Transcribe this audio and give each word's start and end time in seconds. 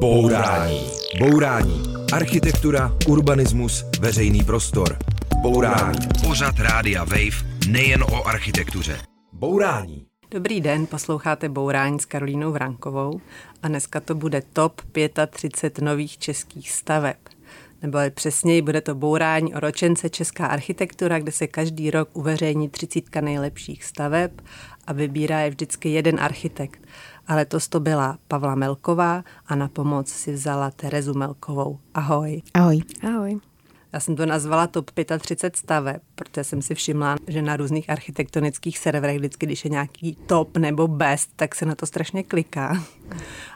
Bourání. 0.00 0.86
Bourání. 1.18 1.82
Architektura, 2.12 2.96
urbanismus, 3.08 3.84
veřejný 4.00 4.44
prostor. 4.44 4.98
Bourání. 5.42 5.98
Pořad 6.26 6.54
Rádia 6.58 7.04
Wave 7.04 7.66
nejen 7.68 8.02
o 8.02 8.26
architektuře. 8.26 8.98
Bourání. 9.32 10.06
Dobrý 10.30 10.60
den, 10.60 10.86
posloucháte 10.86 11.48
Bourání 11.48 12.00
s 12.00 12.04
Karolínou 12.04 12.52
Vrankovou 12.52 13.20
a 13.62 13.68
dneska 13.68 14.00
to 14.00 14.14
bude 14.14 14.42
top 14.52 14.80
35 15.30 15.84
nových 15.84 16.18
českých 16.18 16.70
staveb. 16.70 17.16
Nebo 17.82 17.98
přesněji 18.14 18.62
bude 18.62 18.80
to 18.80 18.94
bourání 18.94 19.54
o 19.54 19.60
ročence 19.60 20.10
Česká 20.10 20.46
architektura, 20.46 21.18
kde 21.18 21.32
se 21.32 21.46
každý 21.46 21.90
rok 21.90 22.08
uveřejní 22.12 22.68
30 22.68 23.16
nejlepších 23.20 23.84
staveb 23.84 24.30
a 24.86 24.92
vybírá 24.92 25.40
je 25.40 25.50
vždycky 25.50 25.88
jeden 25.88 26.20
architekt. 26.20 26.80
Ale 27.30 27.40
letos 27.40 27.68
to 27.68 27.80
byla 27.80 28.18
Pavla 28.28 28.54
Melková 28.54 29.24
a 29.46 29.54
na 29.54 29.68
pomoc 29.68 30.08
si 30.08 30.32
vzala 30.32 30.70
Terezu 30.70 31.14
Melkovou. 31.14 31.78
Ahoj. 31.94 32.42
Ahoj. 32.54 32.82
Ahoj. 33.02 33.40
Já 33.92 34.00
jsem 34.00 34.16
to 34.16 34.26
nazvala 34.26 34.66
top 34.66 34.90
35 35.18 35.56
staveb, 35.56 36.02
protože 36.14 36.44
jsem 36.44 36.62
si 36.62 36.74
všimla, 36.74 37.16
že 37.26 37.42
na 37.42 37.56
různých 37.56 37.90
architektonických 37.90 38.78
serverech 38.78 39.16
vždycky, 39.16 39.46
když 39.46 39.64
je 39.64 39.70
nějaký 39.70 40.16
top 40.26 40.56
nebo 40.56 40.88
best, 40.88 41.30
tak 41.36 41.54
se 41.54 41.66
na 41.66 41.74
to 41.74 41.86
strašně 41.86 42.22
kliká. 42.22 42.84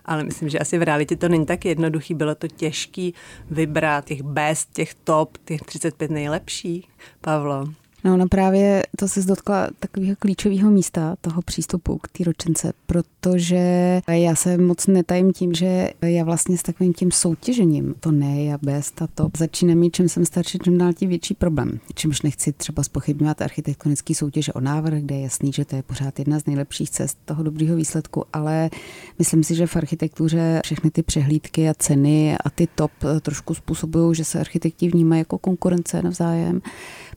Ale 0.05 0.25
myslím, 0.25 0.49
že 0.49 0.59
asi 0.59 0.79
v 0.79 0.83
realitě 0.83 1.17
to 1.17 1.29
není 1.29 1.47
tak 1.47 1.65
jednoduchý. 1.65 2.15
Bylo 2.15 2.35
to 2.35 2.49
těžký 2.49 3.15
vybrat 3.51 4.05
těch 4.05 4.23
best, 4.23 4.73
těch 4.73 4.95
top, 4.95 5.39
těch 5.45 5.61
35 5.61 6.11
nejlepších. 6.11 6.89
Pavlo. 7.21 7.84
No, 8.05 8.17
no 8.17 8.29
právě 8.29 8.83
to 8.99 9.09
se 9.09 9.23
dotkla 9.23 9.69
takového 9.79 10.17
klíčového 10.19 10.71
místa, 10.71 11.17
toho 11.21 11.43
přístupu 11.43 11.99
k 11.99 12.09
té 12.09 12.25
ročence, 12.25 12.73
protože 12.87 14.01
já 14.09 14.35
se 14.35 14.59
moc 14.59 14.87
netajím 14.87 15.33
tím, 15.33 15.55
že 15.55 15.91
já 16.03 16.25
vlastně 16.25 16.59
s 16.59 16.63
takovým 16.63 16.93
tím 16.93 17.11
soutěžením, 17.11 17.95
to 18.01 18.11
ne, 18.11 18.45
já 18.45 18.59
bez, 18.63 18.91
ta 18.91 19.07
to, 19.07 19.31
začínám 19.37 19.79
mít, 19.79 19.97
čím 19.97 20.09
jsem 20.09 20.25
starší, 20.25 20.59
čím 20.59 20.79
dál 20.79 20.93
tím 20.93 21.09
větší 21.09 21.35
problém. 21.35 21.81
Čímž 21.95 22.23
nechci 22.23 22.53
třeba 22.53 22.83
spochybňovat 22.83 23.43
architektonický 23.43 24.15
soutěž 24.15 24.51
o 24.55 24.61
návrh, 24.61 25.03
kde 25.03 25.15
je 25.15 25.23
jasný, 25.23 25.53
že 25.53 25.65
to 25.65 25.77
je 25.77 25.83
pořád 25.83 26.19
jedna 26.19 26.39
z 26.39 26.47
nejlepších 26.47 26.91
cest 26.91 27.19
toho 27.25 27.43
dobrého 27.43 27.77
výsledku, 27.77 28.25
ale 28.33 28.71
myslím 29.19 29.45
si, 29.45 29.55
že 29.55 29.67
v 29.67 29.77
architektuře 29.77 30.61
všechny 30.65 30.91
ty 30.91 31.03
přehlídky 31.03 31.69
a 31.69 31.75
ceny 31.75 32.37
a 32.45 32.51
ty 32.51 32.69
top 32.75 32.93
trošku 33.21 33.55
způsobují, 33.55 34.15
že 34.15 34.25
se 34.25 34.41
architekti 34.41 34.89
vnímají 34.89 35.19
jako 35.19 35.39
konkurence 35.39 36.03
navzájem. 36.03 36.61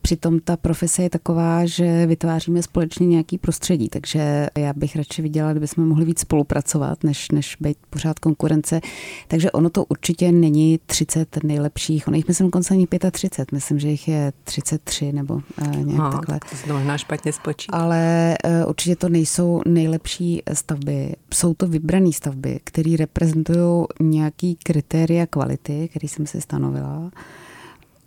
Přitom 0.01 0.39
ta 0.39 0.57
profese 0.57 1.03
je 1.03 1.09
taková, 1.09 1.65
že 1.65 2.05
vytváříme 2.05 2.61
společně 2.61 3.07
nějaký 3.07 3.37
prostředí, 3.37 3.89
takže 3.89 4.47
já 4.57 4.73
bych 4.73 4.95
radši 4.95 5.21
viděla, 5.21 5.51
kdybychom 5.51 5.87
mohli 5.87 6.05
víc 6.05 6.19
spolupracovat, 6.19 7.03
než, 7.03 7.31
než 7.31 7.57
být 7.59 7.77
pořád 7.89 8.19
konkurence. 8.19 8.81
Takže 9.27 9.51
ono 9.51 9.69
to 9.69 9.85
určitě 9.85 10.31
není 10.31 10.79
30 10.85 11.43
nejlepších, 11.43 12.07
ono 12.07 12.17
jich 12.17 12.27
myslím 12.27 12.47
dokonce 12.47 12.73
ani 12.73 12.87
35, 13.11 13.51
myslím, 13.51 13.79
že 13.79 13.87
jich 13.87 14.07
je 14.07 14.33
33 14.43 15.11
nebo 15.11 15.33
uh, 15.33 15.41
nějak 15.75 15.97
no, 15.99 16.11
takhle. 16.11 16.39
Tak 16.39 16.67
to 16.67 16.73
možná 16.73 16.97
špatně 16.97 17.33
spočít. 17.33 17.69
Ale 17.73 18.35
uh, 18.45 18.69
určitě 18.69 18.95
to 18.95 19.09
nejsou 19.09 19.61
nejlepší 19.65 20.41
stavby, 20.53 21.15
jsou 21.33 21.53
to 21.53 21.67
vybrané 21.67 22.13
stavby, 22.13 22.59
které 22.63 22.95
reprezentují 22.99 23.85
nějaký 23.99 24.55
kritéria 24.55 25.25
kvality, 25.25 25.87
který 25.91 26.07
jsem 26.07 26.27
si 26.27 26.41
stanovila 26.41 27.11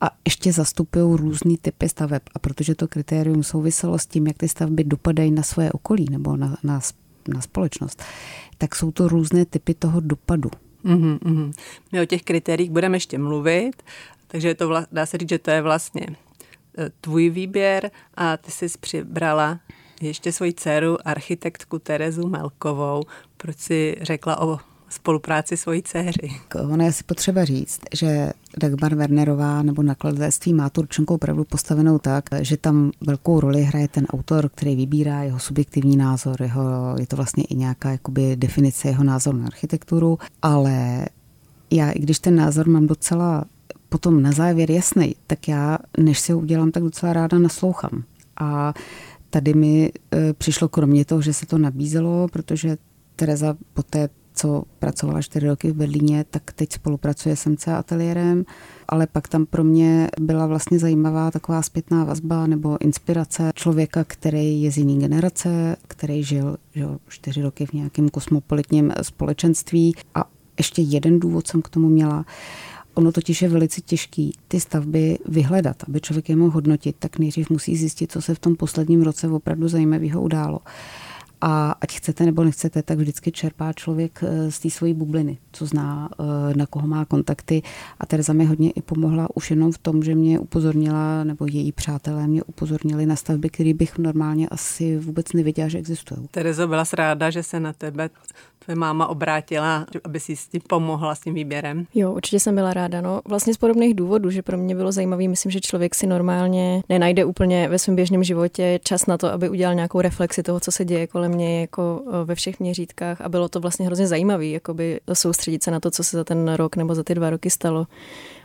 a 0.01 0.11
ještě 0.25 0.53
zastupují 0.53 1.17
různý 1.17 1.59
typy 1.59 1.89
staveb. 1.89 2.23
A 2.35 2.39
protože 2.39 2.75
to 2.75 2.89
kritérium 2.89 3.43
souviselo 3.43 3.99
s 3.99 4.07
tím, 4.07 4.27
jak 4.27 4.39
ty 4.39 4.49
stavby 4.49 4.85
dopadají 4.85 5.31
na 5.31 5.43
své 5.43 5.73
okolí 5.73 6.07
nebo 6.11 6.37
na, 6.37 6.57
na, 6.63 6.81
na 7.29 7.41
společnost, 7.41 8.03
tak 8.59 8.75
jsou 8.75 8.91
to 8.91 9.09
různé 9.09 9.45
typy 9.45 9.75
toho 9.75 10.01
dopadu. 10.01 10.51
Mm-hmm, 10.85 11.19
mm-hmm. 11.19 11.53
My 11.93 12.01
o 12.01 12.05
těch 12.05 12.23
kritériích 12.23 12.71
budeme 12.71 12.97
ještě 12.97 13.19
mluvit, 13.19 13.83
takže 14.27 14.55
to 14.55 14.69
vla, 14.69 14.87
dá 14.93 15.07
se 15.07 15.19
říct, 15.19 15.29
že 15.29 15.39
to 15.39 15.51
je 15.51 15.63
vlastně 15.63 16.07
e, 16.79 16.91
tvůj 17.01 17.31
výběr 17.31 17.91
a 18.15 18.37
ty 18.37 18.51
jsi 18.51 18.67
přibrala 18.81 19.61
ještě 20.01 20.33
svoji 20.33 20.53
dceru, 20.53 21.09
architektku 21.09 21.79
Terezu 21.79 22.29
Melkovou. 22.29 23.03
Proč 23.37 23.59
si 23.59 23.97
řekla 24.01 24.41
o 24.41 24.59
spolupráci 24.91 25.57
svojí 25.57 25.83
dceři. 25.83 26.31
Ono 26.55 26.85
je 26.85 26.93
si 26.93 27.05
potřeba 27.05 27.45
říct, 27.45 27.81
že 27.95 28.33
Dagmar 28.59 28.95
Wernerová 28.95 29.63
nebo 29.63 29.83
nakladatelství 29.83 30.55
má 30.55 30.71
tu 30.71 30.81
ručenku 30.81 31.15
opravdu 31.15 31.45
postavenou 31.45 31.99
tak, 31.99 32.25
že 32.41 32.57
tam 32.57 32.91
velkou 33.01 33.41
roli 33.41 33.63
hraje 33.63 33.89
ten 33.89 34.07
autor, 34.07 34.49
který 34.49 34.77
vybírá 34.77 35.23
jeho 35.23 35.39
subjektivní 35.39 35.97
názor, 35.97 36.43
jeho, 36.43 36.63
je 37.01 37.07
to 37.07 37.17
vlastně 37.17 37.45
i 37.45 37.55
nějaká 37.55 37.91
jakoby 37.91 38.37
definice 38.37 38.89
jeho 38.89 39.05
názoru 39.05 39.39
na 39.39 39.47
architekturu, 39.47 40.19
ale 40.43 41.07
já, 41.71 41.91
i 41.91 41.99
když 41.99 42.19
ten 42.19 42.37
názor 42.37 42.69
mám 42.69 42.87
docela 42.87 43.45
potom 43.89 44.23
na 44.23 44.33
závěr 44.33 44.71
jasný, 44.71 45.17
tak 45.27 45.49
já, 45.49 45.79
než 45.99 46.21
si 46.21 46.33
ho 46.33 46.39
udělám, 46.39 46.71
tak 46.71 46.83
docela 46.83 47.13
ráda 47.13 47.39
naslouchám. 47.39 48.05
A 48.41 48.75
tady 49.31 49.55
mi 49.55 49.93
e, 50.15 50.33
přišlo 50.33 50.69
kromě 50.69 51.05
toho, 51.05 51.23
že 51.23 51.33
se 51.33 51.47
to 51.47 51.59
nabízelo, 51.59 52.29
protože 52.29 52.77
Tereza 53.17 53.57
po 53.75 53.83
té 53.83 54.09
co 54.41 54.63
pracovala 54.79 55.23
čtyři 55.23 55.47
roky 55.47 55.71
v 55.71 55.75
Berlíně, 55.75 56.25
tak 56.31 56.53
teď 56.53 56.73
spolupracuje 56.73 57.37
s 57.37 57.47
MC 57.47 57.69
ateliérem, 57.69 58.45
ale 58.89 59.07
pak 59.07 59.29
tam 59.29 59.47
pro 59.47 59.65
mě 59.65 60.09
byla 60.21 60.47
vlastně 60.47 60.79
zajímavá 60.79 61.31
taková 61.31 61.63
zpětná 61.63 62.05
vazba 62.05 62.47
nebo 62.47 62.83
inspirace 62.83 63.51
člověka, 63.55 64.05
který 64.05 64.63
je 64.63 64.73
z 64.73 64.79
jiné 64.79 65.01
generace, 65.01 65.77
který 65.89 66.25
žil 66.25 66.57
že, 66.75 66.85
čtyři 67.09 67.43
roky 67.43 67.67
v 67.67 67.73
nějakém 67.73 68.09
kosmopolitním 68.09 68.93
společenství 69.03 69.95
a 70.15 70.25
ještě 70.59 70.83
jeden 70.83 71.21
důvod 71.21 71.47
jsem 71.47 71.63
k 71.63 71.69
tomu 71.69 71.89
měla. 71.89 72.25
Ono 72.95 73.13
totiž 73.13 73.43
je 73.43 73.49
velice 73.49 73.81
těžký 73.81 74.33
ty 74.49 74.61
stavby 74.61 75.19
vyhledat, 75.29 75.77
aby 75.89 76.01
člověk 76.01 76.29
je 76.29 76.37
mohl 76.37 76.51
hodnotit, 76.51 76.97
tak 76.99 77.19
nejdřív 77.19 77.51
musí 77.51 77.77
zjistit, 77.77 78.13
co 78.13 78.23
se 78.23 78.35
v 78.35 78.39
tom 78.39 78.57
posledním 78.57 79.03
roce 79.03 79.29
opravdu 79.29 79.69
zajímavého 79.69 80.23
událo. 80.23 80.59
A 81.41 81.75
ať 81.81 81.97
chcete 81.97 82.27
nebo 82.27 82.45
nechcete, 82.45 82.83
tak 82.83 82.99
vždycky 82.99 83.33
čerpá 83.33 83.73
člověk 83.73 84.21
eh, 84.23 84.51
z 84.51 84.59
té 84.59 84.71
svojí 84.71 84.95
bubliny, 84.95 85.39
co 85.53 85.67
zná, 85.67 86.09
eh, 86.13 86.57
na 86.57 86.67
koho 86.67 86.87
má 86.87 87.05
kontakty. 87.05 87.63
A 88.01 88.07
Tereza 88.07 88.33
mi 88.33 88.45
hodně 88.45 88.71
i 88.71 88.83
pomohla 88.83 89.29
už 89.35 89.51
jenom 89.51 89.73
v 89.73 89.79
tom, 89.79 90.03
že 90.03 90.15
mě 90.15 90.39
upozornila, 90.39 91.25
nebo 91.25 91.47
její 91.47 91.73
přátelé 91.73 92.27
mě 92.27 92.43
upozornili 92.43 93.07
na 93.07 93.17
stavby, 93.17 93.51
které 93.51 93.75
bych 93.75 93.99
normálně 93.99 94.49
asi 94.49 94.99
vůbec 94.99 95.33
nevěděla, 95.33 95.69
že 95.69 95.79
existují. 95.79 96.29
Terezo, 96.31 96.69
byla 96.69 96.85
ráda, 96.93 97.31
že 97.31 97.43
se 97.43 97.61
na 97.61 97.73
tebe 97.73 98.11
tvoje 98.65 98.77
máma 98.77 99.07
obrátila, 99.07 99.87
aby 100.05 100.21
si 100.21 100.37
s 100.37 100.49
tím 100.49 100.61
pomohla 100.67 101.15
s 101.15 101.21
tím 101.21 101.35
výběrem? 101.35 101.87
Jo, 101.95 102.13
určitě 102.13 102.41
jsem 102.41 102.55
byla 102.55 102.73
ráda. 102.73 103.01
No, 103.01 103.21
vlastně 103.29 103.55
z 103.55 103.57
podobných 103.57 103.95
důvodů, 103.95 104.31
že 104.31 104.43
pro 104.43 104.59
mě 104.59 104.75
bylo 104.75 104.93
zajímavé, 104.93 105.29
myslím, 105.29 105.53
že 105.53 105.61
člověk 105.61 105.95
si 105.95 106.07
normálně 106.07 106.83
nenajde 106.89 107.25
úplně 107.25 107.69
ve 107.69 107.79
svém 107.79 107.97
běžném 107.97 108.25
životě 108.25 108.81
čas 108.85 109.07
na 109.07 109.19
to, 109.19 109.33
aby 109.33 109.49
udělal 109.49 109.75
nějakou 109.75 110.01
reflexi 110.01 110.43
toho, 110.43 110.61
co 110.61 110.73
se 110.73 110.85
děje 110.85 111.07
kolem 111.07 111.33
mě 111.33 111.61
jako 111.61 112.03
e, 112.07 112.25
ve 112.25 112.35
všech 112.35 112.61
měřítkách 112.61 113.21
a 113.21 113.29
bylo 113.29 113.49
to 113.49 113.61
vlastně 113.61 113.87
hrozně 113.87 114.07
zajímavé, 114.07 114.47
jakoby 114.47 115.01
soustředit 115.13 115.63
se 115.63 115.71
na 115.71 115.81
to, 115.81 115.91
co 115.91 116.05
se 116.05 116.17
za 116.17 116.25
ten 116.25 116.55
rok 116.55 116.77
nebo 116.77 116.95
za 116.95 117.05
ty 117.05 117.15
dva 117.15 117.31
roky 117.31 117.51
stalo. 117.51 117.87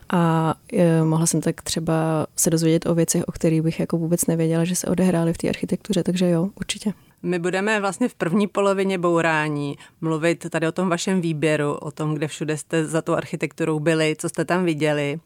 A 0.09 0.53
e, 0.73 1.03
mohla 1.03 1.25
jsem 1.25 1.41
tak 1.41 1.61
třeba 1.61 2.27
se 2.35 2.49
dozvědět 2.49 2.85
o 2.85 2.95
věcech, 2.95 3.23
o 3.27 3.31
kterých 3.31 3.61
bych 3.61 3.79
jako 3.79 3.97
vůbec 3.97 4.25
nevěděla, 4.25 4.63
že 4.63 4.75
se 4.75 4.87
odehrály 4.87 5.33
v 5.33 5.37
té 5.37 5.49
architektuře, 5.49 6.03
takže 6.03 6.29
jo, 6.29 6.49
určitě. 6.55 6.93
My 7.25 7.40
budeme 7.40 7.80
vlastně 7.80 8.09
v 8.09 8.16
první 8.16 8.47
polovině 8.47 8.97
bourání 8.97 9.78
mluvit 10.02 10.50
tady 10.50 10.68
o 10.68 10.72
tom 10.72 10.90
vašem 10.90 11.22
výběru, 11.22 11.74
o 11.74 11.91
tom, 11.91 12.13
kde 12.13 12.28
všude 12.28 12.58
jste 12.58 12.86
za 12.86 13.02
tu 13.02 13.13
architekturou 13.13 13.80
byli, 13.80 14.16
co 14.19 14.30
jste 14.30 14.46
tam 14.46 14.66
viděli 14.66 15.19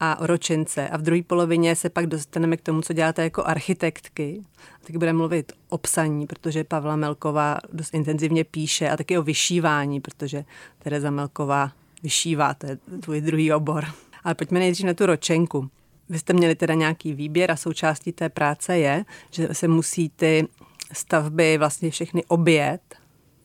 a 0.00 0.20
o 0.20 0.26
ročence. 0.26 0.88
A 0.88 0.96
v 0.96 1.02
druhé 1.02 1.22
polovině 1.22 1.76
se 1.76 1.90
pak 1.90 2.06
dostaneme 2.06 2.56
k 2.56 2.62
tomu, 2.62 2.82
co 2.82 2.92
děláte 2.92 3.22
jako 3.22 3.44
architektky. 3.44 4.44
A 4.82 4.86
taky 4.86 4.98
budeme 4.98 5.16
mluvit 5.16 5.52
o 5.68 5.78
psaní, 5.78 6.26
protože 6.26 6.64
Pavla 6.64 6.96
Melková 6.96 7.58
dost 7.72 7.94
intenzivně 7.94 8.44
píše 8.44 8.90
a 8.90 8.96
taky 8.96 9.18
o 9.18 9.22
vyšívání, 9.22 10.00
protože 10.00 10.44
Tereza 10.78 11.10
Melková 11.10 11.72
vyšívá, 12.02 12.54
to 12.54 12.66
je 12.66 12.78
tvůj 13.00 13.20
druhý 13.20 13.52
obor. 13.52 13.84
Ale 14.24 14.34
pojďme 14.34 14.58
nejdřív 14.58 14.86
na 14.86 14.94
tu 14.94 15.06
ročenku. 15.06 15.70
Vy 16.08 16.18
jste 16.18 16.32
měli 16.32 16.54
teda 16.54 16.74
nějaký 16.74 17.12
výběr 17.12 17.50
a 17.50 17.56
součástí 17.56 18.12
té 18.12 18.28
práce 18.28 18.78
je, 18.78 19.04
že 19.30 19.48
se 19.52 19.68
musí 19.68 20.08
ty 20.08 20.48
stavby 20.92 21.58
vlastně 21.58 21.90
všechny 21.90 22.24
obět, 22.24 22.80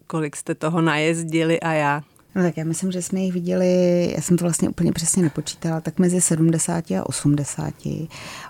kolik 0.07 0.35
jste 0.35 0.55
toho 0.55 0.81
najezdili 0.81 1.59
a 1.59 1.73
jak? 1.73 2.03
No 2.35 2.41
tak 2.41 2.57
já 2.57 2.63
myslím, 2.63 2.91
že 2.91 3.01
jsme 3.01 3.19
jich 3.19 3.33
viděli, 3.33 4.11
já 4.15 4.21
jsem 4.21 4.37
to 4.37 4.45
vlastně 4.45 4.69
úplně 4.69 4.91
přesně 4.91 5.23
nepočítala, 5.23 5.81
tak 5.81 5.99
mezi 5.99 6.21
70 6.21 6.91
a 6.91 7.05
80. 7.05 7.73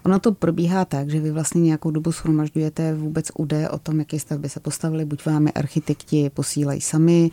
Ono 0.06 0.20
to 0.20 0.32
probíhá 0.32 0.86
tak, 0.86 1.10
že 1.10 1.20
vy 1.20 1.32
vlastně 1.32 1.62
nějakou 1.62 1.92
dobu 1.92 2.12
shromažďujete 2.12 2.94
vůbec 2.94 3.32
údaje 3.38 3.70
o 3.70 3.78
tom, 3.78 4.00
jaké 4.00 4.20
stavby 4.20 4.50
se 4.50 4.60
postavily, 4.60 5.06
buď 5.06 5.26
vám 5.26 5.48
je 5.48 5.52
architekti 5.52 6.30
posílají 6.30 6.82
sami, 6.82 7.30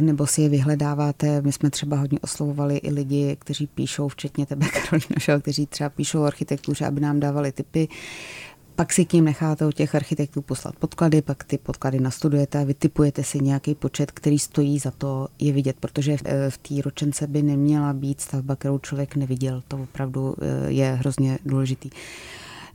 nebo 0.00 0.26
si 0.26 0.42
je 0.42 0.48
vyhledáváte. 0.48 1.42
My 1.42 1.52
jsme 1.52 1.70
třeba 1.70 1.96
hodně 1.96 2.18
oslovovali 2.20 2.76
i 2.76 2.90
lidi, 2.90 3.36
kteří 3.40 3.66
píšou, 3.66 4.08
včetně 4.08 4.46
tebe, 4.46 4.66
Karolina, 4.72 5.40
kteří 5.42 5.66
třeba 5.66 5.90
píšou 5.90 6.22
architektuře, 6.22 6.86
aby 6.86 7.00
nám 7.00 7.20
dávali 7.20 7.52
typy 7.52 7.88
pak 8.78 8.92
si 8.92 9.04
k 9.04 9.12
ním 9.12 9.24
necháte 9.24 9.66
od 9.66 9.74
těch 9.74 9.94
architektů 9.94 10.42
poslat 10.42 10.76
podklady, 10.76 11.22
pak 11.22 11.44
ty 11.44 11.58
podklady 11.58 12.00
nastudujete 12.00 12.58
a 12.60 12.64
vytipujete 12.64 13.24
si 13.24 13.38
nějaký 13.38 13.74
počet, 13.74 14.10
který 14.10 14.38
stojí 14.38 14.78
za 14.78 14.90
to 14.90 15.28
je 15.38 15.52
vidět, 15.52 15.76
protože 15.80 16.16
v, 16.16 16.22
eh, 16.24 16.50
v 16.50 16.58
té 16.58 16.74
ročence 16.84 17.26
by 17.26 17.42
neměla 17.42 17.92
být 17.92 18.20
stavba, 18.20 18.56
kterou 18.56 18.78
člověk 18.78 19.16
neviděl. 19.16 19.62
To 19.68 19.76
opravdu 19.76 20.34
eh, 20.40 20.70
je 20.70 20.92
hrozně 20.92 21.38
důležitý. 21.44 21.90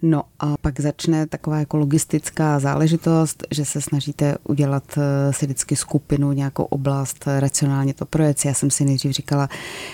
No 0.06 0.24
a 0.40 0.58
pak 0.62 0.80
začne 0.80 1.28
taková 1.28 1.60
jako 1.60 1.78
logistická 1.78 2.60
záležitost, 2.60 3.44
že 3.52 3.66
se 3.66 3.82
snažíte 3.82 4.36
udělat 4.44 4.84
eh, 4.98 5.34
si 5.34 5.46
vždycky 5.46 5.76
skupinu, 5.76 6.32
nějakou 6.32 6.64
oblast, 6.64 7.26
racionálně 7.40 7.94
to 7.94 8.06
projet. 8.06 8.46
Já 8.46 8.54
jsem 8.54 8.72
si 8.72 8.86
nejdřív 8.86 9.12
říkala, 9.12 9.50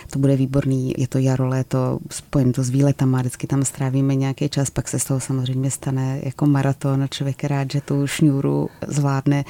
to 0.10 0.20
bude 0.20 0.36
výborný, 0.36 0.94
je 0.98 1.08
to 1.08 1.18
jaro, 1.18 1.48
léto, 1.48 2.00
spojím 2.12 2.54
to 2.54 2.64
s 2.64 2.70
výletama, 2.70 3.20
vždycky 3.20 3.48
tam 3.48 3.66
strávíme 3.66 4.16
nějaký 4.16 4.50
čas, 4.50 4.70
pak 4.70 4.88
se 4.88 5.00
z 5.00 5.06
toho 5.06 5.20
samozřejmě 5.20 5.72
stane 5.72 6.20
jako 6.24 6.46
maraton 6.46 7.04
a 7.04 7.08
člověk 7.08 7.44
rád, 7.44 7.72
že 7.72 7.82
tu 7.82 8.08
šňůru 8.08 8.70
zvládne 8.88 9.44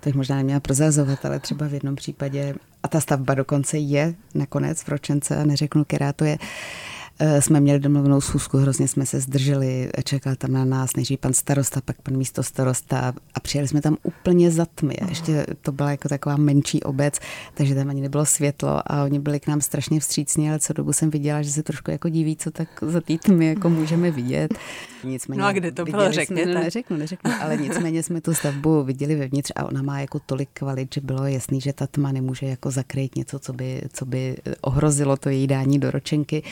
to 0.00 0.08
bych 0.08 0.14
možná 0.14 0.36
neměla 0.36 0.60
prozazovat, 0.60 1.24
ale 1.24 1.40
třeba 1.40 1.68
v 1.68 1.74
jednom 1.74 1.96
případě, 1.96 2.54
a 2.82 2.88
ta 2.88 3.00
stavba 3.00 3.34
dokonce 3.34 3.78
je 3.78 4.14
nakonec 4.34 4.82
v 4.82 4.88
Ročence 4.88 5.36
a 5.36 5.44
neřeknu, 5.44 5.84
která 5.84 6.12
to 6.12 6.24
je, 6.24 6.38
Eh, 6.38 6.95
jsme 7.40 7.60
měli 7.60 7.80
domluvenou 7.80 8.20
schůzku, 8.20 8.58
hrozně 8.58 8.88
jsme 8.88 9.06
se 9.06 9.20
zdrželi, 9.20 9.90
čekal 10.04 10.36
tam 10.36 10.52
na 10.52 10.64
nás 10.64 10.96
nejdřív 10.96 11.20
pan 11.20 11.32
starosta, 11.32 11.80
pak 11.84 12.02
pan 12.02 12.16
místo 12.16 12.42
starosta 12.42 13.12
a 13.34 13.40
přijeli 13.40 13.68
jsme 13.68 13.80
tam 13.80 13.96
úplně 14.02 14.50
za 14.50 14.66
tmy. 14.74 14.96
Ještě 15.08 15.46
to 15.62 15.72
byla 15.72 15.90
jako 15.90 16.08
taková 16.08 16.36
menší 16.36 16.82
obec, 16.82 17.18
takže 17.54 17.74
tam 17.74 17.90
ani 17.90 18.00
nebylo 18.00 18.26
světlo 18.26 18.92
a 18.92 19.04
oni 19.04 19.18
byli 19.18 19.40
k 19.40 19.46
nám 19.46 19.60
strašně 19.60 20.00
vstřícní, 20.00 20.48
ale 20.48 20.58
co 20.58 20.72
dobu 20.72 20.92
jsem 20.92 21.10
viděla, 21.10 21.42
že 21.42 21.50
se 21.50 21.62
trošku 21.62 21.90
jako 21.90 22.08
diví, 22.08 22.36
co 22.36 22.50
tak 22.50 22.68
za 22.82 23.00
té 23.00 23.18
tmy 23.18 23.46
jako 23.46 23.70
můžeme 23.70 24.10
vidět. 24.10 24.54
Nicméně, 25.04 25.42
no 25.42 25.46
a 25.48 25.52
kde 25.52 25.72
to 25.72 25.84
bylo, 25.84 26.12
řekněte? 26.12 26.52
Jsme, 26.52 26.64
neřeknu, 26.64 26.96
neřeknu, 26.96 27.32
ale 27.40 27.56
nicméně 27.56 28.02
jsme 28.02 28.20
tu 28.20 28.34
stavbu 28.34 28.82
viděli 28.82 29.14
vevnitř 29.14 29.52
a 29.56 29.64
ona 29.64 29.82
má 29.82 30.00
jako 30.00 30.18
tolik 30.26 30.48
kvalit, 30.52 30.94
že 30.94 31.00
bylo 31.00 31.26
jasný, 31.26 31.60
že 31.60 31.72
ta 31.72 31.86
tma 31.86 32.12
nemůže 32.12 32.46
jako 32.46 32.70
zakrýt 32.70 33.16
něco, 33.16 33.38
co 33.38 33.52
by, 33.52 33.82
co 33.92 34.06
by 34.06 34.36
ohrozilo 34.60 35.16
to 35.16 35.28
její 35.28 35.46
dání 35.46 35.78
do 35.78 35.90
ročenky. 35.90 36.42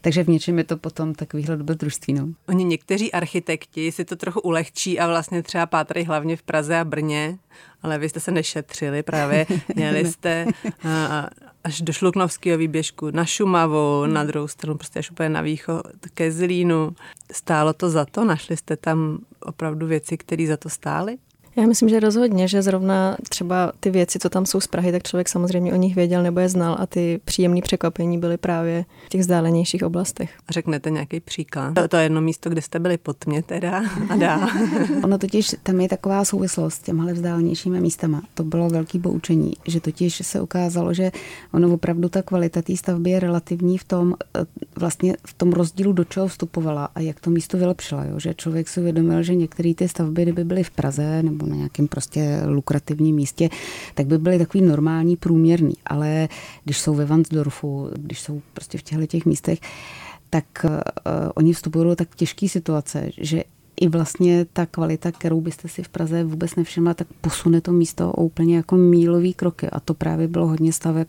Tak 0.00 0.09
takže 0.10 0.24
v 0.24 0.28
něčem 0.28 0.58
je 0.58 0.64
to 0.64 0.76
potom 0.76 1.14
takovýhle 1.14 1.56
dobrodružství. 1.56 2.14
No. 2.14 2.28
Oni 2.48 2.64
někteří 2.64 3.12
architekti 3.12 3.92
si 3.92 4.04
to 4.04 4.16
trochu 4.16 4.40
ulehčí 4.40 5.00
a 5.00 5.06
vlastně 5.06 5.42
třeba 5.42 5.66
pátrají 5.66 6.06
hlavně 6.06 6.36
v 6.36 6.42
Praze 6.42 6.78
a 6.78 6.84
Brně, 6.84 7.38
ale 7.82 7.98
vy 7.98 8.08
jste 8.08 8.20
se 8.20 8.30
nešetřili 8.30 9.02
právě. 9.02 9.46
Měli 9.74 10.06
jste 10.06 10.46
až 11.64 11.80
do 11.80 11.92
Šluknovského 11.92 12.58
výběžku 12.58 13.10
na 13.10 13.24
Šumavu, 13.24 14.06
na 14.06 14.24
druhou 14.24 14.48
stranu 14.48 14.78
prostě 14.78 14.98
až 14.98 15.10
úplně 15.10 15.28
na 15.28 15.40
východ 15.40 15.82
ke 16.14 16.32
Zlínu. 16.32 16.94
Stálo 17.32 17.72
to 17.72 17.90
za 17.90 18.04
to? 18.04 18.24
Našli 18.24 18.56
jste 18.56 18.76
tam 18.76 19.18
opravdu 19.40 19.86
věci, 19.86 20.16
které 20.16 20.46
za 20.46 20.56
to 20.56 20.68
stály? 20.68 21.18
Já 21.56 21.66
myslím, 21.66 21.88
že 21.88 22.00
rozhodně, 22.00 22.48
že 22.48 22.62
zrovna 22.62 23.16
třeba 23.28 23.72
ty 23.80 23.90
věci, 23.90 24.18
co 24.18 24.28
tam 24.28 24.46
jsou 24.46 24.60
z 24.60 24.66
Prahy, 24.66 24.92
tak 24.92 25.02
člověk 25.02 25.28
samozřejmě 25.28 25.72
o 25.72 25.76
nich 25.76 25.94
věděl 25.94 26.22
nebo 26.22 26.40
je 26.40 26.48
znal 26.48 26.76
a 26.80 26.86
ty 26.86 27.20
příjemné 27.24 27.60
překvapení 27.62 28.18
byly 28.18 28.36
právě 28.36 28.84
v 29.06 29.08
těch 29.08 29.20
vzdálenějších 29.20 29.84
oblastech. 29.84 30.38
Řeknete 30.50 30.90
nějaký 30.90 31.20
příklad? 31.20 31.74
To, 31.74 31.88
to 31.88 31.96
je 31.96 32.02
jedno 32.02 32.20
místo, 32.20 32.50
kde 32.50 32.62
jste 32.62 32.78
byli 32.78 32.98
pod 32.98 33.26
mě 33.26 33.42
teda 33.42 33.82
a 34.08 34.16
dá. 34.16 34.48
ono 35.04 35.18
totiž, 35.18 35.54
tam 35.62 35.80
je 35.80 35.88
taková 35.88 36.24
souvislost 36.24 36.74
s 36.74 36.78
těmhle 36.78 37.12
vzdálenějšími 37.12 37.80
místama. 37.80 38.22
To 38.34 38.44
bylo 38.44 38.70
velký 38.70 38.98
poučení, 38.98 39.52
že 39.66 39.80
totiž 39.80 40.26
se 40.26 40.40
ukázalo, 40.40 40.94
že 40.94 41.10
ono 41.52 41.74
opravdu 41.74 42.08
ta 42.08 42.22
kvalita 42.22 42.62
té 42.62 42.76
stavby 42.76 43.10
je 43.10 43.20
relativní 43.20 43.78
v 43.78 43.84
tom, 43.84 44.14
eh, 44.36 44.46
vlastně 44.76 45.16
v 45.26 45.34
tom 45.34 45.52
rozdílu, 45.52 45.92
do 45.92 46.04
čeho 46.04 46.28
vstupovala 46.28 46.88
a 46.94 47.00
jak 47.00 47.20
to 47.20 47.30
místo 47.30 47.58
vylepšila. 47.58 48.04
Jo? 48.04 48.20
Že 48.20 48.34
člověk 48.34 48.68
si 48.68 48.80
uvědomil, 48.80 49.22
že 49.22 49.34
některé 49.34 49.74
ty 49.74 49.88
stavby, 49.88 50.22
kdyby 50.22 50.44
byly 50.44 50.64
v 50.64 50.70
Praze 50.70 51.22
nebo 51.22 51.39
na 51.46 51.56
nějakém 51.56 51.88
prostě 51.88 52.42
lukrativním 52.46 53.16
místě, 53.16 53.48
tak 53.94 54.06
by 54.06 54.18
byly 54.18 54.38
takový 54.38 54.64
normální, 54.64 55.16
průměrný. 55.16 55.74
Ale 55.86 56.28
když 56.64 56.78
jsou 56.78 56.94
ve 56.94 57.04
Vansdorfu, 57.04 57.90
když 57.94 58.20
jsou 58.20 58.42
prostě 58.54 58.78
v 58.78 58.82
těchto 58.82 59.06
těch 59.06 59.24
místech, 59.24 59.58
tak 60.30 60.44
uh, 60.64 60.70
oni 61.34 61.52
vstupují 61.52 61.84
do 61.84 61.96
tak 61.96 62.16
těžké 62.16 62.48
situace, 62.48 63.10
že 63.18 63.44
i 63.80 63.88
vlastně 63.88 64.46
ta 64.52 64.66
kvalita, 64.66 65.12
kterou 65.12 65.40
byste 65.40 65.68
si 65.68 65.82
v 65.82 65.88
Praze 65.88 66.24
vůbec 66.24 66.56
nevšimla, 66.56 66.94
tak 66.94 67.06
posune 67.20 67.60
to 67.60 67.72
místo 67.72 68.12
o 68.12 68.24
úplně 68.24 68.56
jako 68.56 68.76
mílový 68.76 69.34
kroky. 69.34 69.70
A 69.70 69.80
to 69.80 69.94
právě 69.94 70.28
bylo 70.28 70.46
hodně 70.46 70.72
staveb 70.72 71.08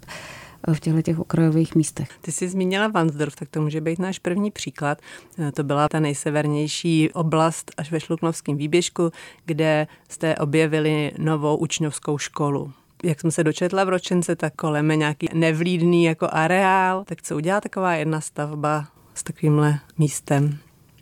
v 0.73 0.79
těchto 0.79 1.01
těch 1.01 1.19
okrajových 1.19 1.75
místech. 1.75 2.09
Ty 2.21 2.31
jsi 2.31 2.49
zmínila 2.49 2.87
Vansdorf, 2.87 3.35
tak 3.35 3.49
to 3.49 3.61
může 3.61 3.81
být 3.81 3.99
náš 3.99 4.19
první 4.19 4.51
příklad. 4.51 4.97
Eh, 5.39 5.51
to 5.51 5.63
byla 5.63 5.89
ta 5.89 5.99
nejsevernější 5.99 7.09
oblast 7.13 7.71
až 7.77 7.91
ve 7.91 7.99
Šluknovském 7.99 8.57
výběžku, 8.57 9.11
kde 9.45 9.87
jste 10.09 10.35
objevili 10.35 11.11
novou 11.17 11.55
učňovskou 11.57 12.17
školu 12.17 12.73
jak 13.03 13.21
jsem 13.21 13.31
se 13.31 13.43
dočetla 13.43 13.83
v 13.83 13.89
ročence, 13.89 14.35
tak 14.35 14.55
kolem 14.55 14.91
je 14.91 14.97
nějaký 14.97 15.27
nevlídný 15.33 16.03
jako 16.03 16.27
areál. 16.31 17.03
Tak 17.03 17.21
co 17.21 17.35
udělá 17.35 17.61
taková 17.61 17.95
jedna 17.95 18.21
stavba 18.21 18.87
s 19.13 19.23
takovýmhle 19.23 19.79
místem? 19.97 20.57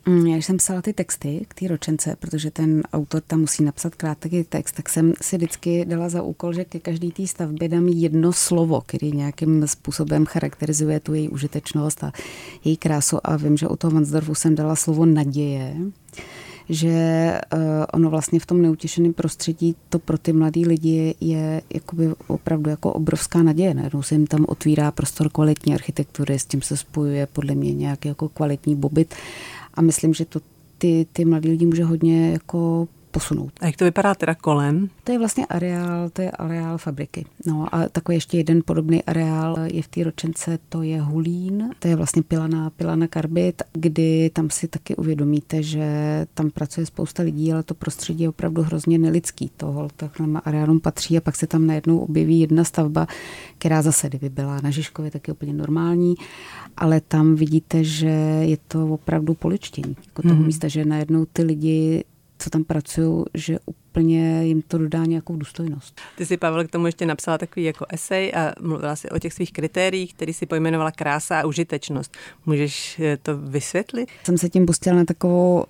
Mm, 0.06 0.26
já 0.26 0.36
jsem 0.36 0.56
psala 0.56 0.82
ty 0.82 0.92
texty 0.92 1.46
k 1.48 1.54
té 1.54 1.68
ročence, 1.68 2.16
protože 2.18 2.50
ten 2.50 2.82
autor 2.92 3.22
tam 3.26 3.40
musí 3.40 3.64
napsat 3.64 3.94
krátký 3.94 4.44
text, 4.44 4.72
tak 4.72 4.88
jsem 4.88 5.12
si 5.22 5.36
vždycky 5.36 5.84
dala 5.84 6.08
za 6.08 6.22
úkol, 6.22 6.52
že 6.52 6.64
ke 6.64 6.78
každý 6.78 7.12
té 7.12 7.26
stavbě 7.26 7.68
dám 7.68 7.88
jedno 7.88 8.32
slovo, 8.32 8.80
který 8.86 9.12
nějakým 9.12 9.66
způsobem 9.66 10.26
charakterizuje 10.26 11.00
tu 11.00 11.14
její 11.14 11.28
užitečnost 11.28 12.04
a 12.04 12.12
její 12.64 12.76
krásu. 12.76 13.18
A 13.24 13.36
vím, 13.36 13.56
že 13.56 13.68
u 13.68 13.76
toho 13.76 13.90
Vansdorfu 13.90 14.34
jsem 14.34 14.54
dala 14.54 14.76
slovo 14.76 15.06
naděje 15.06 15.76
že 16.72 17.40
uh, 17.54 17.60
ono 17.92 18.10
vlastně 18.10 18.40
v 18.40 18.46
tom 18.46 18.62
neutěšeném 18.62 19.12
prostředí 19.12 19.76
to 19.88 19.98
pro 19.98 20.18
ty 20.18 20.32
mladý 20.32 20.66
lidi 20.66 21.14
je 21.20 21.62
jakoby 21.74 22.08
opravdu 22.26 22.70
jako 22.70 22.92
obrovská 22.92 23.42
naděje. 23.42 23.74
Najednou 23.74 24.02
se 24.02 24.14
jim 24.14 24.26
tam 24.26 24.44
otvírá 24.48 24.90
prostor 24.90 25.28
kvalitní 25.28 25.74
architektury, 25.74 26.38
s 26.38 26.44
tím 26.44 26.62
se 26.62 26.76
spojuje 26.76 27.26
podle 27.26 27.54
mě 27.54 27.74
nějaký 27.74 28.08
jako 28.08 28.28
kvalitní 28.28 28.76
bobyt 28.76 29.14
a 29.74 29.82
myslím, 29.82 30.14
že 30.14 30.24
to 30.24 30.40
ty, 30.78 31.06
ty 31.12 31.24
mladí 31.24 31.48
lidi 31.48 31.66
může 31.66 31.84
hodně 31.84 32.32
jako 32.32 32.88
posunout. 33.10 33.52
A 33.60 33.66
jak 33.66 33.76
to 33.76 33.84
vypadá 33.84 34.14
teda 34.14 34.34
kolem? 34.34 34.88
To 35.04 35.12
je 35.12 35.18
vlastně 35.18 35.46
areál, 35.46 36.10
to 36.10 36.22
je 36.22 36.30
areál 36.30 36.78
fabriky. 36.78 37.26
No 37.46 37.74
a 37.74 37.88
takový 37.88 38.16
ještě 38.16 38.36
jeden 38.36 38.62
podobný 38.64 39.04
areál 39.04 39.56
je 39.64 39.82
v 39.82 39.88
té 39.88 40.04
ročence, 40.04 40.58
to 40.68 40.82
je 40.82 41.00
Hulín, 41.00 41.70
to 41.78 41.88
je 41.88 41.96
vlastně 41.96 42.22
Pilana, 42.22 42.70
Pilana 42.70 43.06
Karbit, 43.06 43.62
kdy 43.72 44.30
tam 44.32 44.50
si 44.50 44.68
taky 44.68 44.96
uvědomíte, 44.96 45.62
že 45.62 45.86
tam 46.34 46.50
pracuje 46.50 46.86
spousta 46.86 47.22
lidí, 47.22 47.52
ale 47.52 47.62
to 47.62 47.74
prostředí 47.74 48.22
je 48.22 48.28
opravdu 48.28 48.62
hrozně 48.62 48.98
nelidský. 48.98 49.50
Toho 49.56 49.88
takhle 49.96 50.40
areálům 50.44 50.80
patří 50.80 51.18
a 51.18 51.20
pak 51.20 51.36
se 51.36 51.46
tam 51.46 51.66
najednou 51.66 51.98
objeví 51.98 52.40
jedna 52.40 52.64
stavba, 52.64 53.06
která 53.58 53.82
zase, 53.82 54.08
kdyby 54.08 54.28
byla 54.28 54.60
na 54.60 54.70
Žižkově, 54.70 55.10
tak 55.10 55.28
je 55.28 55.34
úplně 55.34 55.52
normální, 55.52 56.14
ale 56.76 57.00
tam 57.00 57.34
vidíte, 57.34 57.84
že 57.84 58.08
je 58.42 58.56
to 58.68 58.86
opravdu 58.86 59.34
poličtění 59.34 59.96
jako 60.06 60.22
toho 60.22 60.34
mm-hmm. 60.34 60.46
místa, 60.46 60.68
že 60.68 60.84
najednou 60.84 61.26
ty 61.32 61.42
lidi 61.42 62.04
co 62.40 62.50
tam 62.50 62.64
pracují, 62.64 63.24
že 63.34 63.58
úplně 63.66 64.44
jim 64.44 64.62
to 64.62 64.78
dodá 64.78 65.04
nějakou 65.04 65.36
důstojnost. 65.36 66.00
Ty 66.16 66.26
si, 66.26 66.36
Pavel, 66.36 66.64
k 66.64 66.70
tomu 66.70 66.86
ještě 66.86 67.06
napsala 67.06 67.38
takový 67.38 67.64
jako 67.64 67.86
esej 67.88 68.32
a 68.34 68.52
mluvila 68.60 68.96
si 68.96 69.10
o 69.10 69.18
těch 69.18 69.32
svých 69.32 69.52
kritériích, 69.52 70.14
který 70.14 70.32
si 70.32 70.46
pojmenovala 70.46 70.90
krása 70.90 71.40
a 71.40 71.46
užitečnost. 71.46 72.16
Můžeš 72.46 73.00
eh, 73.00 73.16
to 73.22 73.38
vysvětlit? 73.38 74.08
Jsem 74.24 74.38
se 74.38 74.48
tím 74.48 74.66
pustila 74.66 74.96
na 74.96 75.04
takovou 75.04 75.64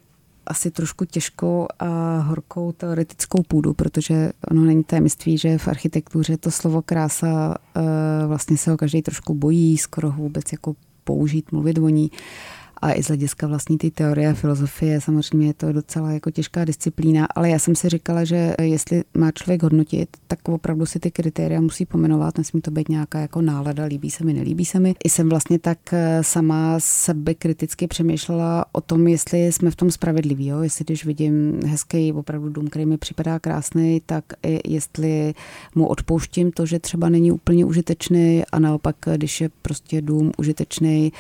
asi 0.47 0.71
trošku 0.71 1.05
těžkou 1.05 1.67
a 1.79 2.19
horkou 2.19 2.73
teoretickou 2.73 3.43
půdu, 3.43 3.75
protože 3.75 4.33
ono 4.51 4.65
není 4.65 4.85
tajemství, 4.85 5.39
že 5.39 5.59
v 5.59 5.69
architektuře 5.69 6.37
to 6.37 6.51
slovo 6.51 6.83
krása 6.83 7.55
eh, 7.77 7.81
vlastně 8.27 8.57
se 8.57 8.71
ho 8.71 8.77
každý 8.77 9.03
trošku 9.03 9.35
bojí, 9.35 9.79
skoro 9.79 10.11
vůbec 10.11 10.53
jako 10.53 10.75
použít, 11.11 11.53
mluvit 11.53 11.79
o 11.79 11.89
ní 11.89 12.11
a 12.83 12.93
i 12.93 13.03
z 13.03 13.07
hlediska 13.07 13.47
vlastní 13.47 13.79
ty 13.79 13.91
teorie 13.91 14.31
a 14.31 14.35
filozofie 14.35 15.01
samozřejmě 15.01 15.47
je 15.47 15.55
to 15.55 15.73
docela 15.73 16.13
jako 16.13 16.31
těžká 16.31 16.65
disciplína, 16.65 17.27
ale 17.35 17.51
já 17.51 17.59
jsem 17.59 17.75
si 17.75 17.89
říkala, 17.89 18.25
že 18.25 18.55
jestli 18.63 19.03
má 19.15 19.31
člověk 19.31 19.63
hodnotit, 19.63 20.09
tak 20.27 20.49
opravdu 20.49 20.87
si 20.87 21.01
ty 21.01 21.11
kritéria 21.11 21.61
musí 21.61 21.87
pomenovat, 21.87 22.39
nesmí 22.39 22.61
to 22.61 22.71
být 22.71 22.89
nějaká 22.89 23.21
jako 23.21 23.41
nálada, 23.41 23.85
líbí 23.85 24.11
se 24.11 24.25
mi, 24.25 24.33
nelíbí 24.33 24.65
se 24.65 24.81
mi. 24.81 24.95
I 25.05 25.11
jsem 25.11 25.29
vlastně 25.29 25.59
tak 25.59 25.79
eh, 25.93 26.19
sama 26.23 26.75
sebe 26.79 27.35
kriticky 27.35 27.87
přemýšlela 27.87 28.65
o 28.73 28.81
tom, 28.81 29.09
jestli 29.09 29.53
jsme 29.53 29.71
v 29.71 29.77
tom 29.77 29.91
spravedliví, 29.91 30.47
jo? 30.47 30.61
jestli 30.61 30.85
když 30.85 31.05
vidím 31.05 31.61
hezký 31.67 32.13
opravdu 32.13 32.49
dům, 32.49 32.67
který 32.67 32.87
mi 32.87 32.97
připadá 32.97 33.39
krásný, 33.39 34.03
tak 34.07 34.25
jestli 34.65 35.35
mu 35.75 35.87
odpouštím 35.87 36.53
to, 36.53 36.67
že 36.67 36.79
třeba 36.79 37.09
není 37.09 37.33
úplně 37.33 37.65
užitečný 37.65 38.43
a 38.53 38.59
naopak, 38.59 38.97
když 39.17 39.41
je 39.41 39.51
prostě 39.63 40.03
dům 40.03 40.33
užitečný, 40.39 41.13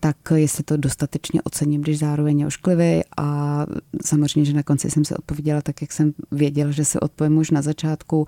tak 0.00 0.16
jestli 0.34 0.64
to 0.64 0.76
dostatečně 0.76 1.42
ocením, 1.42 1.80
když 1.80 1.98
zároveň 1.98 2.40
je 2.40 2.46
ošklivý 2.46 3.00
a 3.16 3.66
samozřejmě, 4.04 4.44
že 4.44 4.56
na 4.56 4.62
konci 4.62 4.90
jsem 4.90 5.04
se 5.04 5.16
odpověděla 5.16 5.62
tak, 5.62 5.80
jak 5.80 5.92
jsem 5.92 6.12
věděla, 6.30 6.70
že 6.70 6.84
se 6.84 7.00
odpovím 7.00 7.38
už 7.38 7.50
na 7.50 7.62
začátku, 7.62 8.26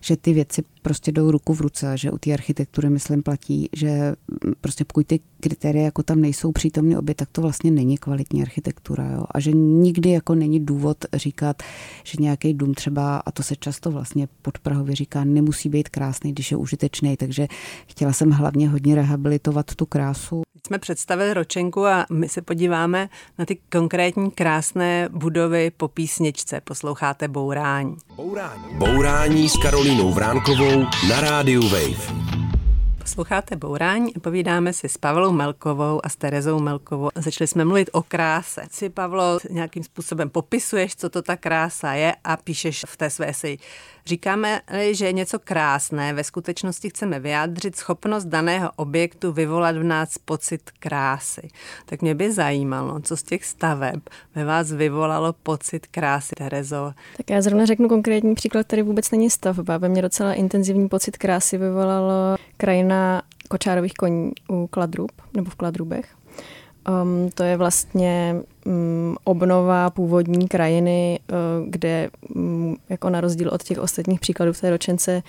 že 0.00 0.16
ty 0.16 0.32
věci 0.32 0.62
prostě 0.82 1.12
jdou 1.12 1.30
ruku 1.30 1.54
v 1.54 1.60
ruce, 1.60 1.98
že 1.98 2.10
u 2.10 2.18
té 2.18 2.32
architektury, 2.32 2.90
myslím, 2.90 3.22
platí, 3.22 3.68
že 3.76 4.14
prostě 4.60 4.84
pokud 4.84 5.06
ty 5.06 5.20
kritéria 5.40 5.84
jako 5.84 6.02
tam 6.02 6.20
nejsou 6.20 6.52
přítomny 6.52 6.96
obě, 6.96 7.14
tak 7.14 7.28
to 7.32 7.42
vlastně 7.42 7.70
není 7.70 7.98
kvalitní 7.98 8.42
architektura. 8.42 9.10
Jo? 9.10 9.24
A 9.30 9.40
že 9.40 9.52
nikdy 9.52 10.10
jako 10.10 10.34
není 10.34 10.60
důvod 10.60 11.04
říkat, 11.14 11.62
že 12.04 12.16
nějaký 12.20 12.54
dům 12.54 12.74
třeba, 12.74 13.16
a 13.16 13.30
to 13.30 13.42
se 13.42 13.56
často 13.56 13.90
vlastně 13.90 14.28
pod 14.42 14.58
Prahově 14.58 14.96
říká, 14.96 15.24
nemusí 15.24 15.68
být 15.68 15.88
krásný, 15.88 16.32
když 16.32 16.50
je 16.50 16.56
užitečný. 16.56 17.16
Takže 17.16 17.46
chtěla 17.86 18.12
jsem 18.12 18.30
hlavně 18.30 18.68
hodně 18.68 18.94
rehabilitovat 18.94 19.74
tu 19.74 19.86
krásu. 19.86 20.42
Jsme 20.66 20.78
představili 20.78 21.34
ročenku 21.34 21.86
a 21.86 22.06
my 22.10 22.28
se 22.28 22.42
podíváme 22.42 23.08
na 23.38 23.44
ty 23.44 23.58
konkrétní 23.72 24.30
krásné 24.30 25.08
budovy 25.12 25.70
po 25.76 25.88
písničce. 25.88 26.60
Posloucháte 26.60 27.28
Bourání. 27.28 27.96
Bourání. 28.16 28.62
Bourání 28.72 29.48
s 29.48 29.56
Karolínou 29.56 30.12
Vránkovou 30.12 30.84
na 31.08 31.20
rádiu 31.20 31.68
Wave. 31.68 32.28
Posloucháte 32.98 33.56
Bourání 33.56 34.16
a 34.16 34.20
povídáme 34.20 34.72
si 34.72 34.88
s 34.88 34.98
Pavlou 34.98 35.32
Melkovou 35.32 36.00
a 36.04 36.08
s 36.08 36.16
Terezou 36.16 36.60
Melkovou. 36.60 37.10
Začali 37.14 37.48
jsme 37.48 37.64
mluvit 37.64 37.90
o 37.92 38.02
kráse. 38.02 38.62
Si, 38.70 38.90
Pavlo, 38.90 39.38
nějakým 39.50 39.84
způsobem 39.84 40.30
popisuješ, 40.30 40.96
co 40.96 41.08
to 41.08 41.22
ta 41.22 41.36
krása 41.36 41.92
je 41.92 42.14
a 42.24 42.36
píšeš 42.36 42.84
v 42.88 42.96
té 42.96 43.10
své 43.10 43.34
si. 43.34 43.58
Říkáme, 44.08 44.60
že 44.90 45.06
je 45.06 45.12
něco 45.12 45.38
krásné, 45.38 46.12
ve 46.12 46.24
skutečnosti 46.24 46.90
chceme 46.90 47.20
vyjádřit 47.20 47.76
schopnost 47.76 48.24
daného 48.24 48.70
objektu 48.76 49.32
vyvolat 49.32 49.76
v 49.76 49.82
nás 49.82 50.18
pocit 50.18 50.70
krásy. 50.78 51.48
Tak 51.86 52.02
mě 52.02 52.14
by 52.14 52.32
zajímalo, 52.32 53.00
co 53.00 53.16
z 53.16 53.22
těch 53.22 53.44
staveb 53.44 54.00
ve 54.34 54.44
vás 54.44 54.72
vyvolalo 54.72 55.32
pocit 55.32 55.86
krásy, 55.86 56.34
Terezo. 56.36 56.92
Tak 57.16 57.30
já 57.30 57.42
zrovna 57.42 57.64
řeknu 57.64 57.88
konkrétní 57.88 58.34
příklad, 58.34 58.66
který 58.66 58.82
vůbec 58.82 59.10
není 59.10 59.30
stavba. 59.30 59.78
Ve 59.78 59.88
mně 59.88 60.02
docela 60.02 60.34
intenzivní 60.34 60.88
pocit 60.88 61.16
krásy 61.16 61.58
vyvolalo 61.58 62.36
krajina 62.56 63.22
kočárových 63.48 63.94
koní 63.94 64.32
u 64.50 64.66
Kladrub, 64.66 65.12
nebo 65.34 65.50
v 65.50 65.54
Kladrubech. 65.54 66.17
Um, 66.88 67.30
to 67.34 67.42
je 67.42 67.56
vlastně 67.56 68.36
um, 68.66 69.16
obnova 69.24 69.90
původní 69.90 70.48
krajiny, 70.48 71.20
uh, 71.30 71.68
kde 71.70 72.10
um, 72.34 72.76
jako 72.88 73.10
na 73.10 73.20
rozdíl 73.20 73.50
od 73.52 73.62
těch 73.62 73.78
ostatních 73.78 74.20
příkladů 74.20 74.52
v 74.52 74.60
té 74.60 74.70
ročence 74.70 75.22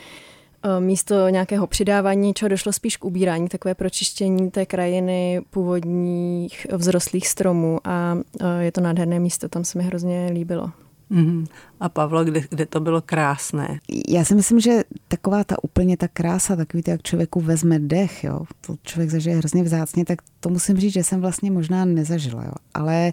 uh, 0.66 0.84
místo 0.84 1.30
nějakého 1.30 1.68
přidávání 1.68 2.28
něčeho 2.28 2.50
došlo 2.50 2.74
spíš 2.74 2.98
k 2.98 3.06
ubírání, 3.06 3.48
takové 3.48 3.76
pročištění 3.76 4.52
té 4.52 4.66
krajiny 4.66 5.42
původních 5.50 6.68
vzrostlých 6.78 7.28
stromů 7.28 7.80
a 7.84 8.14
uh, 8.42 8.48
je 8.60 8.72
to 8.72 8.82
nádherné 8.82 9.20
místo, 9.20 9.50
tam 9.50 9.64
se 9.64 9.78
mi 9.78 9.84
hrozně 9.84 10.30
líbilo. 10.34 10.72
Mm-hmm. 11.12 11.46
A 11.80 11.90
Pavlo, 11.90 12.26
kde, 12.26 12.42
kde 12.50 12.66
to 12.66 12.80
bylo 12.80 13.02
krásné? 13.02 13.80
Já 14.08 14.26
si 14.26 14.36
myslím, 14.36 14.60
že 14.60 14.84
taková 15.08 15.44
ta 15.44 15.64
úplně 15.64 15.98
ta 15.98 16.08
krása, 16.08 16.56
takový 16.56 16.84
to, 16.84 16.92
jak 16.92 17.02
člověku 17.02 17.40
vezme 17.42 17.80
dech, 17.80 18.24
jo, 18.24 18.42
to 18.62 18.76
člověk 18.84 19.10
zažije 19.10 19.36
hrozně 19.36 19.64
vzácně, 19.64 20.06
tak 20.06 20.20
to 20.40 20.50
musím 20.50 20.78
říct, 20.78 20.94
že 20.94 21.04
jsem 21.04 21.22
vlastně 21.22 21.52
možná 21.52 21.86
nezažila, 21.86 22.44
jo. 22.46 22.52
Ale 22.74 23.12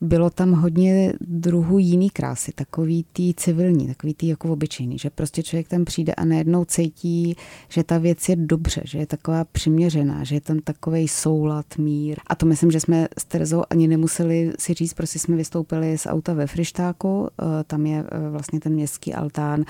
bylo 0.00 0.30
tam 0.30 0.52
hodně 0.52 1.12
druhů 1.20 1.78
jiný 1.78 2.10
krásy, 2.10 2.52
takový 2.54 3.04
tý 3.12 3.34
civilní, 3.34 3.86
takový 3.86 4.14
tý 4.14 4.28
jako 4.28 4.52
obyčejný, 4.52 4.98
že 4.98 5.10
prostě 5.10 5.42
člověk 5.42 5.68
tam 5.68 5.84
přijde 5.84 6.14
a 6.14 6.24
najednou 6.24 6.64
cítí, 6.64 7.36
že 7.68 7.84
ta 7.84 7.98
věc 7.98 8.28
je 8.28 8.36
dobře, 8.36 8.82
že 8.84 8.98
je 8.98 9.06
taková 9.06 9.44
přiměřená, 9.44 10.24
že 10.24 10.34
je 10.34 10.40
tam 10.40 10.58
takový 10.58 11.08
soulad, 11.08 11.66
mír. 11.78 12.18
A 12.26 12.34
to 12.34 12.46
myslím, 12.46 12.70
že 12.70 12.80
jsme 12.80 13.08
s 13.18 13.24
Terezou 13.24 13.62
ani 13.70 13.88
nemuseli 13.88 14.52
si 14.58 14.74
říct, 14.74 14.94
prostě 14.94 15.18
jsme 15.18 15.36
vystoupili 15.36 15.98
z 15.98 16.06
auta 16.06 16.34
ve 16.34 16.46
Frištáku, 16.46 17.28
eh, 17.28 17.64
tam 17.64 17.86
je 17.86 17.93
eh, 17.98 18.30
vlastně 18.30 18.60
ten 18.60 18.72
městský 18.72 19.14
altán 19.14 19.64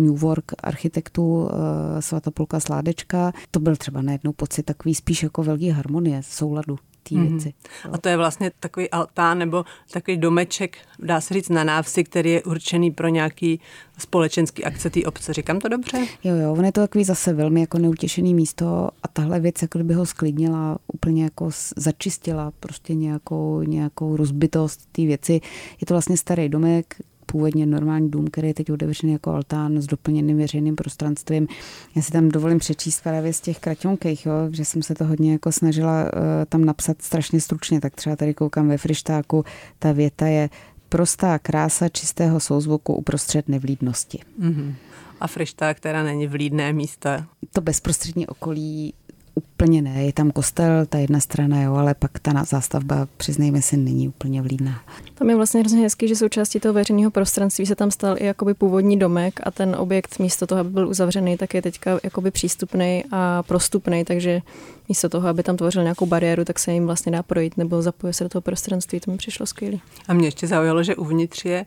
New 0.00 0.18
Work 0.18 0.52
architektů 0.62 1.48
eh, 1.50 2.02
Svatopulka 2.02 2.60
Sládečka. 2.60 3.32
To 3.50 3.60
byl 3.60 3.76
třeba 3.76 4.02
najednou 4.02 4.32
pocit 4.32 4.62
takový 4.62 4.94
spíš 4.94 5.22
jako 5.22 5.42
velký 5.42 5.70
harmonie, 5.70 6.22
souladu 6.22 6.78
té 7.08 7.14
mm-hmm. 7.14 7.30
věci. 7.30 7.54
A 7.92 7.98
to 7.98 8.08
je 8.08 8.16
vlastně 8.16 8.50
takový 8.60 8.90
altán 8.90 9.38
nebo 9.38 9.64
takový 9.92 10.16
domeček, 10.16 10.76
dá 10.98 11.20
se 11.20 11.34
říct, 11.34 11.48
na 11.48 11.64
návsi, 11.64 12.04
který 12.04 12.30
je 12.30 12.42
určený 12.42 12.90
pro 12.90 13.08
nějaký 13.08 13.60
společenský 13.98 14.64
akce 14.64 14.90
té 14.90 15.04
obce. 15.04 15.32
Říkám 15.32 15.58
to 15.58 15.68
dobře? 15.68 16.06
Jo, 16.24 16.34
jo, 16.34 16.52
on 16.52 16.64
je 16.64 16.72
to 16.72 16.80
takový 16.80 17.04
zase 17.04 17.32
velmi 17.32 17.60
jako 17.60 17.78
neutěšený 17.78 18.34
místo 18.34 18.88
a 19.02 19.08
tahle 19.08 19.40
věc 19.40 19.62
jako 19.62 19.78
by 19.78 19.94
ho 19.94 20.06
sklidnila, 20.06 20.78
úplně 20.86 21.24
jako 21.24 21.50
začistila 21.76 22.52
prostě 22.60 22.94
nějakou, 22.94 23.62
nějakou 23.62 24.16
rozbitost 24.16 24.88
té 24.92 25.02
věci. 25.02 25.40
Je 25.80 25.86
to 25.86 25.94
vlastně 25.94 26.16
starý 26.16 26.48
domek, 26.48 26.96
původně 27.26 27.66
normální 27.66 28.10
dům, 28.10 28.26
který 28.26 28.48
je 28.48 28.54
teď 28.54 28.70
otevřený 28.72 29.12
jako 29.12 29.30
altán 29.30 29.80
s 29.80 29.86
doplněným 29.86 30.38
veřejným 30.38 30.76
prostranstvím. 30.76 31.48
Já 31.94 32.02
si 32.02 32.12
tam 32.12 32.28
dovolím 32.28 32.58
přečíst 32.58 33.00
právě 33.02 33.32
z 33.32 33.40
těch 33.40 33.58
kraťonkých, 33.58 34.26
jo, 34.26 34.32
že 34.52 34.64
jsem 34.64 34.82
se 34.82 34.94
to 34.94 35.04
hodně 35.04 35.32
jako 35.32 35.52
snažila 35.52 36.04
uh, 36.04 36.10
tam 36.48 36.64
napsat 36.64 37.02
strašně 37.02 37.40
stručně, 37.40 37.80
tak 37.80 37.94
třeba 37.94 38.16
tady 38.16 38.34
koukám 38.34 38.68
ve 38.68 38.78
frištáku, 38.78 39.44
ta 39.78 39.92
věta 39.92 40.26
je 40.26 40.50
prostá 40.88 41.38
krása 41.38 41.88
čistého 41.88 42.40
souzvuku 42.40 42.94
uprostřed 42.94 43.48
nevlídnosti. 43.48 44.18
Mm-hmm. 44.40 44.74
A 45.20 45.26
frišták 45.26 45.76
která 45.76 46.02
není 46.02 46.26
vlídné 46.26 46.72
místo. 46.72 47.10
To 47.52 47.60
bezprostřední 47.60 48.26
okolí 48.26 48.94
Úplně 49.38 49.82
ne, 49.82 50.04
je 50.04 50.12
tam 50.12 50.30
kostel, 50.30 50.86
ta 50.86 50.98
jedna 50.98 51.20
strana, 51.20 51.62
jo, 51.62 51.74
ale 51.74 51.94
pak 51.94 52.18
ta 52.18 52.44
zástavba, 52.44 53.08
přiznejme 53.16 53.62
si, 53.62 53.76
není 53.76 54.08
úplně 54.08 54.42
vlídná. 54.42 54.80
Tam 55.14 55.30
je 55.30 55.36
vlastně 55.36 55.60
hrozně 55.60 55.82
hezký, 55.82 56.08
že 56.08 56.16
součástí 56.16 56.60
toho 56.60 56.72
veřejného 56.72 57.10
prostranství 57.10 57.66
se 57.66 57.74
tam 57.74 57.90
stal 57.90 58.16
i 58.18 58.24
jakoby 58.24 58.54
původní 58.54 58.98
domek 58.98 59.40
a 59.42 59.50
ten 59.50 59.76
objekt 59.78 60.18
místo 60.18 60.46
toho, 60.46 60.60
aby 60.60 60.70
byl 60.70 60.88
uzavřený, 60.88 61.36
tak 61.36 61.54
je 61.54 61.62
teďka 61.62 61.98
jakoby 62.02 62.30
přístupný 62.30 63.04
a 63.10 63.42
prostupný, 63.42 64.04
takže 64.04 64.42
místo 64.88 65.08
toho, 65.08 65.28
aby 65.28 65.42
tam 65.42 65.56
tvořil 65.56 65.82
nějakou 65.82 66.06
bariéru, 66.06 66.44
tak 66.44 66.58
se 66.58 66.72
jim 66.72 66.86
vlastně 66.86 67.12
dá 67.12 67.22
projít 67.22 67.56
nebo 67.56 67.82
zapojit 67.82 68.12
se 68.14 68.24
do 68.24 68.30
toho 68.30 68.42
prostranství, 68.42 69.00
to 69.00 69.10
mi 69.10 69.16
přišlo 69.16 69.46
skvělé. 69.46 69.78
A 70.08 70.14
mě 70.14 70.26
ještě 70.26 70.46
zaujalo, 70.46 70.82
že 70.82 70.96
uvnitř 70.96 71.44
je 71.44 71.66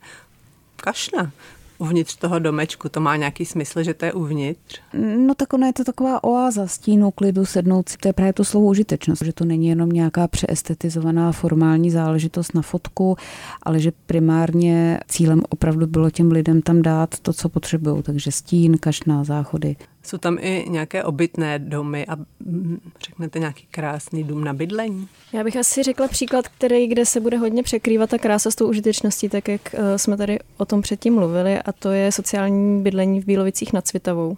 kašna 0.76 1.32
uvnitř 1.80 2.16
toho 2.16 2.40
domečku. 2.40 2.90
To 2.90 3.00
má 3.00 3.16
nějaký 3.16 3.46
smysl, 3.46 3.84
že 3.84 3.94
to 3.94 4.06
je 4.06 4.14
uvnitř? 4.14 4.80
No 5.18 5.36
tak 5.36 5.54
ono 5.54 5.66
je 5.68 5.74
to 5.74 5.84
taková 5.84 6.24
oáza 6.24 6.68
stínu, 6.68 7.12
klidu, 7.12 7.46
sednout 7.46 7.90
si. 7.90 7.98
To 7.98 8.08
je 8.08 8.14
právě 8.14 8.34
to 8.34 8.46
slovo 8.46 8.68
užitečnost, 8.68 9.22
že 9.26 9.34
to 9.34 9.46
není 9.46 9.68
jenom 9.68 9.90
nějaká 9.90 10.28
přeestetizovaná 10.28 11.32
formální 11.32 11.92
záležitost 11.92 12.56
na 12.56 12.62
fotku, 12.62 13.16
ale 13.64 13.80
že 13.80 13.92
primárně 14.06 15.00
cílem 15.08 15.42
opravdu 15.50 15.88
bylo 15.88 16.10
těm 16.10 16.32
lidem 16.32 16.62
tam 16.62 16.82
dát 16.82 17.20
to, 17.20 17.34
co 17.34 17.50
potřebují. 17.50 18.04
Takže 18.04 18.32
stín, 18.32 18.78
kašná, 18.78 19.24
záchody. 19.24 19.76
Jsou 20.10 20.18
tam 20.18 20.38
i 20.42 20.66
nějaké 20.70 21.04
obytné 21.04 21.60
domy 21.60 22.06
a 22.06 22.16
mm, 22.16 22.80
řeknete 23.06 23.40
nějaký 23.40 23.68
krásný 23.72 24.24
dům 24.24 24.44
na 24.44 24.54
bydlení? 24.54 25.08
Já 25.34 25.44
bych 25.44 25.58
asi 25.58 25.84
řekla 25.84 26.08
příklad, 26.08 26.48
který, 26.48 26.88
kde 26.88 27.06
se 27.06 27.20
bude 27.20 27.38
hodně 27.38 27.64
překrývat 27.64 28.10
ta 28.10 28.18
krása 28.18 28.52
s 28.52 28.56
tou 28.56 28.70
užitečností, 28.70 29.30
tak 29.30 29.48
jak 29.48 29.76
eh, 29.76 29.98
jsme 29.98 30.18
tady 30.18 30.40
o 30.58 30.66
tom 30.66 30.82
předtím 30.82 31.16
mluvili, 31.16 31.60
a 31.60 31.72
to 31.72 31.92
je 31.92 32.12
sociální 32.12 32.82
bydlení 32.82 33.22
v 33.22 33.26
Bílovicích 33.26 33.74
nad 33.74 33.88
Svitavou 33.88 34.38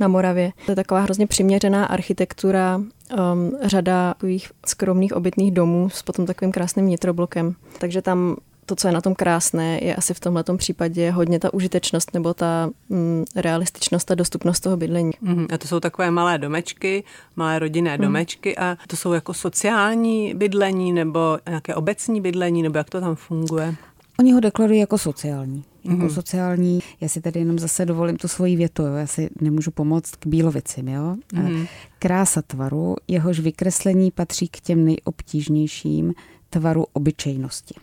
na 0.00 0.08
Moravě. 0.08 0.52
To 0.66 0.72
je 0.72 0.76
taková 0.76 1.00
hrozně 1.00 1.26
přiměřená 1.26 1.84
architektura, 1.84 2.76
um, 2.76 3.58
řada 3.62 4.14
takových 4.14 4.50
skromných 4.66 5.12
obytných 5.12 5.52
domů 5.52 5.90
s 5.90 6.02
potom 6.02 6.26
takovým 6.26 6.52
krásným 6.52 6.86
nitroblokem. 6.86 7.54
Takže 7.78 8.02
tam 8.02 8.36
to, 8.72 8.76
co 8.76 8.88
je 8.88 8.92
na 8.92 9.00
tom 9.00 9.14
krásné, 9.14 9.78
je 9.82 9.96
asi 9.96 10.14
v 10.14 10.20
tomhle 10.20 10.44
případě 10.56 11.10
hodně 11.10 11.38
ta 11.38 11.54
užitečnost 11.54 12.14
nebo 12.14 12.34
ta 12.34 12.70
mm, 12.88 13.24
realističnost 13.36 14.10
a 14.10 14.14
dostupnost 14.14 14.60
toho 14.60 14.76
bydlení. 14.76 15.12
Mm, 15.20 15.46
a 15.54 15.58
to 15.58 15.68
jsou 15.68 15.80
takové 15.80 16.10
malé 16.10 16.38
domečky, 16.38 17.04
malé 17.36 17.58
rodinné 17.58 17.96
mm. 17.96 18.02
domečky 18.02 18.56
a 18.56 18.76
to 18.86 18.96
jsou 18.96 19.12
jako 19.12 19.34
sociální 19.34 20.34
bydlení 20.34 20.92
nebo 20.92 21.38
nějaké 21.48 21.74
obecní 21.74 22.20
bydlení, 22.20 22.62
nebo 22.62 22.78
jak 22.78 22.90
to 22.90 23.00
tam 23.00 23.14
funguje? 23.14 23.74
Oni 24.18 24.32
ho 24.32 24.40
deklarují 24.40 24.80
jako 24.80 24.98
sociální. 24.98 25.64
Jako 25.84 26.02
mm. 26.02 26.10
sociální, 26.10 26.80
já 27.00 27.08
si 27.08 27.20
tady 27.20 27.40
jenom 27.40 27.58
zase 27.58 27.86
dovolím 27.86 28.16
tu 28.16 28.28
svoji 28.28 28.56
větu, 28.56 28.82
jo? 28.82 28.94
já 28.94 29.06
si 29.06 29.30
nemůžu 29.40 29.70
pomoct 29.70 30.16
k 30.16 30.26
bílovicím. 30.26 30.88
Jo? 30.88 31.16
Mm. 31.32 31.66
Krása 31.98 32.42
tvaru, 32.42 32.96
jehož 33.08 33.40
vykreslení 33.40 34.10
patří 34.10 34.48
k 34.48 34.60
těm 34.60 34.84
nejobtížnějším 34.84 36.14
tvaru 36.50 36.86
obyčejnosti. 36.92 37.74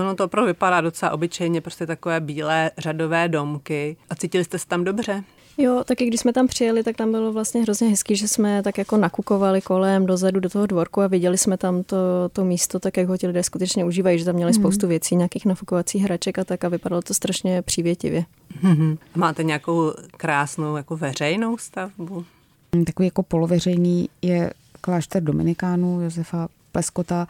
Ono 0.00 0.14
to 0.14 0.24
opravdu 0.24 0.46
vypadá 0.46 0.80
docela 0.80 1.12
obyčejně, 1.12 1.60
prostě 1.60 1.86
takové 1.86 2.20
bílé 2.20 2.70
řadové 2.78 3.28
domky. 3.28 3.96
A 4.10 4.14
cítili 4.14 4.44
jste 4.44 4.58
se 4.58 4.66
tam 4.66 4.84
dobře? 4.84 5.24
Jo, 5.58 5.82
taky 5.84 6.06
když 6.06 6.20
jsme 6.20 6.32
tam 6.32 6.46
přijeli, 6.46 6.82
tak 6.82 6.96
tam 6.96 7.10
bylo 7.10 7.32
vlastně 7.32 7.62
hrozně 7.62 7.88
hezký, 7.88 8.16
že 8.16 8.28
jsme 8.28 8.62
tak 8.62 8.78
jako 8.78 8.96
nakukovali 8.96 9.60
kolem 9.60 10.06
dozadu 10.06 10.40
do 10.40 10.48
toho 10.48 10.66
dvorku 10.66 11.00
a 11.00 11.06
viděli 11.06 11.38
jsme 11.38 11.56
tam 11.56 11.82
to, 11.82 11.96
to 12.32 12.44
místo, 12.44 12.80
tak 12.80 12.96
jak 12.96 13.08
ho 13.08 13.16
ti 13.16 13.26
lidé 13.26 13.42
skutečně 13.42 13.84
užívají, 13.84 14.18
že 14.18 14.24
tam 14.24 14.34
měli 14.34 14.50
mm. 14.50 14.54
spoustu 14.54 14.88
věcí, 14.88 15.16
nějakých 15.16 15.46
nafukovacích 15.46 16.02
hraček 16.02 16.38
a 16.38 16.44
tak 16.44 16.64
a 16.64 16.68
vypadalo 16.68 17.02
to 17.02 17.14
strašně 17.14 17.62
přívětivě. 17.62 18.24
Mm-hmm. 18.62 18.98
Máte 19.14 19.44
nějakou 19.44 19.92
krásnou 20.16 20.76
jako 20.76 20.96
veřejnou 20.96 21.58
stavbu? 21.58 22.24
Takový 22.86 23.06
jako 23.06 23.22
poloveřejný 23.22 24.08
je 24.22 24.50
klášter 24.80 25.22
Dominikánů 25.22 26.00
Josefa 26.00 26.48
Pleskota. 26.74 27.26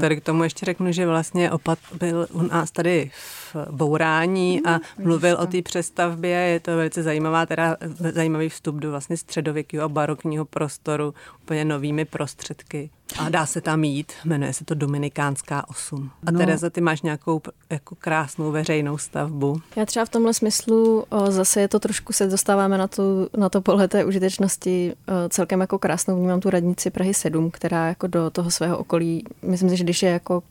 Tady 0.00 0.16
k 0.16 0.24
tomu 0.24 0.44
ještě 0.44 0.66
řeknu, 0.66 0.92
že 0.92 1.06
vlastně 1.06 1.50
opat 1.50 1.78
byl 1.98 2.26
u 2.32 2.42
nás 2.42 2.70
tady 2.70 3.10
v 3.14 3.37
Bourání 3.70 4.60
a 4.64 4.70
hmm, 4.70 4.80
mluvil 4.98 5.36
o 5.40 5.46
té 5.46 5.62
přestavbě. 5.62 6.30
Je 6.30 6.60
to 6.60 6.76
velice 6.76 7.02
zajímavá, 7.02 7.46
teda 7.46 7.76
zajímavý 8.14 8.48
vstup 8.48 8.76
do 8.76 8.90
vlastně 8.90 9.16
středověkého 9.16 9.84
a 9.84 9.88
barokního 9.88 10.44
prostoru 10.44 11.14
úplně 11.42 11.64
novými 11.64 12.04
prostředky. 12.04 12.90
A 13.18 13.28
dá 13.28 13.46
se 13.46 13.60
tam 13.60 13.84
jít, 13.84 14.12
jmenuje 14.24 14.52
se 14.52 14.64
to 14.64 14.74
Dominikánská 14.74 15.68
8. 15.68 16.10
A 16.26 16.30
no. 16.30 16.38
Tereza, 16.38 16.70
ty 16.70 16.80
máš 16.80 17.02
nějakou 17.02 17.42
jako 17.70 17.94
krásnou 17.94 18.50
veřejnou 18.52 18.98
stavbu. 18.98 19.60
Já 19.76 19.86
třeba 19.86 20.04
v 20.04 20.08
tomhle 20.08 20.34
smyslu 20.34 21.04
o, 21.08 21.30
zase 21.30 21.60
je 21.60 21.68
to 21.68 21.78
trošku, 21.78 22.12
se 22.12 22.26
dostáváme 22.26 22.78
na, 22.78 22.88
tu, 22.88 23.28
na 23.36 23.48
to 23.48 23.60
pole 23.60 23.88
té 23.88 24.04
užitečnosti 24.04 24.92
o, 24.92 25.28
celkem 25.28 25.60
jako 25.60 25.78
krásnou. 25.78 26.16
Vnímám 26.16 26.40
tu 26.40 26.50
radnici 26.50 26.90
Prahy 26.90 27.14
7, 27.14 27.50
která 27.50 27.88
jako 27.88 28.06
do 28.06 28.30
toho 28.30 28.50
svého 28.50 28.78
okolí, 28.78 29.24
myslím 29.42 29.70
si, 29.70 29.76
že 29.76 29.84
když 29.84 30.02
je 30.02 30.10
jako 30.10 30.42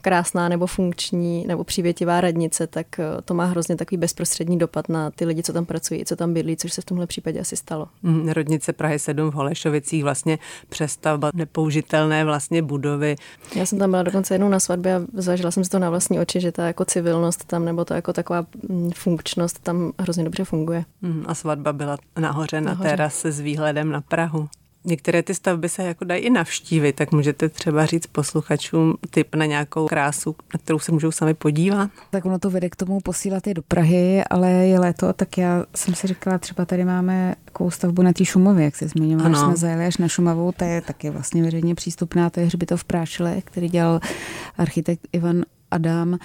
krásná 0.00 0.48
nebo 0.48 0.66
funkční 0.66 1.44
nebo 1.46 1.64
přívětivá 1.64 2.20
radnice, 2.20 2.66
tak 2.66 2.98
eh, 2.98 3.04
to 3.24 3.34
má 3.34 3.44
hrozně 3.44 3.76
takový 3.76 3.98
bezprostřední 3.98 4.58
dopad 4.58 4.88
na 4.88 5.10
ty 5.10 5.24
lidi, 5.24 5.42
co 5.42 5.52
tam 5.52 5.64
pracují, 5.64 6.04
co 6.04 6.16
tam 6.16 6.34
bydlí, 6.34 6.56
což 6.56 6.72
se 6.72 6.82
v 6.82 6.84
tomhle 6.84 7.06
případě 7.06 7.40
asi 7.40 7.56
stalo. 7.56 7.88
Mm, 8.02 8.28
rodnice 8.28 8.72
Prahy 8.72 8.98
7 8.98 9.30
v 9.30 9.34
Holešovicích, 9.34 10.02
vlastně 10.02 10.38
přestavba 10.68 11.30
nepoužitelné 11.34 12.24
vlastně 12.24 12.62
budovy. 12.62 13.16
Já 13.56 13.66
jsem 13.66 13.78
tam 13.78 13.90
byla 13.90 14.02
dokonce 14.02 14.34
jednou 14.34 14.48
na 14.48 14.60
svatbě 14.60 14.96
a 14.96 15.00
zažila 15.12 15.50
jsem 15.50 15.64
si 15.64 15.70
to 15.70 15.78
na 15.78 15.90
vlastní 15.90 16.20
oči, 16.20 16.40
že 16.40 16.52
ta 16.52 16.66
jako 16.66 16.84
civilnost 16.84 17.44
tam 17.44 17.64
nebo 17.64 17.84
to 17.84 17.94
jako 17.94 18.12
taková 18.12 18.46
mm, 18.68 18.90
funkčnost 18.90 19.58
tam 19.62 19.92
hrozně 19.98 20.24
dobře 20.24 20.44
funguje. 20.44 20.84
Mm, 21.02 21.24
a 21.26 21.34
svatba 21.34 21.72
byla 21.72 21.96
nahoře, 22.18 22.60
nahoře. 22.60 22.84
na 22.84 22.90
terase 22.90 23.32
s 23.32 23.40
výhledem 23.40 23.90
na 23.90 24.00
Prahu. 24.00 24.48
Některé 24.84 25.22
ty 25.22 25.34
stavby 25.34 25.68
se 25.68 25.82
jako 25.82 26.04
dají 26.04 26.22
i 26.22 26.30
navštívit, 26.30 26.92
tak 26.92 27.12
můžete 27.12 27.48
třeba 27.48 27.86
říct 27.86 28.06
posluchačům 28.06 28.94
tip 29.10 29.34
na 29.34 29.46
nějakou 29.46 29.86
krásu, 29.86 30.36
na 30.54 30.60
kterou 30.64 30.78
se 30.78 30.92
můžou 30.92 31.10
sami 31.10 31.34
podívat. 31.34 31.90
Tak 32.10 32.24
ono 32.24 32.38
to 32.38 32.50
vede 32.50 32.68
k 32.68 32.76
tomu 32.76 33.00
posílat 33.00 33.46
je 33.46 33.54
do 33.54 33.62
Prahy, 33.62 34.24
ale 34.30 34.50
je 34.50 34.80
léto, 34.80 35.12
tak 35.12 35.38
já 35.38 35.64
jsem 35.76 35.94
si 35.94 36.06
říkala, 36.06 36.38
třeba 36.38 36.64
tady 36.64 36.84
máme 36.84 37.34
takovou 37.44 37.70
stavbu 37.70 38.02
na 38.02 38.12
té 38.12 38.24
Šumově, 38.24 38.64
jak 38.64 38.76
se 38.76 38.88
zmiňovala, 38.88 39.44
jsme 39.44 39.56
zajeli 39.56 39.86
až 39.86 39.96
na 39.96 40.08
Šumavu, 40.08 40.52
to 40.56 40.64
je 40.64 40.80
taky 40.80 41.10
vlastně 41.10 41.42
veřejně 41.42 41.74
přístupná, 41.74 42.30
to 42.30 42.40
je 42.40 42.46
hřbitov 42.46 42.80
v 42.80 42.84
Prášile, 42.84 43.40
který 43.44 43.68
dělal 43.68 44.00
architekt 44.58 45.08
Ivan 45.12 45.42
Adam. 45.70 46.18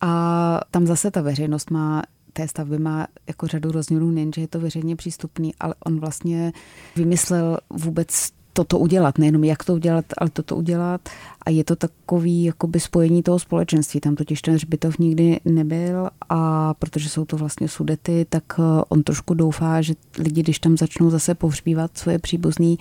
A 0.00 0.60
tam 0.70 0.86
zase 0.86 1.10
ta 1.10 1.20
veřejnost 1.20 1.70
má 1.70 2.02
té 2.36 2.48
stavby 2.48 2.78
má 2.78 3.06
jako 3.28 3.46
řadu 3.46 3.72
rozměrů, 3.72 4.10
nejenže 4.10 4.40
je 4.40 4.48
to 4.48 4.60
veřejně 4.60 4.96
přístupný, 4.96 5.54
ale 5.60 5.74
on 5.86 6.00
vlastně 6.00 6.52
vymyslel 6.96 7.58
vůbec 7.70 8.30
toto 8.52 8.78
udělat, 8.78 9.18
nejenom 9.18 9.44
jak 9.44 9.64
to 9.64 9.74
udělat, 9.74 10.04
ale 10.18 10.30
toto 10.30 10.56
udělat 10.56 11.08
a 11.46 11.50
je 11.50 11.64
to 11.64 11.76
takový 11.76 12.44
jakoby 12.44 12.80
spojení 12.80 13.22
toho 13.22 13.38
společenství. 13.38 14.00
Tam 14.00 14.14
totiž 14.14 14.42
ten 14.42 14.54
hřbitov 14.54 14.98
nikdy 14.98 15.40
nebyl 15.44 16.08
a 16.28 16.74
protože 16.74 17.08
jsou 17.08 17.24
to 17.24 17.36
vlastně 17.36 17.68
sudety, 17.68 18.26
tak 18.28 18.44
eh, 18.58 18.62
on 18.88 19.02
trošku 19.02 19.34
doufá, 19.34 19.82
že 19.82 19.94
lidi, 20.18 20.42
když 20.42 20.58
tam 20.58 20.76
začnou 20.76 21.10
zase 21.10 21.34
pohřbívat 21.34 21.98
svoje 21.98 22.18
příbuzný, 22.18 22.78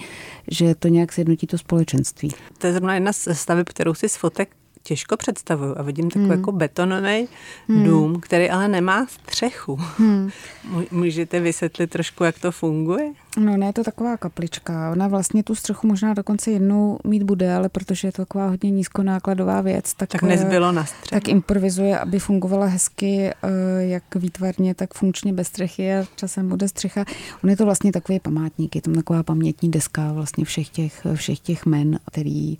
že 0.51 0.75
to 0.75 0.87
nějak 0.87 1.13
zjednotí 1.13 1.47
to 1.47 1.57
společenství. 1.57 2.29
To 2.57 2.67
je 2.67 2.73
zrovna 2.73 2.93
jedna 2.93 3.13
z 3.13 3.27
staveb, 3.33 3.69
kterou 3.69 3.93
si 3.93 4.09
z 4.09 4.15
fotek 4.15 4.49
těžko 4.87 5.17
představuju 5.17 5.75
a 5.77 5.81
vidím 5.81 6.09
takový 6.09 6.25
hmm. 6.25 6.31
jako 6.39 6.51
betonový 6.51 7.27
hmm. 7.67 7.83
dům, 7.83 8.19
který 8.19 8.49
ale 8.49 8.67
nemá 8.67 9.05
střechu. 9.05 9.79
Hmm. 9.97 10.29
Můžete 10.91 11.39
vysvětlit 11.39 11.87
trošku, 11.87 12.23
jak 12.23 12.39
to 12.39 12.51
funguje? 12.51 13.13
No 13.37 13.57
ne, 13.57 13.65
je 13.65 13.73
to 13.73 13.83
taková 13.83 14.17
kaplička. 14.17 14.91
Ona 14.91 15.07
vlastně 15.07 15.43
tu 15.43 15.55
střechu 15.55 15.87
možná 15.87 16.13
dokonce 16.13 16.51
jednou 16.51 16.99
mít 17.03 17.23
bude, 17.23 17.53
ale 17.53 17.69
protože 17.69 18.07
je 18.07 18.11
to 18.11 18.21
taková 18.21 18.47
hodně 18.47 18.71
nízkonákladová 18.71 19.61
věc, 19.61 19.93
tak, 19.93 20.09
tak 20.09 20.21
nezbylo 20.21 20.71
na 20.71 20.85
střechu. 20.85 21.09
Tak 21.09 21.27
improvizuje, 21.27 21.99
aby 21.99 22.19
fungovala 22.19 22.65
hezky, 22.65 23.29
eh, 23.29 23.33
jak 23.79 24.03
výtvarně, 24.15 24.75
tak 24.75 24.93
funkčně 24.93 25.33
bez 25.33 25.47
střechy 25.47 25.93
a 25.93 26.03
časem 26.15 26.49
bude 26.49 26.67
střecha. 26.67 27.05
On 27.43 27.49
je 27.49 27.57
to 27.57 27.65
vlastně 27.65 27.91
takový 27.91 28.19
památník, 28.19 28.75
je 28.75 28.81
tam 28.81 28.93
taková 28.93 29.23
pamětní 29.23 29.71
deska 29.71 30.13
vlastně 30.13 30.45
všech 30.45 30.69
těch, 30.69 31.07
všech 31.15 31.39
těch 31.39 31.65
men, 31.65 31.99
který 32.11 32.57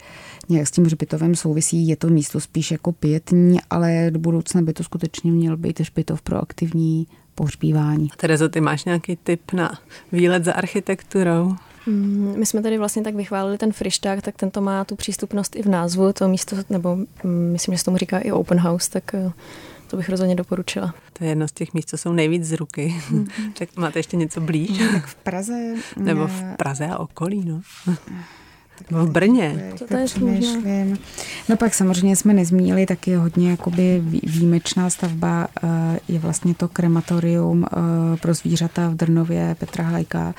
nějak 0.49 0.67
s 0.67 0.71
tím 0.71 0.85
hřbitovem 0.85 1.35
souvisí. 1.35 1.87
Je 1.87 1.95
to 1.95 2.07
místo 2.07 2.39
spíš 2.39 2.71
jako 2.71 2.91
pětní, 2.91 3.59
ale 3.69 4.07
do 4.11 4.19
budoucna 4.19 4.61
by 4.61 4.73
to 4.73 4.83
skutečně 4.83 5.31
měl 5.31 5.57
být 5.57 5.79
hřbitov 5.79 6.21
pro 6.21 6.41
aktivní 6.41 7.07
pohřbívání. 7.35 8.09
A 8.13 8.15
Terezo, 8.15 8.49
ty 8.49 8.61
máš 8.61 8.85
nějaký 8.85 9.15
tip 9.15 9.53
na 9.53 9.79
výlet 10.11 10.45
za 10.45 10.53
architekturou? 10.53 11.55
Mm, 11.87 12.33
my 12.37 12.45
jsme 12.45 12.61
tady 12.61 12.77
vlastně 12.77 13.03
tak 13.03 13.15
vychválili 13.15 13.57
ten 13.57 13.71
Frišták, 13.71 14.21
tak 14.21 14.35
tento 14.35 14.61
má 14.61 14.85
tu 14.85 14.95
přístupnost 14.95 15.55
i 15.55 15.63
v 15.63 15.65
názvu, 15.65 16.13
to 16.13 16.27
místo, 16.27 16.55
nebo 16.69 16.95
mm, 16.95 17.51
myslím, 17.51 17.73
že 17.73 17.77
se 17.77 17.85
tomu 17.85 17.97
říká 17.97 18.19
i 18.19 18.31
open 18.31 18.59
house, 18.59 18.91
tak 18.91 19.13
eh, 19.13 19.31
to 19.87 19.97
bych 19.97 20.09
rozhodně 20.09 20.35
doporučila. 20.35 20.93
To 21.13 21.23
je 21.23 21.29
jedno 21.29 21.47
z 21.47 21.51
těch 21.51 21.73
míst, 21.73 21.89
co 21.89 21.97
jsou 21.97 22.13
nejvíc 22.13 22.43
z 22.43 22.53
ruky. 22.53 22.95
Mm-hmm. 23.11 23.27
tak 23.59 23.69
máte 23.75 23.99
ještě 23.99 24.17
něco 24.17 24.41
blíž? 24.41 24.79
No, 24.79 24.91
tak 24.91 25.05
v 25.05 25.15
Praze. 25.15 25.73
Nebo 25.97 26.27
v 26.27 26.43
Praze 26.57 26.87
a 26.87 26.97
okolí, 26.97 27.45
no. 27.45 27.61
V 28.91 29.09
Brně. 29.09 29.73
To, 29.79 29.87
to 29.87 29.97
je 29.97 30.07
No 31.49 31.57
pak 31.57 31.73
samozřejmě 31.73 32.15
jsme 32.15 32.33
nezmínili 32.33 32.85
taky 32.85 33.15
hodně 33.15 33.51
jakoby 33.51 34.01
výjimečná 34.05 34.89
stavba 34.89 35.47
eh, 35.63 35.99
je 36.07 36.19
vlastně 36.19 36.55
to 36.55 36.67
krematorium 36.67 37.65
eh, 37.65 38.17
pro 38.17 38.33
zvířata 38.33 38.89
v 38.89 38.95
Drnově 38.95 39.55
Petra 39.59 39.83
Hajka. 39.83 40.33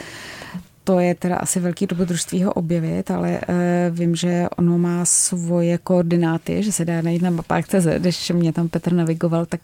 To 0.84 1.00
je 1.00 1.14
teda 1.14 1.36
asi 1.36 1.60
velký 1.60 1.86
dobrodružství 1.86 2.42
ho 2.42 2.52
objevit, 2.52 3.10
ale 3.10 3.40
uh, 3.48 3.54
vím, 3.98 4.16
že 4.16 4.46
ono 4.56 4.78
má 4.78 5.04
svoje 5.04 5.78
koordináty, 5.78 6.62
že 6.62 6.72
se 6.72 6.84
dá 6.84 7.02
najít 7.02 7.22
na 7.22 7.30
mapách 7.30 7.68
CZ, 7.68 7.86
když 7.98 8.30
mě 8.30 8.52
tam 8.52 8.68
Petr 8.68 8.92
navigoval, 8.92 9.46
tak 9.46 9.60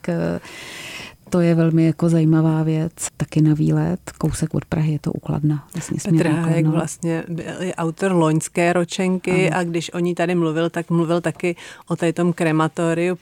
to 1.29 1.41
je 1.41 1.55
velmi 1.55 1.85
jako 1.85 2.09
zajímavá 2.09 2.63
věc. 2.63 2.91
Taky 3.17 3.41
na 3.41 3.53
výlet, 3.53 3.99
kousek 4.17 4.53
od 4.53 4.65
Prahy 4.65 4.91
je 4.91 4.99
to 4.99 5.11
ukladna. 5.11 5.67
Vlastně 5.73 6.11
Petr 6.11 6.27
Hájek 6.27 6.65
vlastně 6.65 7.23
byl 7.27 7.45
autor 7.77 8.11
loňské 8.11 8.73
ročenky 8.73 9.49
ano. 9.49 9.59
a 9.59 9.63
když 9.63 9.93
o 9.93 9.99
ní 9.99 10.15
tady 10.15 10.35
mluvil, 10.35 10.69
tak 10.69 10.89
mluvil 10.89 11.21
taky 11.21 11.55
o 11.87 11.95
té 11.95 12.13
tom 12.13 12.33
krematoriu 12.33 13.17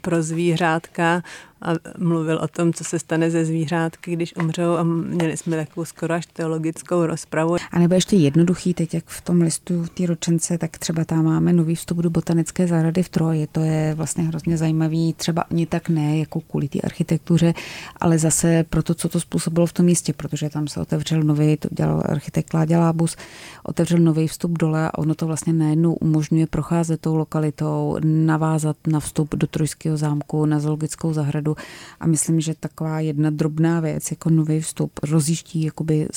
pro 0.00 0.22
zvířátka 0.22 1.22
a 1.62 1.72
mluvil 1.98 2.38
o 2.42 2.48
tom, 2.48 2.72
co 2.72 2.84
se 2.84 2.98
stane 2.98 3.30
ze 3.30 3.44
zvířátky, 3.44 4.12
když 4.12 4.36
umřou 4.36 4.76
a 4.76 4.82
měli 4.82 5.36
jsme 5.36 5.56
takovou 5.56 5.84
skoro 5.84 6.14
až 6.14 6.26
teologickou 6.26 7.06
rozpravu. 7.06 7.56
A 7.72 7.78
nebo 7.78 7.94
ještě 7.94 8.16
jednoduchý, 8.16 8.74
teď 8.74 8.94
jak 8.94 9.04
v 9.06 9.20
tom 9.20 9.40
listu 9.40 9.86
té 9.94 10.06
ročence, 10.06 10.58
tak 10.58 10.78
třeba 10.78 11.04
tam 11.04 11.24
máme 11.24 11.52
nový 11.52 11.74
vstup 11.74 11.98
do 11.98 12.10
botanické 12.10 12.66
zahrady 12.66 13.02
v 13.02 13.08
Troji. 13.08 13.46
To 13.46 13.60
je 13.60 13.94
vlastně 13.94 14.24
hrozně 14.24 14.56
zajímavý, 14.56 15.12
třeba 15.12 15.42
ani 15.42 15.66
tak 15.66 15.88
ne 15.88 16.18
jako 16.18 16.40
kvůli 16.40 16.68
té 16.68 16.80
architektuře, 16.80 17.54
ale 18.00 18.18
zase 18.18 18.64
pro 18.70 18.82
to, 18.82 18.94
co 18.94 19.08
to 19.08 19.20
způsobilo 19.20 19.66
v 19.66 19.72
tom 19.72 19.86
místě, 19.86 20.12
protože 20.12 20.50
tam 20.50 20.68
se 20.68 20.80
otevřel 20.80 21.22
nový, 21.22 21.56
to 21.56 21.68
dělal 21.72 22.02
architekt 22.04 22.54
Láďa 22.54 22.80
Lábus, 22.80 23.16
otevřel 23.62 23.98
nový 23.98 24.28
vstup 24.28 24.58
dole 24.58 24.90
a 24.90 24.98
ono 24.98 25.14
to 25.14 25.26
vlastně 25.26 25.52
najednou 25.52 25.94
umožňuje 25.94 26.46
procházet 26.46 27.00
tou 27.00 27.16
lokalitou, 27.16 27.96
navázat 28.04 28.76
na 28.86 29.00
vstup 29.00 29.34
do 29.34 29.46
Trojského 29.46 29.96
zámku, 29.96 30.46
na 30.46 30.60
zoologickou 30.60 31.12
zahradu 31.12 31.49
opravdu. 31.50 31.70
A 32.00 32.06
myslím, 32.06 32.40
že 32.40 32.54
taková 32.60 33.00
jedna 33.00 33.30
drobná 33.30 33.80
věc, 33.80 34.10
jako 34.10 34.30
nový 34.30 34.60
vstup, 34.60 34.92
rozjiští 35.02 35.62
jakoby 35.62 36.08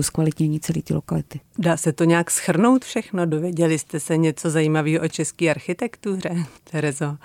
zkvalitnění 0.00 0.60
celé 0.60 0.82
ty 0.82 0.94
lokality. 0.94 1.40
Dá 1.58 1.76
se 1.76 1.92
to 1.92 2.04
nějak 2.04 2.30
schrnout 2.30 2.84
všechno? 2.84 3.26
Dověděli 3.26 3.78
jste 3.78 4.00
se 4.00 4.16
něco 4.16 4.50
zajímavého 4.50 5.04
o 5.04 5.08
české 5.08 5.50
architektuře, 5.50 6.30
Terezo? 6.70 7.16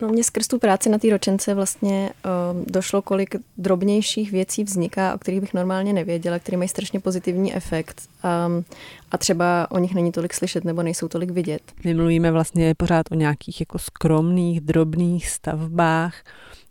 No 0.00 0.08
mě 0.08 0.24
skrz 0.24 0.46
tu 0.46 0.58
práci 0.58 0.88
na 0.88 0.98
té 0.98 1.10
ročence 1.10 1.54
vlastně 1.54 2.10
uh, 2.24 2.64
došlo, 2.66 3.02
kolik 3.02 3.36
drobnějších 3.58 4.32
věcí 4.32 4.64
vzniká, 4.64 5.14
o 5.14 5.18
kterých 5.18 5.40
bych 5.40 5.54
normálně 5.54 5.92
nevěděla, 5.92 6.38
které 6.38 6.58
mají 6.58 6.68
strašně 6.68 7.00
pozitivní 7.00 7.54
efekt 7.54 8.02
um, 8.24 8.64
a 9.10 9.18
třeba 9.18 9.70
o 9.70 9.78
nich 9.78 9.94
není 9.94 10.12
tolik 10.12 10.34
slyšet 10.34 10.64
nebo 10.64 10.82
nejsou 10.82 11.08
tolik 11.08 11.30
vidět. 11.30 11.62
My 11.84 11.94
mluvíme 11.94 12.30
vlastně 12.30 12.74
pořád 12.74 13.06
o 13.10 13.14
nějakých 13.14 13.60
jako 13.60 13.78
skromných, 13.78 14.60
drobných 14.60 15.28
stavbách, 15.28 16.14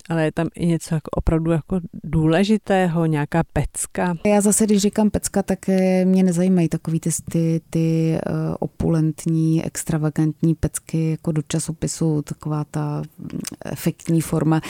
ale 0.10 0.24
je 0.24 0.32
tam 0.32 0.48
i 0.56 0.66
něco 0.66 0.96
jako 0.96 1.10
opravdu 1.12 1.52
jako 1.52 1.80
důležitého, 2.04 3.06
nějaká 3.06 3.44
pecka. 3.54 4.16
Já 4.26 4.42
zase, 4.42 4.66
když 4.66 4.82
říkám 4.82 5.10
pecka, 5.10 5.44
tak 5.44 5.70
eh, 5.70 6.06
mě 6.06 6.24
nezajímají 6.24 6.70
takový 6.70 7.00
ty, 7.00 7.10
ty, 7.32 7.62
ty 7.70 8.18
uh, 8.30 8.56
opulentní, 8.60 9.66
extravagantní 9.66 10.56
pecky 10.56 11.12
jako 11.12 11.32
do 11.32 11.42
časopisu, 11.48 12.22
taková 12.22 12.64
ta 12.72 13.02
mm, 13.18 13.40
efektní 13.66 14.22
forma. 14.22 14.62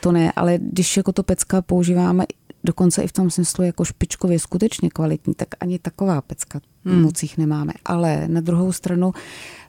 To 0.00 0.12
ne, 0.12 0.32
ale 0.36 0.58
když 0.62 0.96
jako 0.96 1.12
to 1.12 1.22
pecka 1.22 1.62
používáme 1.62 2.24
dokonce 2.64 3.02
i 3.02 3.06
v 3.06 3.12
tom 3.12 3.30
smyslu 3.30 3.64
jako 3.64 3.84
špičkově 3.84 4.38
skutečně 4.38 4.90
kvalitní, 4.90 5.34
tak 5.34 5.48
ani 5.60 5.78
taková 5.78 6.20
pecka 6.20 6.60
hmm. 6.84 7.02
moc 7.02 7.22
jich 7.22 7.38
nemáme. 7.38 7.72
Ale 7.84 8.28
na 8.28 8.40
druhou 8.40 8.72
stranu 8.72 9.12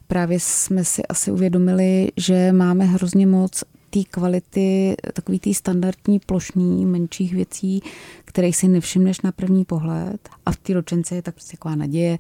právě 0.08 0.40
jsme 0.40 0.84
si 0.84 1.06
asi 1.06 1.32
uvědomili, 1.32 2.12
že 2.18 2.52
máme 2.52 2.86
hrozně 2.86 3.28
moc 3.28 3.64
té 3.92 4.00
kvality, 4.12 4.96
takový 5.14 5.40
té 5.40 5.54
standardní 5.54 6.20
plošní 6.20 6.86
menších 6.86 7.34
věcí, 7.34 7.84
kterých 8.26 8.56
si 8.56 8.68
nevšimneš 8.68 9.22
na 9.22 9.32
první 9.32 9.66
pohled. 9.66 10.30
A 10.46 10.52
v 10.52 10.58
té 10.58 10.74
ročence 10.74 11.16
je 11.16 11.22
tak 11.22 11.34
prostě 11.34 11.58
taková 11.58 11.76
naděje, 11.76 12.18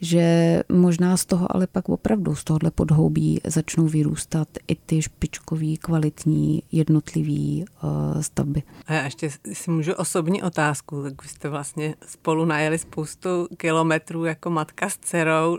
že 0.00 0.62
možná 0.68 1.16
z 1.16 1.26
toho 1.26 1.56
ale 1.56 1.66
pak 1.66 1.88
opravdu 1.88 2.34
z 2.34 2.44
tohohle 2.44 2.70
podhoubí 2.70 3.40
začnou 3.44 3.86
vyrůstat 3.86 4.48
i 4.68 4.74
ty 4.74 5.02
špičkový, 5.02 5.76
kvalitní, 5.76 6.62
jednotlivý 6.72 7.64
uh, 7.82 8.20
stavby. 8.20 8.62
A 8.86 8.92
já 8.92 9.04
ještě 9.04 9.30
si 9.52 9.70
můžu 9.70 9.92
osobní 9.92 10.42
otázku, 10.42 11.02
tak 11.02 11.22
vy 11.22 11.28
jste 11.28 11.48
vlastně 11.48 11.94
spolu 12.06 12.44
najeli 12.44 12.78
spoustu 12.78 13.48
kilometrů 13.56 14.24
jako 14.24 14.50
matka 14.50 14.88
s 14.88 14.98
dcerou. 14.98 15.58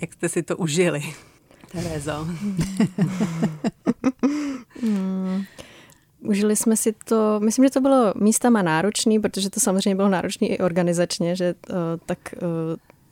Jak 0.00 0.12
jste 0.12 0.28
si 0.28 0.42
to 0.42 0.56
užili? 0.56 1.02
Terezo. 1.72 2.26
hmm. 4.84 5.42
Užili 6.20 6.56
jsme 6.56 6.76
si 6.76 6.94
to, 7.04 7.40
myslím, 7.40 7.64
že 7.64 7.70
to 7.70 7.80
bylo 7.80 8.12
místama 8.16 8.62
náročný, 8.62 9.20
protože 9.20 9.50
to 9.50 9.60
samozřejmě 9.60 9.94
bylo 9.94 10.08
náročný 10.08 10.50
i 10.50 10.58
organizačně, 10.58 11.36
že 11.36 11.54
uh, 11.70 11.76
tak 12.06 12.18
uh, 12.42 12.48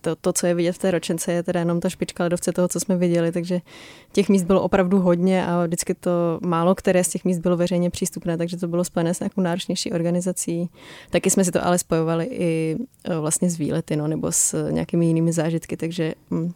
to, 0.03 0.17
to, 0.17 0.33
co 0.33 0.47
je 0.47 0.55
vidět 0.55 0.73
v 0.73 0.79
té 0.79 0.91
ročence, 0.91 1.33
je 1.33 1.43
teda 1.43 1.61
jenom 1.61 1.81
ta 1.81 1.89
špička 1.89 2.25
ledovce 2.25 2.53
toho, 2.53 2.69
co 2.69 2.81
jsme 2.81 2.97
viděli, 2.97 3.33
takže 3.33 3.61
těch 4.13 4.29
míst 4.29 4.43
bylo 4.43 4.63
opravdu 4.63 5.01
hodně 5.01 5.47
a 5.47 5.65
vždycky 5.67 5.95
to 5.95 6.11
málo 6.47 6.75
které 6.75 7.05
z 7.05 7.09
těch 7.09 7.25
míst 7.25 7.39
bylo 7.39 7.57
veřejně 7.57 7.91
přístupné, 7.91 8.39
takže 8.39 8.57
to 8.57 8.69
bylo 8.69 8.85
spojené 8.85 9.15
s 9.15 9.21
nějakou 9.21 9.41
náročnější 9.41 9.93
organizací. 9.93 10.71
Taky 11.11 11.31
jsme 11.31 11.45
si 11.45 11.51
to 11.51 11.67
ale 11.67 11.79
spojovali 11.79 12.25
i 12.25 12.77
uh, 13.09 13.17
vlastně 13.17 13.51
s 13.51 13.59
výlety, 13.59 13.97
no, 13.97 14.09
nebo 14.09 14.33
s 14.33 14.71
nějakými 14.71 15.07
jinými 15.07 15.33
zážitky, 15.33 15.77
takže 15.77 16.15
hm, 16.31 16.53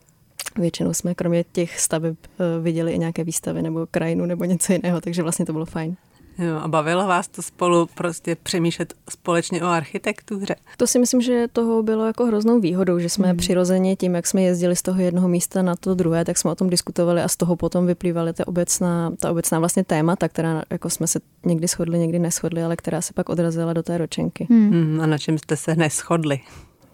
Většinou 0.59 0.95
jsme 0.95 1.15
kromě 1.15 1.45
těch 1.53 1.81
staveb 1.81 2.17
viděli 2.61 2.93
i 2.93 2.99
nějaké 2.99 3.25
výstavy 3.25 3.63
nebo 3.63 3.87
krajinu 3.91 4.27
nebo 4.27 4.45
něco 4.45 4.73
jiného, 4.73 5.01
takže 5.01 5.23
vlastně 5.23 5.47
to 5.47 5.53
bylo 5.53 5.65
fajn. 5.65 5.97
Jo, 6.39 6.57
a 6.57 6.69
bavilo 6.69 7.07
vás 7.07 7.29
to 7.29 7.43
spolu 7.43 7.89
prostě 7.95 8.37
přemýšlet 8.43 8.95
společně 9.11 9.63
o 9.63 9.67
architektuře? 9.67 10.57
To 10.77 10.87
si 10.87 10.99
myslím, 10.99 11.21
že 11.21 11.49
toho 11.53 11.83
bylo 11.83 12.07
jako 12.07 12.27
hroznou 12.27 12.61
výhodou, 12.61 12.99
že 12.99 13.09
jsme 13.09 13.29
hmm. 13.29 13.37
přirozeně 13.37 13.97
tím, 13.97 14.15
jak 14.15 14.27
jsme 14.27 14.43
jezdili 14.43 14.77
z 14.77 14.83
toho 14.83 15.01
jednoho 15.01 15.29
místa 15.29 15.63
na 15.63 15.77
to 15.77 15.95
druhé, 15.95 16.25
tak 16.25 16.39
jsme 16.39 16.51
o 16.51 16.55
tom 16.55 16.71
diskutovali 16.71 17.23
a 17.23 17.29
z 17.29 17.37
toho 17.37 17.57
potom 17.57 17.87
vyplývaly 17.87 18.33
ta 18.33 18.49
obecná, 18.49 19.13
ta 19.21 19.31
obecná 19.31 19.59
vlastně 19.59 19.85
témata, 19.85 20.29
která 20.29 20.63
jako 20.71 20.91
jsme 20.91 21.07
se 21.07 21.21
někdy 21.45 21.67
shodli, 21.67 21.99
někdy 21.99 22.19
neschodli, 22.19 22.63
ale 22.63 22.77
která 22.77 23.01
se 23.01 23.13
pak 23.13 23.29
odrazila 23.29 23.73
do 23.73 23.83
té 23.83 23.99
ročenky. 23.99 24.47
Hmm. 24.51 24.71
Hmm, 24.71 25.01
a 25.01 25.07
na 25.07 25.19
čem 25.19 25.39
jste 25.39 25.57
se 25.57 25.77
neschodli? 25.77 26.41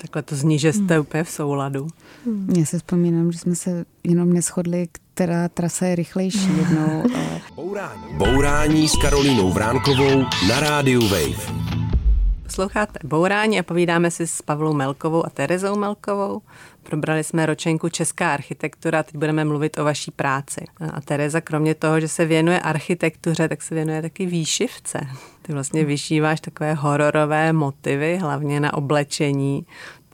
Takhle 0.03 0.23
to 0.23 0.37
zní, 0.37 0.59
že 0.59 0.73
jste 0.73 0.95
hmm. 0.95 1.01
úplně 1.01 1.25
v 1.25 1.31
souladu. 1.31 1.87
Hmm. 2.25 2.55
Já 2.59 2.65
se 2.65 2.79
vzpomínám, 2.79 3.33
že 3.33 3.39
jsme 3.39 3.55
se 3.55 3.85
jenom 4.05 4.33
neschodli, 4.33 4.89
která 5.15 5.49
trasa 5.49 5.87
je 5.87 5.95
rychlejší 5.95 6.57
jednou. 6.57 7.03
Bourání. 7.55 8.03
Bourání 8.17 8.89
s 8.89 8.97
Karolínou 8.97 9.53
Vránkovou 9.53 10.23
na 10.49 10.61
rádiu 10.61 11.09
Wave. 11.09 11.63
Posloucháte 12.43 12.99
Bourání 13.05 13.59
a 13.59 13.63
povídáme 13.63 14.11
si 14.11 14.27
s 14.27 14.43
Pavlou 14.43 14.73
Melkovou 14.73 15.27
a 15.27 15.31
Terezou 15.31 15.79
Melkovou. 15.79 16.43
Probrali 16.83 17.25
jsme 17.25 17.47
ročenku 17.47 17.89
Česká 17.89 18.33
architektura, 18.33 19.03
teď 19.03 19.17
budeme 19.17 19.45
mluvit 19.45 19.79
o 19.79 19.85
vaší 19.85 20.11
práci. 20.11 20.65
A 20.93 21.01
Tereza 21.01 21.41
kromě 21.41 21.75
toho, 21.75 22.01
že 22.01 22.09
se 22.09 22.25
věnuje 22.25 22.61
architektuře, 22.61 23.49
tak 23.49 23.63
se 23.63 23.75
věnuje 23.75 24.03
taky 24.03 24.27
výšivce. 24.27 25.07
Ty 25.43 25.53
vlastně 25.53 25.85
vyšíváš 25.85 26.41
takové 26.41 26.75
hororové 26.75 27.53
motivy, 27.53 28.17
hlavně 28.17 28.61
na 28.61 28.75
oblečení. 28.75 29.67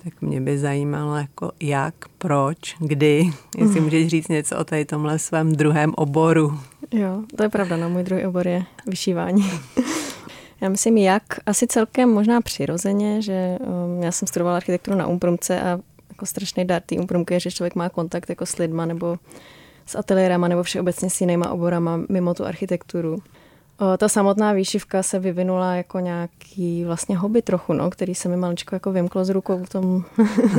Tak 0.04 0.22
mě 0.22 0.40
by 0.40 0.58
zajímalo, 0.58 1.16
jako 1.16 1.52
jak, 1.60 1.94
proč, 2.18 2.76
kdy, 2.78 3.30
jestli 3.58 3.80
můžeš 3.80 4.08
říct 4.08 4.28
něco 4.28 4.58
o 4.58 4.64
tady 4.64 4.84
tomhle 4.84 5.18
svém 5.18 5.52
druhém 5.52 5.92
oboru. 5.96 6.58
Jo, 6.92 7.22
to 7.36 7.42
je 7.42 7.48
pravda, 7.48 7.76
no 7.76 7.90
můj 7.90 8.02
druhý 8.02 8.26
obor 8.26 8.48
je 8.48 8.64
vyšívání. 8.86 9.50
Já 10.60 10.68
myslím, 10.68 10.98
jak 10.98 11.22
asi 11.46 11.66
celkem 11.66 12.10
možná 12.10 12.40
přirozeně, 12.40 13.22
že 13.22 13.58
um, 13.60 14.02
já 14.02 14.12
jsem 14.12 14.28
studovala 14.28 14.56
architekturu 14.56 14.96
na 14.96 15.06
Umprumce 15.06 15.60
a 15.60 15.78
jako 16.08 16.26
strašný 16.26 16.64
dar 16.64 16.82
té 16.82 16.94
Umprumky 16.94 17.34
je, 17.34 17.40
že 17.40 17.50
člověk 17.50 17.74
má 17.74 17.88
kontakt 17.88 18.28
jako 18.28 18.46
s 18.46 18.56
lidma 18.56 18.86
nebo 18.86 19.18
s 19.86 19.94
ateliérama 19.98 20.48
nebo 20.48 20.62
všeobecně 20.62 21.10
s 21.10 21.20
jinýma 21.20 21.50
oborama 21.50 22.00
mimo 22.08 22.34
tu 22.34 22.44
architekturu. 22.44 23.18
Ta 23.98 24.08
samotná 24.08 24.52
výšivka 24.52 25.02
se 25.02 25.18
vyvinula 25.18 25.74
jako 25.74 26.00
nějaký 26.00 26.84
vlastně 26.84 27.16
hobby 27.16 27.42
trochu, 27.42 27.72
no, 27.72 27.90
který 27.90 28.14
se 28.14 28.28
mi 28.28 28.36
maličko 28.36 28.74
jako 28.74 28.92
vymklo 28.92 29.24
z 29.24 29.28
rukou 29.28 29.64
v 29.64 29.68
tom, 29.68 30.04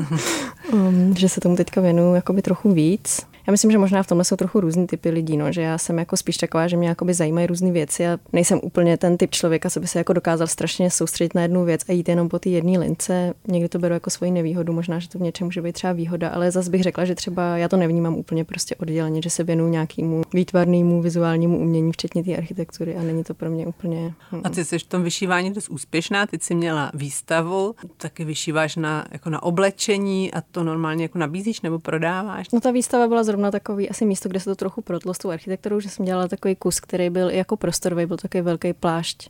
um, 0.73 1.15
že 1.17 1.29
se 1.29 1.41
tomu 1.41 1.55
teďka 1.55 1.81
věnuju 1.81 2.15
jakoby 2.15 2.41
trochu 2.41 2.71
víc. 2.71 3.25
Já 3.49 3.51
myslím, 3.51 3.71
že 3.71 3.77
možná 3.77 4.03
v 4.03 4.07
tomhle 4.07 4.25
jsou 4.25 4.35
trochu 4.35 4.59
různý 4.59 4.87
typy 4.87 5.09
lidí, 5.09 5.37
no, 5.37 5.51
že 5.51 5.61
já 5.61 5.77
jsem 5.77 5.97
jako 5.97 6.17
spíš 6.17 6.37
taková, 6.37 6.67
že 6.67 6.77
mě 6.77 6.89
jakoby 6.89 7.13
zajímají 7.13 7.47
různé 7.47 7.71
věci 7.71 8.07
a 8.07 8.17
nejsem 8.33 8.59
úplně 8.63 8.97
ten 8.97 9.17
typ 9.17 9.31
člověka, 9.31 9.69
co 9.69 9.79
by 9.79 9.87
se 9.87 9.97
jako 9.97 10.13
dokázal 10.13 10.47
strašně 10.47 10.91
soustředit 10.91 11.35
na 11.35 11.41
jednu 11.41 11.65
věc 11.65 11.81
a 11.89 11.91
jít 11.91 12.09
jenom 12.09 12.29
po 12.29 12.39
té 12.39 12.49
jedné 12.49 12.79
lince. 12.79 13.33
Někdy 13.47 13.69
to 13.69 13.79
beru 13.79 13.93
jako 13.93 14.09
svoji 14.09 14.31
nevýhodu, 14.31 14.73
možná, 14.73 14.99
že 14.99 15.09
to 15.09 15.17
v 15.17 15.21
něčem 15.21 15.47
může 15.47 15.61
být 15.61 15.73
třeba 15.73 15.93
výhoda, 15.93 16.29
ale 16.29 16.51
zase 16.51 16.69
bych 16.69 16.83
řekla, 16.83 17.05
že 17.05 17.15
třeba 17.15 17.57
já 17.57 17.67
to 17.67 17.77
nevnímám 17.77 18.15
úplně 18.15 18.43
prostě 18.43 18.75
odděleně, 18.75 19.21
že 19.21 19.29
se 19.29 19.43
věnuju 19.43 19.69
nějakému 19.69 20.21
výtvarnému, 20.33 21.01
vizuálnímu 21.01 21.59
umění, 21.59 21.91
včetně 21.91 22.23
té 22.23 22.35
architektury 22.35 22.95
a 22.95 23.01
není 23.01 23.23
to 23.23 23.33
pro 23.33 23.49
mě 23.49 23.67
úplně. 23.67 24.13
Hm. 24.31 24.41
A 24.43 24.49
ty 24.49 24.65
jsi 24.65 24.79
v 24.79 24.83
tom 24.83 25.03
vyšívání 25.03 25.53
dost 25.53 25.69
úspěšná, 25.69 26.27
ty 26.27 26.39
jsi 26.41 26.55
měla 26.55 26.91
výstavu, 26.93 27.75
taky 27.97 28.25
vyšíváš 28.25 28.75
na, 28.75 29.05
jako 29.11 29.29
na 29.29 29.43
oblečení 29.43 30.33
a 30.33 30.41
to 30.41 30.63
normálně 30.63 31.03
jako 31.03 31.17
nabízíš 31.17 31.61
nebo 31.61 31.79
prodáváš? 31.79 32.47
No 32.53 32.59
ta 32.59 32.71
výstava 32.71 33.07
byla 33.07 33.23
zrovna 33.23 33.38
zrovna 33.39 33.51
takový 33.51 33.89
asi 33.89 34.05
místo, 34.05 34.29
kde 34.29 34.39
se 34.39 34.45
to 34.45 34.55
trochu 34.55 34.81
protlo 34.81 35.13
s 35.13 35.17
tou 35.17 35.29
architekturou, 35.29 35.79
že 35.79 35.89
jsem 35.89 36.05
dělala 36.05 36.27
takový 36.27 36.55
kus, 36.55 36.79
který 36.79 37.09
byl 37.09 37.29
jako 37.29 37.57
prostorový, 37.57 38.05
byl 38.05 38.17
takový 38.17 38.41
velký 38.41 38.73
plášť, 38.73 39.29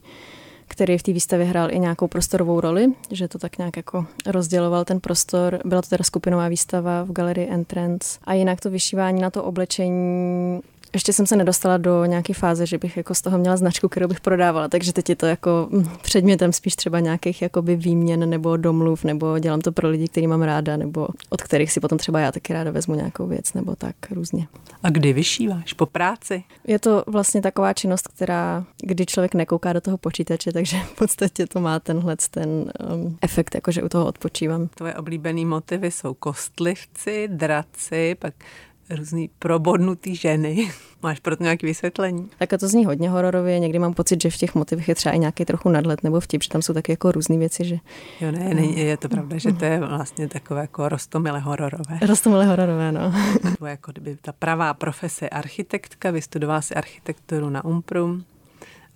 který 0.67 0.97
v 0.97 1.03
té 1.03 1.13
výstavě 1.13 1.45
hrál 1.45 1.71
i 1.71 1.79
nějakou 1.79 2.07
prostorovou 2.07 2.61
roli, 2.61 2.93
že 3.11 3.27
to 3.27 3.37
tak 3.39 3.57
nějak 3.57 3.77
jako 3.77 4.05
rozděloval 4.25 4.85
ten 4.85 4.99
prostor. 4.99 5.59
Byla 5.65 5.81
to 5.81 5.89
teda 5.89 6.03
skupinová 6.03 6.47
výstava 6.47 7.03
v 7.03 7.11
galerii 7.11 7.49
Entrance. 7.49 8.19
A 8.23 8.33
jinak 8.33 8.61
to 8.61 8.69
vyšívání 8.69 9.21
na 9.21 9.29
to 9.29 9.43
oblečení 9.43 10.61
ještě 10.93 11.13
jsem 11.13 11.25
se 11.25 11.35
nedostala 11.35 11.77
do 11.77 12.05
nějaké 12.05 12.33
fáze, 12.33 12.65
že 12.65 12.77
bych 12.77 12.97
jako 12.97 13.15
z 13.15 13.21
toho 13.21 13.37
měla 13.37 13.57
značku, 13.57 13.89
kterou 13.89 14.07
bych 14.07 14.21
prodávala, 14.21 14.67
takže 14.67 14.93
teď 14.93 15.09
je 15.09 15.15
to 15.15 15.25
jako 15.25 15.69
hm, 15.71 15.89
předmětem 16.01 16.53
spíš 16.53 16.75
třeba 16.75 16.99
nějakých 16.99 17.41
jakoby 17.41 17.75
výměn 17.75 18.29
nebo 18.29 18.57
domluv, 18.57 19.03
nebo 19.03 19.39
dělám 19.39 19.61
to 19.61 19.71
pro 19.71 19.89
lidi, 19.89 20.07
který 20.07 20.27
mám 20.27 20.41
ráda, 20.41 20.77
nebo 20.77 21.07
od 21.29 21.41
kterých 21.41 21.71
si 21.71 21.79
potom 21.79 21.97
třeba 21.97 22.19
já 22.19 22.31
taky 22.31 22.53
ráda 22.53 22.71
vezmu 22.71 22.95
nějakou 22.95 23.27
věc, 23.27 23.53
nebo 23.53 23.75
tak 23.75 23.95
různě. 24.11 24.47
A 24.83 24.89
kdy 24.89 25.13
vyšíváš? 25.13 25.73
Po 25.73 25.85
práci? 25.85 26.43
Je 26.67 26.79
to 26.79 27.03
vlastně 27.07 27.41
taková 27.41 27.73
činnost, 27.73 28.07
která, 28.07 28.65
kdy 28.81 29.05
člověk 29.05 29.33
nekouká 29.33 29.73
do 29.73 29.81
toho 29.81 29.97
počítače, 29.97 30.51
takže 30.51 30.77
v 30.77 30.95
podstatě 30.95 31.47
to 31.47 31.59
má 31.59 31.79
tenhle 31.79 32.15
ten 32.31 32.49
um, 32.49 33.17
efekt, 33.21 33.55
jakože 33.55 33.83
u 33.83 33.89
toho 33.89 34.05
odpočívám. 34.05 34.67
Tvoje 34.67 34.95
oblíbené 34.95 35.45
motivy 35.45 35.91
jsou 35.91 36.13
kostlivci, 36.13 37.27
draci, 37.27 38.15
pak 38.19 38.33
různý 38.89 39.29
probodnutý 39.39 40.15
ženy. 40.15 40.71
Máš 41.03 41.19
pro 41.19 41.37
to 41.37 41.43
nějaké 41.43 41.67
vysvětlení? 41.67 42.29
Tak 42.37 42.53
a 42.53 42.57
to 42.57 42.67
zní 42.67 42.85
hodně 42.85 43.09
hororově. 43.09 43.59
Někdy 43.59 43.79
mám 43.79 43.93
pocit, 43.93 44.21
že 44.21 44.29
v 44.29 44.37
těch 44.37 44.55
motivech 44.55 44.87
je 44.87 44.95
třeba 44.95 45.15
i 45.15 45.19
nějaký 45.19 45.45
trochu 45.45 45.69
nadlet 45.69 46.03
nebo 46.03 46.19
vtip, 46.19 46.43
že 46.43 46.49
tam 46.49 46.61
jsou 46.61 46.73
taky 46.73 46.91
jako 46.91 47.11
různé 47.11 47.37
věci. 47.37 47.65
Že... 47.65 47.77
Jo, 48.21 48.31
ne, 48.31 48.53
ne, 48.53 48.65
je 48.65 48.97
to 48.97 49.09
pravda, 49.09 49.37
že 49.37 49.53
to 49.53 49.65
je 49.65 49.79
vlastně 49.79 50.27
takové 50.27 50.61
jako 50.61 50.89
rostomile 50.89 51.39
hororové. 51.39 51.99
Rostomile 52.01 52.45
hororové, 52.45 52.91
no. 52.91 53.13
to 53.59 53.65
je 53.65 53.71
jako 53.71 53.91
kdyby 53.91 54.17
ta 54.21 54.31
pravá 54.31 54.73
profese 54.73 55.29
architektka, 55.29 56.11
vystudovala 56.11 56.61
si 56.61 56.75
architekturu 56.75 57.49
na 57.49 57.65
Umprum. 57.65 58.23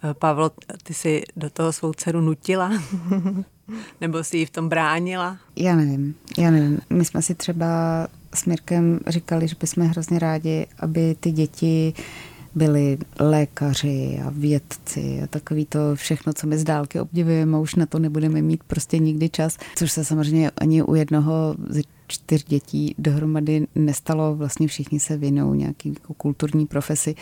Eh, 0.03 0.13
Pavlo, 0.13 0.51
ty 0.83 0.93
si 0.93 1.23
do 1.35 1.49
toho 1.49 1.73
svou 1.73 1.93
dceru 1.93 2.21
nutila? 2.21 2.71
Nebo 4.01 4.23
si 4.23 4.37
ji 4.37 4.45
v 4.45 4.49
tom 4.49 4.69
bránila? 4.69 5.37
Já 5.55 5.75
nevím, 5.75 6.15
já 6.37 6.51
nevím. 6.51 6.79
My 6.89 7.05
jsme 7.05 7.21
si 7.21 7.35
třeba 7.35 7.67
s 8.33 8.45
Mirkem 8.45 8.99
říkali, 9.07 9.47
že 9.47 9.55
bychom 9.59 9.87
hrozně 9.87 10.19
rádi, 10.19 10.67
aby 10.79 11.15
ty 11.19 11.31
děti 11.31 11.93
byli 12.55 12.97
lékaři 13.19 14.19
a 14.25 14.29
vědci 14.29 15.21
a 15.23 15.27
takový 15.27 15.65
to 15.65 15.79
všechno, 15.93 16.33
co 16.33 16.47
my 16.47 16.57
z 16.57 16.63
dálky 16.63 16.99
obdivujeme, 16.99 17.57
už 17.57 17.75
na 17.75 17.85
to 17.85 17.99
nebudeme 17.99 18.41
mít 18.41 18.63
prostě 18.63 18.99
nikdy 18.99 19.29
čas, 19.29 19.57
což 19.75 19.91
se 19.91 20.05
samozřejmě 20.05 20.51
ani 20.51 20.83
u 20.83 20.95
jednoho 20.95 21.55
ze 21.69 21.81
čtyř 22.07 22.43
dětí 22.43 22.95
dohromady 22.97 23.67
nestalo, 23.75 24.35
vlastně 24.35 24.67
všichni 24.67 24.99
se 24.99 25.17
věnují 25.17 25.59
nějaký 25.59 25.89
jako 25.89 26.13
kulturní 26.13 26.65
profesi, 26.65 27.15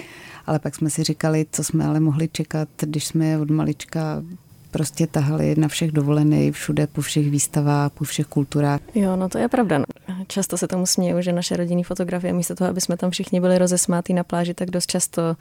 ale 0.45 0.60
pak 0.60 0.76
jsme 0.76 0.89
si 0.89 1.04
říkali, 1.04 1.45
co 1.52 1.63
jsme 1.63 1.86
ale 1.86 2.00
mohli 2.00 2.28
čekat, 2.28 2.69
když 2.82 3.06
jsme 3.06 3.39
od 3.39 3.50
malička 3.50 4.24
prostě 4.71 5.07
tahali 5.07 5.55
na 5.57 5.67
všech 5.67 5.91
dovolených, 5.91 6.53
všude, 6.53 6.88
po 6.88 7.01
všech 7.01 7.29
výstavách, 7.29 7.91
po 7.91 8.03
všech 8.03 8.25
kulturách. 8.25 8.79
Jo, 8.95 9.15
no 9.15 9.29
to 9.29 9.38
je 9.38 9.47
pravda. 9.47 9.77
No. 9.77 9.86
Často 10.27 10.57
se 10.57 10.67
tomu 10.67 10.86
směju, 10.86 11.21
že 11.21 11.34
naše 11.34 11.57
rodinné 11.57 11.84
fotografie, 11.84 12.34
místo 12.34 12.55
toho, 12.55 12.69
aby 12.69 12.81
jsme 12.81 12.97
tam 12.97 13.12
všichni 13.12 13.41
byli 13.41 13.57
rozesmátí 13.57 14.13
na 14.13 14.23
pláži, 14.23 14.53
tak 14.53 14.69
dost 14.69 14.86
často 14.86 15.36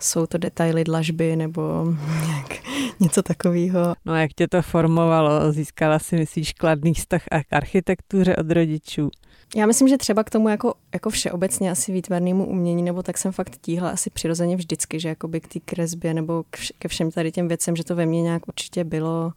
jsou 0.00 0.26
to 0.26 0.38
detaily 0.38 0.84
dlažby 0.84 1.36
nebo 1.36 1.84
nějak, 2.26 2.48
něco 3.00 3.22
takového. 3.22 3.94
No 4.04 4.12
a 4.12 4.18
jak 4.18 4.32
tě 4.32 4.48
to 4.48 4.62
formovalo? 4.62 5.52
Získala 5.52 5.98
si, 5.98 6.16
myslíš, 6.16 6.52
kladný 6.52 6.94
vztah 6.94 7.22
k 7.48 7.52
architektuře 7.52 8.36
od 8.36 8.50
rodičů? 8.50 9.10
Já 9.56 9.66
myslím, 9.66 9.88
že 9.88 9.98
třeba 9.98 10.24
k 10.24 10.30
tomu 10.30 10.48
jako, 10.48 10.74
jako 10.94 11.10
všeobecně 11.10 11.70
asi 11.70 11.92
výtvarnému 11.92 12.46
umění, 12.46 12.82
nebo 12.82 13.02
tak 13.02 13.18
jsem 13.18 13.32
fakt 13.32 13.56
tíhla 13.60 13.90
asi 13.90 14.10
přirozeně 14.10 14.56
vždycky, 14.56 15.00
že 15.00 15.08
jakoby 15.08 15.40
k 15.40 15.48
té 15.48 15.60
kresbě 15.60 16.14
nebo 16.14 16.44
ke 16.78 16.88
všem 16.88 17.10
tady 17.10 17.32
těm 17.32 17.48
věcem, 17.48 17.76
že 17.76 17.84
to 17.84 17.94
ve 17.94 18.06
mně 18.06 18.22
nějak 18.22 18.48
určitě 18.48 18.84
bylo. 18.84 19.32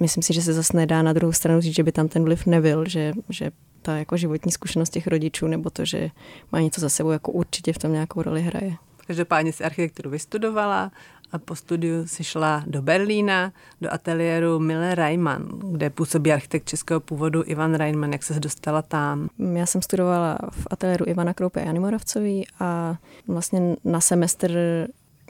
Myslím 0.00 0.22
si, 0.22 0.34
že 0.34 0.42
se 0.42 0.52
zase 0.52 0.76
nedá 0.76 1.02
na 1.02 1.12
druhou 1.12 1.32
stranu 1.32 1.60
říct, 1.60 1.74
že 1.74 1.82
by 1.82 1.92
tam 1.92 2.08
ten 2.08 2.24
vliv 2.24 2.46
nebyl, 2.46 2.88
že, 2.88 3.12
že 3.28 3.50
ta 3.82 3.96
jako 3.96 4.16
životní 4.16 4.52
zkušenost 4.52 4.90
těch 4.90 5.06
rodičů 5.06 5.46
nebo 5.46 5.70
to, 5.70 5.84
že 5.84 6.10
má 6.52 6.60
něco 6.60 6.80
za 6.80 6.88
sebou, 6.88 7.10
jako 7.10 7.32
určitě 7.32 7.72
v 7.72 7.78
tom 7.78 7.92
nějakou 7.92 8.22
roli 8.22 8.42
hraje. 8.42 8.74
Každopádně 9.06 9.52
si 9.52 9.64
architekturu 9.64 10.10
vystudovala 10.10 10.92
a 11.32 11.38
po 11.38 11.54
studiu 11.54 12.06
si 12.06 12.24
šla 12.24 12.64
do 12.66 12.82
Berlína, 12.82 13.52
do 13.80 13.92
ateliéru 13.92 14.58
Mille 14.58 14.94
Reimann, 14.94 15.48
kde 15.72 15.90
působí 15.90 16.32
architekt 16.32 16.68
českého 16.68 17.00
původu 17.00 17.42
Ivan 17.46 17.74
Reimann. 17.74 18.12
Jak 18.12 18.22
se 18.22 18.40
dostala 18.40 18.82
tam? 18.82 19.28
Já 19.54 19.66
jsem 19.66 19.82
studovala 19.82 20.38
v 20.50 20.66
ateliéru 20.70 21.04
Ivana 21.08 21.34
Kroupy 21.34 21.60
a 21.60 21.64
Jany 21.64 21.78
Moravcový 21.78 22.46
a 22.60 22.96
vlastně 23.28 23.76
na 23.84 24.00
semestr 24.00 24.50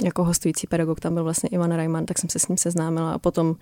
jako 0.04 0.24
hostující 0.24 0.66
pedagog 0.66 1.00
tam 1.00 1.14
byl 1.14 1.24
vlastně 1.24 1.48
Ivan 1.48 1.72
Reimann, 1.72 2.06
tak 2.06 2.18
jsem 2.18 2.30
se 2.30 2.38
s 2.38 2.48
ním 2.48 2.58
seznámila 2.58 3.12
a 3.12 3.18
potom, 3.18 3.54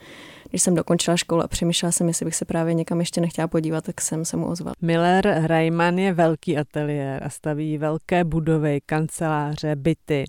když 0.50 0.62
jsem 0.62 0.74
dokončila 0.74 1.16
školu 1.16 1.42
a 1.42 1.48
přemýšlela 1.48 1.92
jsem, 1.92 2.08
jestli 2.08 2.24
bych 2.24 2.34
se 2.34 2.44
právě 2.44 2.74
někam 2.74 3.00
ještě 3.00 3.20
nechtěla 3.20 3.48
podívat, 3.48 3.84
tak 3.84 4.00
jsem 4.00 4.24
se 4.24 4.36
mu 4.36 4.46
ozvala. 4.46 4.74
Miller 4.82 5.42
Reimann 5.46 5.98
je 5.98 6.12
velký 6.12 6.58
ateliér 6.58 7.24
a 7.24 7.30
staví 7.30 7.78
velké 7.78 8.24
budovy, 8.24 8.80
kanceláře, 8.86 9.76
byty. 9.76 10.24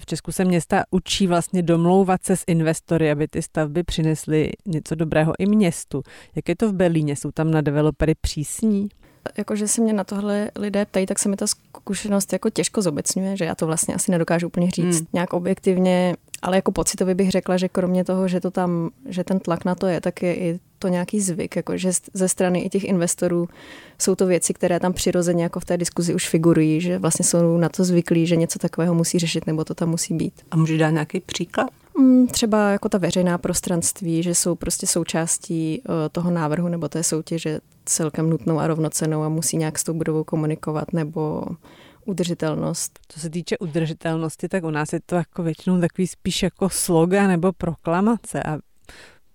V 0.00 0.06
Česku 0.06 0.32
se 0.32 0.44
města 0.44 0.84
učí 0.90 1.26
vlastně 1.26 1.62
domlouvat 1.62 2.24
se 2.24 2.36
s 2.36 2.44
investory, 2.46 3.10
aby 3.10 3.28
ty 3.28 3.42
stavby 3.42 3.82
přinesly 3.82 4.52
něco 4.66 4.94
dobrého 4.94 5.32
i 5.38 5.46
městu. 5.46 6.02
Jak 6.36 6.48
je 6.48 6.56
to 6.56 6.68
v 6.68 6.74
Berlíně? 6.74 7.16
Jsou 7.16 7.30
tam 7.30 7.50
na 7.50 7.60
developery 7.60 8.14
přísní? 8.20 8.88
Jakože 9.36 9.68
se 9.68 9.80
mě 9.80 9.92
na 9.92 10.04
tohle 10.04 10.50
lidé 10.56 10.84
ptají, 10.84 11.06
tak 11.06 11.18
se 11.18 11.28
mi 11.28 11.36
ta 11.36 11.46
zkušenost 11.46 12.32
jako 12.32 12.50
těžko 12.50 12.82
zobecňuje, 12.82 13.36
že 13.36 13.44
já 13.44 13.54
to 13.54 13.66
vlastně 13.66 13.94
asi 13.94 14.10
nedokážu 14.10 14.46
úplně 14.46 14.70
říct 14.70 14.96
hmm. 14.96 15.06
nějak 15.12 15.32
objektivně, 15.32 16.16
ale 16.42 16.56
jako 16.56 16.72
pocitově 16.72 17.14
bych 17.14 17.30
řekla, 17.30 17.56
že 17.56 17.68
kromě 17.68 18.04
toho, 18.04 18.28
že 18.28 18.40
to 18.40 18.50
tam, 18.50 18.90
že 19.08 19.24
ten 19.24 19.40
tlak 19.40 19.64
na 19.64 19.74
to 19.74 19.86
je, 19.86 20.00
tak 20.00 20.22
je 20.22 20.34
i 20.36 20.60
to 20.78 20.88
nějaký 20.88 21.20
zvyk, 21.20 21.56
jako 21.56 21.76
že 21.76 21.90
ze 22.14 22.28
strany 22.28 22.60
i 22.60 22.68
těch 22.68 22.84
investorů 22.84 23.48
jsou 23.98 24.14
to 24.14 24.26
věci, 24.26 24.54
které 24.54 24.80
tam 24.80 24.92
přirozeně 24.92 25.42
jako 25.42 25.60
v 25.60 25.64
té 25.64 25.76
diskuzi 25.76 26.14
už 26.14 26.28
figurují, 26.28 26.80
že 26.80 26.98
vlastně 26.98 27.24
jsou 27.24 27.58
na 27.58 27.68
to 27.68 27.84
zvyklí, 27.84 28.26
že 28.26 28.36
něco 28.36 28.58
takového 28.58 28.94
musí 28.94 29.18
řešit 29.18 29.46
nebo 29.46 29.64
to 29.64 29.74
tam 29.74 29.88
musí 29.88 30.14
být. 30.14 30.34
A 30.50 30.56
může 30.56 30.78
dát 30.78 30.90
nějaký 30.90 31.20
příklad? 31.20 31.70
Mm, 31.98 32.26
třeba 32.26 32.70
jako 32.70 32.88
ta 32.88 32.98
veřejná 32.98 33.38
prostranství, 33.38 34.22
že 34.22 34.34
jsou 34.34 34.54
prostě 34.54 34.86
součástí 34.86 35.82
eh, 35.84 36.08
toho 36.08 36.30
návrhu 36.30 36.68
nebo 36.68 36.88
té 36.88 37.02
soutěže 37.02 37.60
celkem 37.84 38.30
nutnou 38.30 38.58
a 38.58 38.66
rovnocenou 38.66 39.22
a 39.22 39.28
musí 39.28 39.56
nějak 39.56 39.78
s 39.78 39.84
tou 39.84 39.94
budovou 39.94 40.24
komunikovat 40.24 40.92
nebo 40.92 41.42
udržitelnost. 42.04 42.98
Co 43.08 43.20
se 43.20 43.30
týče 43.30 43.58
udržitelnosti, 43.58 44.48
tak 44.48 44.64
u 44.64 44.70
nás 44.70 44.92
je 44.92 45.00
to 45.06 45.14
jako 45.14 45.42
většinou 45.42 45.80
takový 45.80 46.06
spíš 46.06 46.42
jako 46.42 46.68
slogan 46.70 47.28
nebo 47.28 47.52
proklamace 47.52 48.42
a 48.42 48.56
v 48.56 48.60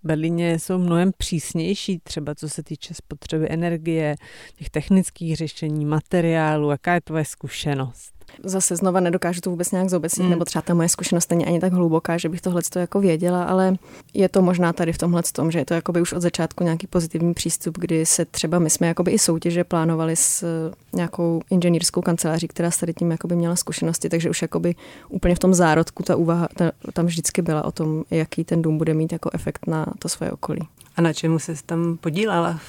Berlíně 0.04 0.60
jsou 0.60 0.78
mnohem 0.78 1.12
přísnější, 1.18 2.00
třeba 2.00 2.36
co 2.36 2.50
se 2.50 2.64
týče 2.64 2.94
spotřeby 2.94 3.48
energie, 3.50 4.16
těch 4.56 4.70
technických 4.70 5.36
řešení, 5.36 5.86
materiálu. 5.86 6.72
Jaká 6.72 6.94
je 6.94 7.02
tvoje 7.02 7.26
zkušenost? 7.26 8.19
Zase 8.44 8.76
znova 8.76 9.00
nedokážu 9.00 9.42
to 9.42 9.50
vůbec 9.50 9.72
nějak 9.72 9.90
zobecnit, 9.90 10.24
mm. 10.24 10.30
nebo 10.30 10.46
třeba 10.46 10.62
ta 10.62 10.74
moje 10.74 10.90
zkušenost 10.90 11.30
není 11.30 11.46
ani 11.46 11.60
tak 11.60 11.74
hluboká, 11.74 12.18
že 12.18 12.30
bych 12.30 12.42
tohle 12.42 12.62
to 12.70 12.80
jako 12.80 13.00
věděla, 13.00 13.44
ale 13.44 13.76
je 14.14 14.30
to 14.30 14.42
možná 14.42 14.74
tady 14.74 14.94
v 14.94 14.98
tomhle 14.98 15.24
tom, 15.34 15.52
že 15.52 15.60
je 15.60 15.66
to 15.66 15.74
jakoby 15.74 16.02
už 16.02 16.14
od 16.14 16.22
začátku 16.22 16.64
nějaký 16.64 16.88
pozitivní 16.88 17.34
přístup, 17.34 17.78
kdy 17.78 18.06
se 18.06 18.26
třeba 18.26 18.60
my 18.60 18.70
jsme 18.70 18.88
jakoby 18.88 19.12
i 19.12 19.20
soutěže 19.20 19.64
plánovali 19.64 20.16
s 20.16 20.46
nějakou 20.94 21.42
inženýrskou 21.50 22.02
kanceláří, 22.02 22.48
která 22.48 22.72
s 22.72 22.78
tady 22.78 22.94
tím 22.94 23.12
jakoby 23.12 23.36
měla 23.36 23.56
zkušenosti, 23.56 24.10
takže 24.10 24.30
už 24.30 24.42
jakoby 24.42 24.76
úplně 25.10 25.36
v 25.36 25.40
tom 25.40 25.54
zárodku 25.54 26.04
ta 26.04 26.16
úvaha 26.16 26.48
ta, 26.56 26.72
tam 26.94 27.06
vždycky 27.06 27.42
byla 27.42 27.66
o 27.66 27.72
tom, 27.72 28.04
jaký 28.12 28.44
ten 28.44 28.62
dům 28.62 28.78
bude 28.78 28.94
mít 28.94 29.12
jako 29.12 29.30
efekt 29.34 29.68
na 29.68 29.86
to 30.00 30.10
svoje 30.10 30.32
okolí. 30.32 30.68
A 30.96 31.02
na 31.02 31.14
čemu 31.14 31.40
se 31.40 31.56
tam 31.66 31.98
podílela? 31.98 32.60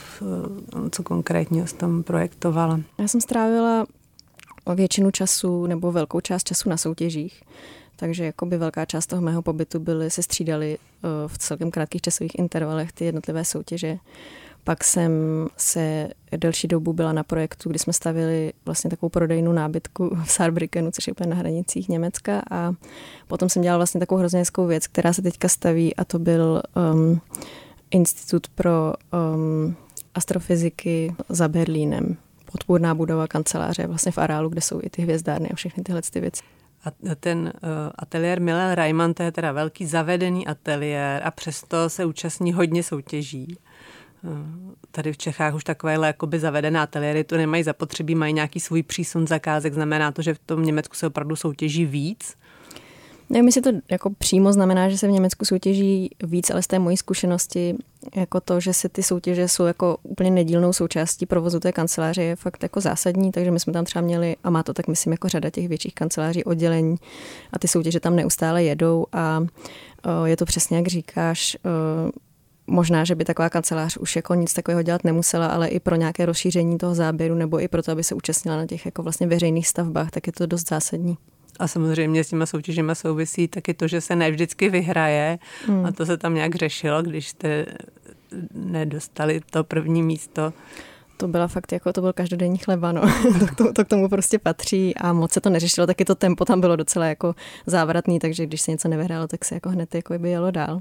Co 0.90 1.02
konkrétně 1.02 1.66
jsi 1.66 1.76
tam 1.76 2.02
projektovala? 2.02 2.80
Já 2.98 3.08
jsem 3.08 3.20
strávila 3.20 3.86
většinu 4.74 5.10
času 5.10 5.66
nebo 5.66 5.92
velkou 5.92 6.20
část 6.20 6.44
času 6.44 6.68
na 6.68 6.76
soutěžích. 6.76 7.42
Takže 7.96 8.24
jakoby 8.24 8.58
velká 8.58 8.84
část 8.84 9.06
toho 9.06 9.22
mého 9.22 9.42
pobytu 9.42 9.80
byly, 9.80 10.10
se 10.10 10.22
střídaly 10.22 10.78
eh, 10.78 11.08
v 11.26 11.38
celkem 11.38 11.70
krátkých 11.70 12.02
časových 12.02 12.38
intervalech 12.38 12.92
ty 12.92 13.04
jednotlivé 13.04 13.44
soutěže. 13.44 13.98
Pak 14.64 14.84
jsem 14.84 15.12
se 15.56 16.08
delší 16.36 16.68
dobu 16.68 16.92
byla 16.92 17.12
na 17.12 17.22
projektu, 17.22 17.68
kdy 17.68 17.78
jsme 17.78 17.92
stavili 17.92 18.52
vlastně 18.64 18.90
takovou 18.90 19.10
prodejnu 19.10 19.52
nábytku 19.52 20.16
v 20.24 20.30
Saarbrückenu, 20.30 20.90
což 20.90 21.06
je 21.06 21.12
úplně 21.12 21.30
na 21.30 21.36
hranicích 21.36 21.88
Německa. 21.88 22.42
A 22.50 22.72
potom 23.28 23.48
jsem 23.48 23.62
dělala 23.62 23.78
vlastně 23.78 24.00
takovou 24.00 24.18
hrozně 24.18 24.38
hezkou 24.38 24.66
věc, 24.66 24.86
která 24.86 25.12
se 25.12 25.22
teďka 25.22 25.48
staví 25.48 25.96
a 25.96 26.04
to 26.04 26.18
byl 26.18 26.62
um, 26.94 27.20
Institut 27.90 28.48
pro 28.48 28.94
um, 29.34 29.76
astrofyziky 30.14 31.14
za 31.28 31.48
Berlínem 31.48 32.16
podpůrná 32.52 32.94
budova 32.94 33.26
kanceláře 33.26 33.86
vlastně 33.86 34.12
v 34.12 34.18
areálu, 34.18 34.48
kde 34.48 34.60
jsou 34.60 34.80
i 34.82 34.90
ty 34.90 35.02
hvězdárny 35.02 35.48
a 35.48 35.56
všechny 35.56 35.82
tyhle 35.82 36.02
ty 36.02 36.20
věci. 36.20 36.42
A 36.84 37.14
ten 37.14 37.38
uh, 37.38 37.68
ateliér 37.94 38.40
Milel 38.40 38.74
Reimann, 38.74 39.14
to 39.14 39.22
je 39.22 39.32
teda 39.32 39.52
velký 39.52 39.86
zavedený 39.86 40.46
ateliér 40.46 41.22
a 41.24 41.30
přesto 41.30 41.90
se 41.90 42.04
účastní 42.04 42.52
hodně 42.52 42.82
soutěží. 42.82 43.56
Uh, 44.22 44.30
tady 44.90 45.12
v 45.12 45.18
Čechách 45.18 45.54
už 45.54 45.64
takovéhle 45.64 46.06
jakoby 46.06 46.38
zavedené 46.38 46.80
ateliéry 46.80 47.24
to 47.24 47.36
nemají 47.36 47.62
zapotřebí, 47.62 48.14
mají 48.14 48.32
nějaký 48.32 48.60
svůj 48.60 48.82
přísun 48.82 49.26
zakázek, 49.26 49.74
znamená 49.74 50.12
to, 50.12 50.22
že 50.22 50.34
v 50.34 50.38
tom 50.38 50.64
Německu 50.64 50.94
se 50.94 51.06
opravdu 51.06 51.36
soutěží 51.36 51.84
víc. 51.84 52.34
Nevím, 53.30 53.46
jestli 53.46 53.62
to 53.62 53.70
jako 53.90 54.10
přímo 54.10 54.52
znamená, 54.52 54.88
že 54.88 54.98
se 54.98 55.08
v 55.08 55.10
Německu 55.10 55.44
soutěží 55.44 56.10
víc, 56.22 56.50
ale 56.50 56.62
z 56.62 56.66
té 56.66 56.78
mojí 56.78 56.96
zkušenosti 56.96 57.76
jako 58.16 58.40
to, 58.40 58.60
že 58.60 58.74
se 58.74 58.88
ty 58.88 59.02
soutěže 59.02 59.48
jsou 59.48 59.64
jako 59.64 59.96
úplně 60.02 60.30
nedílnou 60.30 60.72
součástí 60.72 61.26
provozu 61.26 61.60
té 61.60 61.72
kanceláře 61.72 62.22
je 62.22 62.36
fakt 62.36 62.62
jako 62.62 62.80
zásadní, 62.80 63.32
takže 63.32 63.50
my 63.50 63.60
jsme 63.60 63.72
tam 63.72 63.84
třeba 63.84 64.02
měli, 64.02 64.36
a 64.44 64.50
má 64.50 64.62
to 64.62 64.74
tak 64.74 64.88
myslím 64.88 65.12
jako 65.12 65.28
řada 65.28 65.50
těch 65.50 65.68
větších 65.68 65.94
kanceláří 65.94 66.44
oddělení 66.44 66.96
a 67.52 67.58
ty 67.58 67.68
soutěže 67.68 68.00
tam 68.00 68.16
neustále 68.16 68.64
jedou 68.64 69.06
a 69.12 69.46
je 70.24 70.36
to 70.36 70.44
přesně 70.44 70.76
jak 70.76 70.86
říkáš, 70.86 71.56
možná, 72.66 73.04
že 73.04 73.14
by 73.14 73.24
taková 73.24 73.50
kancelář 73.50 73.96
už 73.96 74.16
jako 74.16 74.34
nic 74.34 74.54
takového 74.54 74.82
dělat 74.82 75.04
nemusela, 75.04 75.46
ale 75.46 75.68
i 75.68 75.80
pro 75.80 75.96
nějaké 75.96 76.26
rozšíření 76.26 76.78
toho 76.78 76.94
záběru 76.94 77.34
nebo 77.34 77.60
i 77.60 77.68
pro 77.68 77.82
to, 77.82 77.92
aby 77.92 78.04
se 78.04 78.14
účastnila 78.14 78.56
na 78.56 78.66
těch 78.66 78.86
jako 78.86 79.02
vlastně 79.02 79.26
veřejných 79.26 79.68
stavbách, 79.68 80.10
tak 80.10 80.26
je 80.26 80.32
to 80.32 80.46
dost 80.46 80.68
zásadní. 80.68 81.16
A 81.60 81.68
samozřejmě 81.68 82.24
s 82.24 82.28
těma 82.28 82.46
soutěžima 82.46 82.94
souvisí 82.94 83.48
taky 83.48 83.74
to, 83.74 83.88
že 83.88 84.00
se 84.00 84.16
nevždycky 84.16 84.68
vyhraje 84.68 85.38
hmm. 85.66 85.86
a 85.86 85.92
to 85.92 86.06
se 86.06 86.16
tam 86.16 86.34
nějak 86.34 86.54
řešilo, 86.54 87.02
když 87.02 87.28
jste 87.28 87.66
nedostali 88.54 89.40
to 89.50 89.64
první 89.64 90.02
místo. 90.02 90.52
To 91.16 91.28
byla 91.28 91.48
fakt 91.48 91.72
jako, 91.72 91.92
to 91.92 92.00
byl 92.00 92.12
každodenní 92.12 92.58
chleba, 92.58 92.92
no. 92.92 93.02
to, 93.56 93.72
to, 93.72 93.84
k 93.84 93.88
tomu 93.88 94.08
prostě 94.08 94.38
patří 94.38 94.94
a 94.96 95.12
moc 95.12 95.32
se 95.32 95.40
to 95.40 95.50
neřešilo, 95.50 95.86
taky 95.86 96.04
to 96.04 96.14
tempo 96.14 96.44
tam 96.44 96.60
bylo 96.60 96.76
docela 96.76 97.06
jako 97.06 97.34
závratný, 97.66 98.18
takže 98.18 98.46
když 98.46 98.60
se 98.60 98.70
něco 98.70 98.88
nevyhrálo, 98.88 99.28
tak 99.28 99.44
se 99.44 99.54
jako 99.54 99.68
hned 99.68 99.94
jako 99.94 100.18
by 100.18 100.30
jelo 100.30 100.50
dál. 100.50 100.80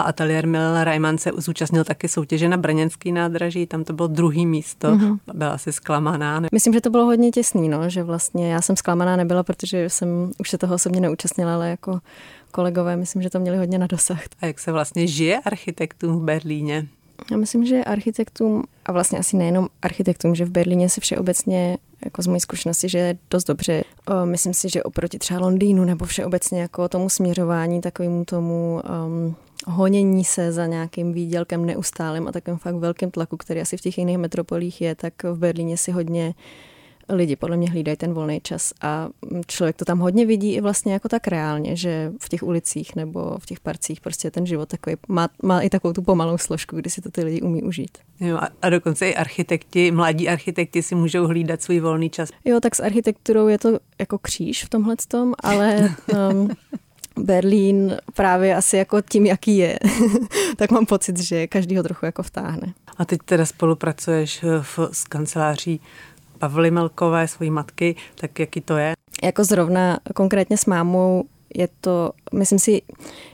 A 0.00 0.02
ateliér 0.02 0.48
Milela 0.48 0.84
Rajman 0.84 1.18
se 1.18 1.30
zúčastnil 1.36 1.84
taky 1.84 2.08
soutěže 2.08 2.48
na 2.48 2.56
Brněnský 2.56 3.12
nádraží, 3.12 3.66
tam 3.66 3.84
to 3.84 3.92
bylo 3.92 4.08
druhý 4.08 4.46
místo. 4.46 4.88
Mm-hmm. 4.88 5.18
Byla 5.34 5.52
asi 5.52 5.72
zklamaná. 5.72 6.40
Ne? 6.40 6.48
Myslím, 6.52 6.72
že 6.72 6.80
to 6.80 6.90
bylo 6.90 7.04
hodně 7.04 7.30
těsný, 7.30 7.68
no, 7.68 7.90
že 7.90 8.02
vlastně 8.02 8.52
já 8.52 8.62
jsem 8.62 8.76
zklamaná 8.76 9.16
nebyla, 9.16 9.42
protože 9.42 9.90
jsem 9.90 10.32
už 10.38 10.50
se 10.50 10.58
toho 10.58 10.74
osobně 10.74 11.00
neúčastnila, 11.00 11.54
ale 11.54 11.70
jako 11.70 12.00
kolegové, 12.50 12.96
myslím, 12.96 13.22
že 13.22 13.30
to 13.30 13.40
měli 13.40 13.58
hodně 13.58 13.78
na 13.78 13.86
dosah. 13.86 14.22
A 14.40 14.46
jak 14.46 14.58
se 14.58 14.72
vlastně 14.72 15.06
žije 15.06 15.38
architektům 15.38 16.20
v 16.20 16.22
Berlíně? 16.22 16.86
Já 17.30 17.36
myslím, 17.36 17.66
že 17.66 17.84
architektům, 17.84 18.64
a 18.86 18.92
vlastně 18.92 19.18
asi 19.18 19.36
nejenom 19.36 19.68
architektům, 19.82 20.34
že 20.34 20.44
v 20.44 20.50
Berlíně 20.50 20.88
se 20.88 21.00
všeobecně, 21.00 21.78
jako 22.04 22.22
z 22.22 22.26
mojí 22.26 22.40
zkušenosti, 22.40 22.88
že 22.88 22.98
je 22.98 23.18
dost 23.30 23.44
dobře. 23.44 23.84
O, 24.06 24.26
myslím 24.26 24.54
si, 24.54 24.68
že 24.68 24.82
oproti 24.82 25.18
třeba 25.18 25.40
Londýnu 25.40 25.84
nebo 25.84 26.04
všeobecně 26.04 26.60
jako 26.60 26.88
tomu 26.88 27.08
směřování, 27.08 27.80
takovému 27.80 28.24
tomu 28.24 28.80
um, 29.06 29.36
honění 29.66 30.24
se 30.24 30.52
za 30.52 30.66
nějakým 30.66 31.12
výdělkem 31.12 31.66
neustálým 31.66 32.28
a 32.28 32.32
takovým 32.32 32.58
fakt 32.58 32.74
velkým 32.74 33.10
tlaku, 33.10 33.36
který 33.36 33.60
asi 33.60 33.76
v 33.76 33.80
těch 33.80 33.98
jiných 33.98 34.18
metropolích 34.18 34.80
je, 34.80 34.94
tak 34.94 35.22
v 35.24 35.38
Berlíně 35.38 35.76
si 35.76 35.92
hodně 35.92 36.34
lidi 37.12 37.36
podle 37.36 37.56
mě 37.56 37.70
hlídají 37.70 37.96
ten 37.96 38.14
volný 38.14 38.40
čas 38.40 38.72
a 38.80 39.08
člověk 39.46 39.76
to 39.76 39.84
tam 39.84 39.98
hodně 39.98 40.26
vidí 40.26 40.54
i 40.54 40.60
vlastně 40.60 40.92
jako 40.92 41.08
tak 41.08 41.28
reálně, 41.28 41.76
že 41.76 42.12
v 42.20 42.28
těch 42.28 42.42
ulicích 42.42 42.96
nebo 42.96 43.38
v 43.38 43.46
těch 43.46 43.60
parcích 43.60 44.00
prostě 44.00 44.30
ten 44.30 44.46
život 44.46 44.68
takový 44.68 44.96
má, 45.08 45.28
má 45.42 45.60
i 45.60 45.70
takovou 45.70 45.92
tu 45.92 46.02
pomalou 46.02 46.38
složku, 46.38 46.76
kdy 46.76 46.90
si 46.90 47.00
to 47.00 47.10
ty 47.10 47.24
lidi 47.24 47.40
umí 47.40 47.62
užít. 47.62 47.98
Jo, 48.20 48.36
a, 48.36 48.48
a 48.62 48.70
dokonce 48.70 49.08
i 49.08 49.14
architekti, 49.14 49.90
mladí 49.90 50.28
architekti 50.28 50.82
si 50.82 50.94
můžou 50.94 51.26
hlídat 51.26 51.62
svůj 51.62 51.80
volný 51.80 52.10
čas. 52.10 52.30
Jo, 52.44 52.60
tak 52.60 52.74
s 52.74 52.80
architekturou 52.80 53.48
je 53.48 53.58
to 53.58 53.78
jako 53.98 54.18
kříž 54.18 54.64
v 54.64 54.68
tomhle 54.68 54.96
tom, 55.08 55.34
ale 55.42 55.94
um, 56.32 56.48
Berlín 57.18 57.96
právě 58.14 58.56
asi 58.56 58.76
jako 58.76 59.00
tím, 59.00 59.26
jaký 59.26 59.56
je, 59.56 59.78
tak 60.56 60.70
mám 60.70 60.86
pocit, 60.86 61.18
že 61.18 61.46
každý 61.46 61.76
ho 61.76 61.82
trochu 61.82 62.06
jako 62.06 62.22
vtáhne. 62.22 62.74
A 62.96 63.04
teď 63.04 63.20
teda 63.24 63.46
spolupracuješ 63.46 64.44
v, 64.60 64.78
s 64.92 65.04
kanceláří 65.04 65.80
Pavly 66.38 66.70
Melkové, 66.70 67.28
svojí 67.28 67.50
matky, 67.50 67.96
tak 68.14 68.38
jaký 68.38 68.60
to 68.60 68.76
je? 68.76 68.92
Jako 69.22 69.44
zrovna 69.44 69.98
konkrétně 70.14 70.56
s 70.56 70.66
mámou 70.66 71.24
je 71.54 71.68
to, 71.80 72.12
myslím 72.34 72.58
si, 72.58 72.82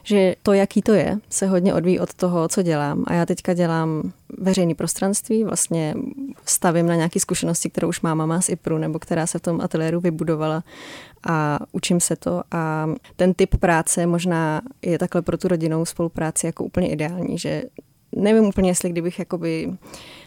že 0.03 0.35
to, 0.43 0.53
jaký 0.53 0.81
to 0.81 0.93
je, 0.93 1.17
se 1.29 1.47
hodně 1.47 1.73
odvíjí 1.73 1.99
od 1.99 2.13
toho, 2.13 2.47
co 2.47 2.61
dělám. 2.61 3.03
A 3.07 3.13
já 3.13 3.25
teďka 3.25 3.53
dělám 3.53 4.11
veřejné 4.37 4.75
prostranství, 4.75 5.43
vlastně 5.43 5.95
stavím 6.45 6.87
na 6.87 6.95
nějaké 6.95 7.19
zkušenosti, 7.19 7.69
kterou 7.69 7.89
už 7.89 8.01
má 8.01 8.15
mama 8.15 8.41
z 8.41 8.49
IPRu, 8.49 8.77
nebo 8.77 8.99
která 8.99 9.27
se 9.27 9.39
v 9.39 9.41
tom 9.41 9.61
ateliéru 9.61 9.99
vybudovala 9.99 10.63
a 11.29 11.59
učím 11.71 11.99
se 11.99 12.15
to 12.15 12.41
a 12.51 12.89
ten 13.15 13.33
typ 13.33 13.57
práce 13.57 14.05
možná 14.05 14.61
je 14.81 14.99
takhle 14.99 15.21
pro 15.21 15.37
tu 15.37 15.47
rodinnou 15.47 15.85
spolupráci 15.85 16.45
jako 16.45 16.63
úplně 16.63 16.89
ideální, 16.89 17.37
že 17.37 17.63
nevím 18.15 18.45
úplně, 18.45 18.69
jestli 18.69 18.89
kdybych 18.89 19.19
jakoby 19.19 19.69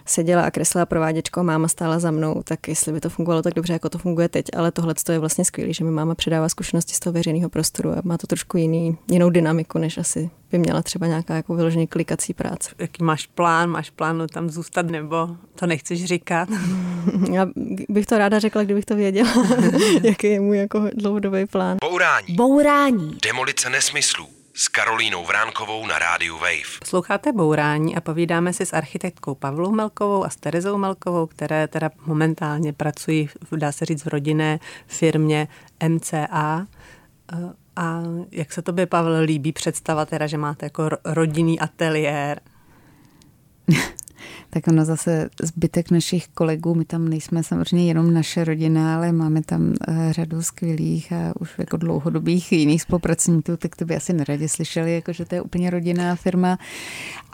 seděla 0.06 0.42
a 0.42 0.50
kreslila 0.50 0.86
prováděčko 0.86 1.40
a 1.40 1.42
máma 1.42 1.68
stála 1.68 1.98
za 1.98 2.10
mnou, 2.10 2.42
tak 2.44 2.68
jestli 2.68 2.92
by 2.92 3.00
to 3.00 3.10
fungovalo 3.10 3.42
tak 3.42 3.54
dobře, 3.54 3.72
jako 3.72 3.88
to 3.88 3.98
funguje 3.98 4.28
teď. 4.28 4.44
Ale 4.56 4.72
tohle 4.72 4.94
je 5.12 5.18
vlastně 5.18 5.44
skvělé, 5.44 5.72
že 5.72 5.84
mi 5.84 5.90
máma 5.90 6.14
předává 6.14 6.48
zkušenosti 6.48 6.94
z 6.94 7.00
toho 7.00 7.12
veřejného 7.12 7.48
prostoru 7.48 7.90
a 7.90 8.02
má 8.04 8.18
to 8.18 8.26
trošku 8.26 8.56
jiný, 8.56 8.98
jinou 9.10 9.30
dynamiku, 9.30 9.78
než 9.78 9.98
asi 9.98 10.30
by 10.52 10.58
měla 10.58 10.82
třeba 10.82 11.06
nějaká 11.06 11.34
jako 11.34 11.54
vyloženě 11.54 11.86
klikací 11.86 12.34
práce. 12.34 12.70
Jaký 12.78 13.04
máš 13.04 13.26
plán? 13.26 13.70
Máš 13.70 13.90
plán 13.90 14.26
tam 14.32 14.50
zůstat 14.50 14.86
nebo 14.86 15.28
to 15.54 15.66
nechceš 15.66 16.04
říkat? 16.04 16.48
Já 17.32 17.46
bych 17.88 18.06
to 18.06 18.18
ráda 18.18 18.38
řekla, 18.38 18.64
kdybych 18.64 18.84
to 18.84 18.96
věděla, 18.96 19.30
jaký 20.02 20.26
je 20.26 20.40
můj 20.40 20.58
jako 20.58 20.82
dlouhodobý 20.94 21.46
plán. 21.46 21.76
Bourání. 21.80 22.34
Bourání. 22.34 23.18
Demolice 23.22 23.70
nesmyslů 23.70 24.39
s 24.60 24.68
Karolínou 24.68 25.24
Vránkovou 25.24 25.86
na 25.86 25.98
rádiu 25.98 26.34
Wave. 26.38 26.78
Sloucháte 26.84 27.32
Bourání 27.32 27.96
a 27.96 28.00
povídáme 28.00 28.52
si 28.52 28.66
s 28.66 28.72
architektkou 28.72 29.34
Pavlou 29.34 29.70
Melkovou 29.70 30.24
a 30.24 30.30
s 30.30 30.36
Terezou 30.36 30.78
Melkovou, 30.78 31.26
které 31.26 31.68
teda 31.68 31.90
momentálně 32.06 32.72
pracují, 32.72 33.28
dá 33.56 33.72
se 33.72 33.84
říct, 33.84 34.04
v 34.04 34.08
rodinné 34.08 34.58
firmě 34.86 35.48
MCA. 35.88 36.66
A 37.76 38.02
jak 38.30 38.52
se 38.52 38.62
tobě, 38.62 38.86
Pavel, 38.86 39.22
líbí 39.22 39.52
představa 39.52 40.06
teda, 40.06 40.26
že 40.26 40.36
máte 40.36 40.66
jako 40.66 40.90
rodinný 41.04 41.60
ateliér? 41.60 42.40
tak 44.50 44.68
ono 44.68 44.84
zase 44.84 45.30
zbytek 45.42 45.90
našich 45.90 46.28
kolegů, 46.28 46.74
my 46.74 46.84
tam 46.84 47.08
nejsme 47.08 47.42
samozřejmě 47.42 47.86
jenom 47.86 48.14
naše 48.14 48.44
rodina, 48.44 48.96
ale 48.96 49.12
máme 49.12 49.42
tam 49.42 49.74
eh, 49.88 50.12
řadu 50.12 50.42
skvělých 50.42 51.12
a 51.12 51.32
už 51.40 51.50
jako 51.58 51.76
dlouhodobých 51.76 52.52
jiných 52.52 52.82
spolupracovníků, 52.82 53.56
tak 53.56 53.76
to 53.76 53.84
by 53.84 53.96
asi 53.96 54.12
neradě 54.12 54.48
slyšeli, 54.48 54.94
jako 54.94 55.12
že 55.12 55.24
to 55.24 55.34
je 55.34 55.42
úplně 55.42 55.70
rodinná 55.70 56.16
firma. 56.16 56.58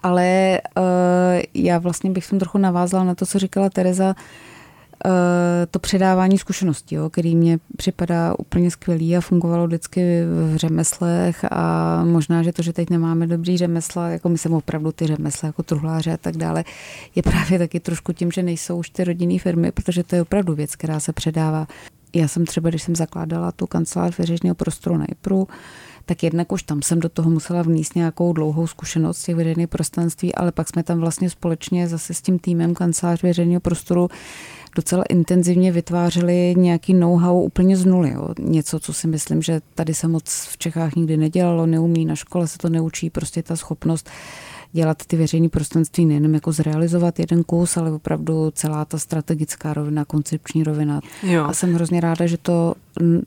Ale 0.02 0.60
uh, 0.76 0.82
já 1.54 1.78
vlastně 1.78 2.10
bych 2.10 2.30
tom 2.30 2.38
trochu 2.38 2.58
navázala 2.58 3.04
na 3.04 3.14
to, 3.14 3.26
co 3.26 3.38
říkala 3.38 3.70
Tereza, 3.70 4.14
Eh, 4.14 4.55
to 5.70 5.78
předávání 5.78 6.38
zkušeností, 6.38 6.94
jo, 6.94 7.10
který 7.10 7.36
mě 7.36 7.58
připadá 7.76 8.34
úplně 8.38 8.70
skvělý 8.70 9.16
a 9.16 9.20
fungovalo 9.20 9.66
vždycky 9.66 10.22
v 10.24 10.56
řemeslech 10.56 11.44
a 11.50 12.04
možná, 12.04 12.42
že 12.42 12.52
to, 12.52 12.62
že 12.62 12.72
teď 12.72 12.90
nemáme 12.90 13.26
dobrý 13.26 13.56
řemesla, 13.56 14.08
jako 14.08 14.28
my 14.28 14.38
jsme 14.38 14.56
opravdu 14.56 14.92
ty 14.92 15.06
řemesla, 15.06 15.46
jako 15.46 15.62
truhláře 15.62 16.12
a 16.12 16.16
tak 16.16 16.36
dále, 16.36 16.64
je 17.14 17.22
právě 17.22 17.58
taky 17.58 17.80
trošku 17.80 18.12
tím, 18.12 18.30
že 18.30 18.42
nejsou 18.42 18.78
už 18.78 18.90
ty 18.90 19.04
rodinné 19.04 19.38
firmy, 19.38 19.72
protože 19.72 20.02
to 20.02 20.16
je 20.16 20.22
opravdu 20.22 20.54
věc, 20.54 20.76
která 20.76 21.00
se 21.00 21.12
předává. 21.12 21.66
Já 22.14 22.28
jsem 22.28 22.46
třeba, 22.46 22.68
když 22.68 22.82
jsem 22.82 22.96
zakládala 22.96 23.52
tu 23.52 23.66
kancelář 23.66 24.18
veřejného 24.18 24.54
prostoru 24.54 24.96
na 24.96 25.04
IPRu, 25.04 25.48
tak 26.06 26.22
jednak 26.22 26.52
už 26.52 26.62
tam 26.62 26.82
jsem 26.82 27.00
do 27.00 27.08
toho 27.08 27.30
musela 27.30 27.62
vníst 27.62 27.94
nějakou 27.94 28.32
dlouhou 28.32 28.66
zkušenost 28.66 29.22
těch 29.22 29.36
veřejných 29.36 29.68
prostranství, 29.68 30.34
ale 30.34 30.52
pak 30.52 30.68
jsme 30.68 30.82
tam 30.82 30.98
vlastně 30.98 31.30
společně 31.30 31.88
zase 31.88 32.14
s 32.14 32.22
tím 32.22 32.38
týmem 32.38 32.74
kancelář 32.74 33.22
veřejného 33.22 33.60
prostoru 33.60 34.08
docela 34.76 35.04
intenzivně 35.08 35.72
vytvářeli 35.72 36.54
nějaký 36.56 36.94
know-how 36.94 37.40
úplně 37.40 37.76
z 37.76 37.84
nuly. 37.84 38.10
Jo. 38.10 38.28
Něco, 38.38 38.80
co 38.80 38.92
si 38.92 39.06
myslím, 39.06 39.42
že 39.42 39.60
tady 39.74 39.94
se 39.94 40.08
moc 40.08 40.48
v 40.50 40.58
Čechách 40.58 40.94
nikdy 40.94 41.16
nedělalo, 41.16 41.66
neumí, 41.66 42.04
na 42.04 42.16
škole 42.16 42.48
se 42.48 42.58
to 42.58 42.68
neučí, 42.68 43.10
prostě 43.10 43.42
ta 43.42 43.56
schopnost 43.56 44.10
dělat 44.72 45.02
ty 45.06 45.16
veřejné 45.16 45.48
prostranství 45.48 46.06
nejenom 46.06 46.34
jako 46.34 46.52
zrealizovat 46.52 47.18
jeden 47.18 47.44
kus, 47.44 47.76
ale 47.76 47.92
opravdu 47.92 48.50
celá 48.50 48.84
ta 48.84 48.98
strategická 48.98 49.74
rovina, 49.74 50.04
koncepční 50.04 50.64
rovina. 50.64 51.00
Jo. 51.22 51.44
A 51.44 51.52
jsem 51.52 51.74
hrozně 51.74 52.00
ráda, 52.00 52.26
že 52.26 52.36
to 52.36 52.74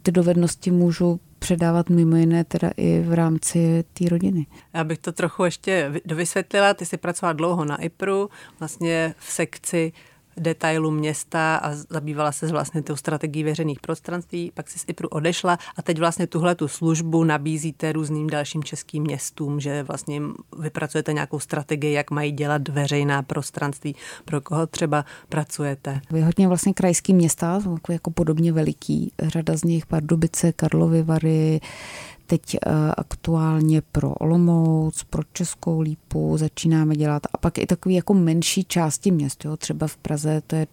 ty 0.03 0.11
dovednosti 0.11 0.71
můžu 0.71 1.19
předávat 1.39 1.89
mimo 1.89 2.15
jiné 2.15 2.43
teda 2.43 2.71
i 2.77 2.99
v 2.99 3.13
rámci 3.13 3.83
té 3.93 4.09
rodiny. 4.09 4.45
Já 4.73 4.83
bych 4.83 4.97
to 4.97 5.11
trochu 5.11 5.43
ještě 5.43 5.91
dovysvětlila. 6.05 6.73
Ty 6.73 6.85
jsi 6.85 6.97
pracovala 6.97 7.33
dlouho 7.33 7.65
na 7.65 7.81
IPRu, 7.81 8.29
vlastně 8.59 9.15
v 9.19 9.31
sekci 9.31 9.91
detailu 10.37 10.91
města 10.91 11.55
a 11.55 11.75
zabývala 11.89 12.31
se 12.31 12.47
vlastně 12.47 12.81
tou 12.81 12.95
strategií 12.95 13.43
veřejných 13.43 13.79
prostranství, 13.79 14.51
pak 14.53 14.69
si 14.69 14.79
z 14.79 14.85
IPRu 14.87 15.09
odešla 15.09 15.57
a 15.77 15.81
teď 15.81 15.99
vlastně 15.99 16.27
tuhle 16.27 16.55
tu 16.55 16.67
službu 16.67 17.23
nabízíte 17.23 17.91
různým 17.91 18.27
dalším 18.27 18.63
českým 18.63 19.03
městům, 19.03 19.59
že 19.59 19.83
vlastně 19.83 20.21
vypracujete 20.59 21.13
nějakou 21.13 21.39
strategii, 21.39 21.93
jak 21.93 22.11
mají 22.11 22.31
dělat 22.31 22.67
veřejná 22.67 23.23
prostranství, 23.23 23.95
pro 24.25 24.41
koho 24.41 24.67
třeba 24.67 25.05
pracujete. 25.29 26.01
Vy 26.11 26.21
hodně 26.21 26.47
vlastně 26.47 26.73
krajský 26.73 27.13
města, 27.13 27.59
jako, 27.89 28.11
podobně 28.11 28.53
veliký, 28.53 29.11
řada 29.21 29.57
z 29.57 29.63
nich 29.63 29.85
Pardubice, 29.85 30.51
Karlovy 30.51 31.03
Vary, 31.03 31.59
teď 32.29 32.55
eh, 32.55 32.59
aktuálně 32.97 33.81
pro 33.81 34.13
Olomouc, 34.13 35.03
pro 35.03 35.23
Českou 35.33 35.81
lípu 35.81 36.37
začínáme 36.37 36.95
dělat 36.95 37.21
a 37.33 37.37
pak 37.37 37.57
i 37.57 37.65
takový 37.65 37.95
jako 37.95 38.13
menší 38.13 38.63
části 38.63 39.11
měst, 39.11 39.45
jo, 39.45 39.57
třeba 39.57 39.87
v 39.87 39.97
Praze 39.97 40.41
to 40.47 40.55
je 40.55 40.67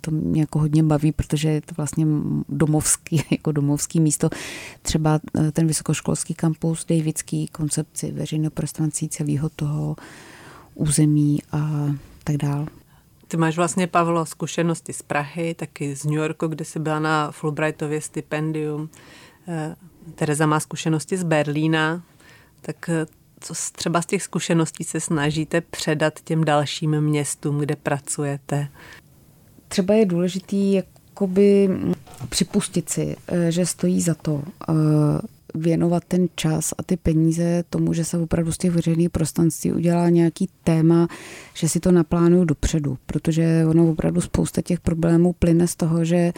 to 0.00 0.10
mě 0.10 0.40
jako 0.40 0.58
hodně 0.58 0.82
baví, 0.82 1.12
protože 1.12 1.48
je 1.48 1.60
to 1.60 1.74
vlastně 1.76 2.06
domovský, 2.48 3.22
jako 3.30 3.52
domovský 3.52 4.00
místo. 4.00 4.30
Třeba 4.82 5.20
eh, 5.34 5.52
ten 5.52 5.66
vysokoškolský 5.66 6.34
kampus, 6.34 6.84
Davidský, 6.84 7.46
koncepci 7.46 8.12
veřejného 8.12 8.50
prostranství 8.50 9.08
celého 9.08 9.48
toho 9.48 9.96
území 10.74 11.38
a 11.52 11.86
tak 12.24 12.36
dál. 12.36 12.66
Ty 13.28 13.36
máš 13.36 13.56
vlastně, 13.56 13.86
Pavlo, 13.86 14.26
zkušenosti 14.26 14.92
z 14.92 15.02
Prahy, 15.02 15.54
taky 15.54 15.96
z 15.96 16.04
New 16.04 16.14
Yorku, 16.14 16.46
kde 16.46 16.64
jsi 16.64 16.78
byla 16.78 17.00
na 17.00 17.30
Fulbrightově 17.30 18.00
stipendium. 18.00 18.90
Eh, 20.08 20.12
Tereza 20.14 20.46
má 20.46 20.60
zkušenosti 20.60 21.16
z 21.16 21.22
Berlína, 21.22 22.02
tak 22.60 22.88
eh, 22.88 23.06
co 23.40 23.54
třeba 23.72 24.02
z 24.02 24.06
těch 24.06 24.22
zkušeností 24.22 24.84
se 24.84 25.00
snažíte 25.00 25.60
předat 25.60 26.20
těm 26.24 26.44
dalším 26.44 27.00
městům, 27.00 27.58
kde 27.58 27.76
pracujete? 27.76 28.68
Třeba 29.68 29.94
je 29.94 30.06
důležitý 30.06 30.72
jakoby 30.72 31.70
připustit 32.28 32.90
si, 32.90 33.16
eh, 33.28 33.52
že 33.52 33.66
stojí 33.66 34.00
za 34.00 34.14
to 34.14 34.42
věnovat 35.54 36.04
ten 36.08 36.28
čas 36.34 36.74
a 36.78 36.82
ty 36.82 36.96
peníze 36.96 37.64
tomu, 37.70 37.92
že 37.92 38.04
se 38.04 38.18
opravdu 38.18 38.52
z 38.52 38.58
těch 38.58 38.70
veřejných 38.70 39.10
prostranství 39.10 39.72
udělá 39.72 40.08
nějaký 40.08 40.48
téma, 40.64 41.08
že 41.54 41.68
si 41.68 41.80
to 41.80 41.92
naplánuju 41.92 42.44
dopředu, 42.44 42.98
protože 43.06 43.64
ono 43.68 43.90
opravdu 43.90 44.20
spousta 44.20 44.62
těch 44.62 44.80
problémů 44.80 45.32
plyne 45.32 45.66
z 45.66 45.76
toho, 45.76 46.04
že 46.04 46.32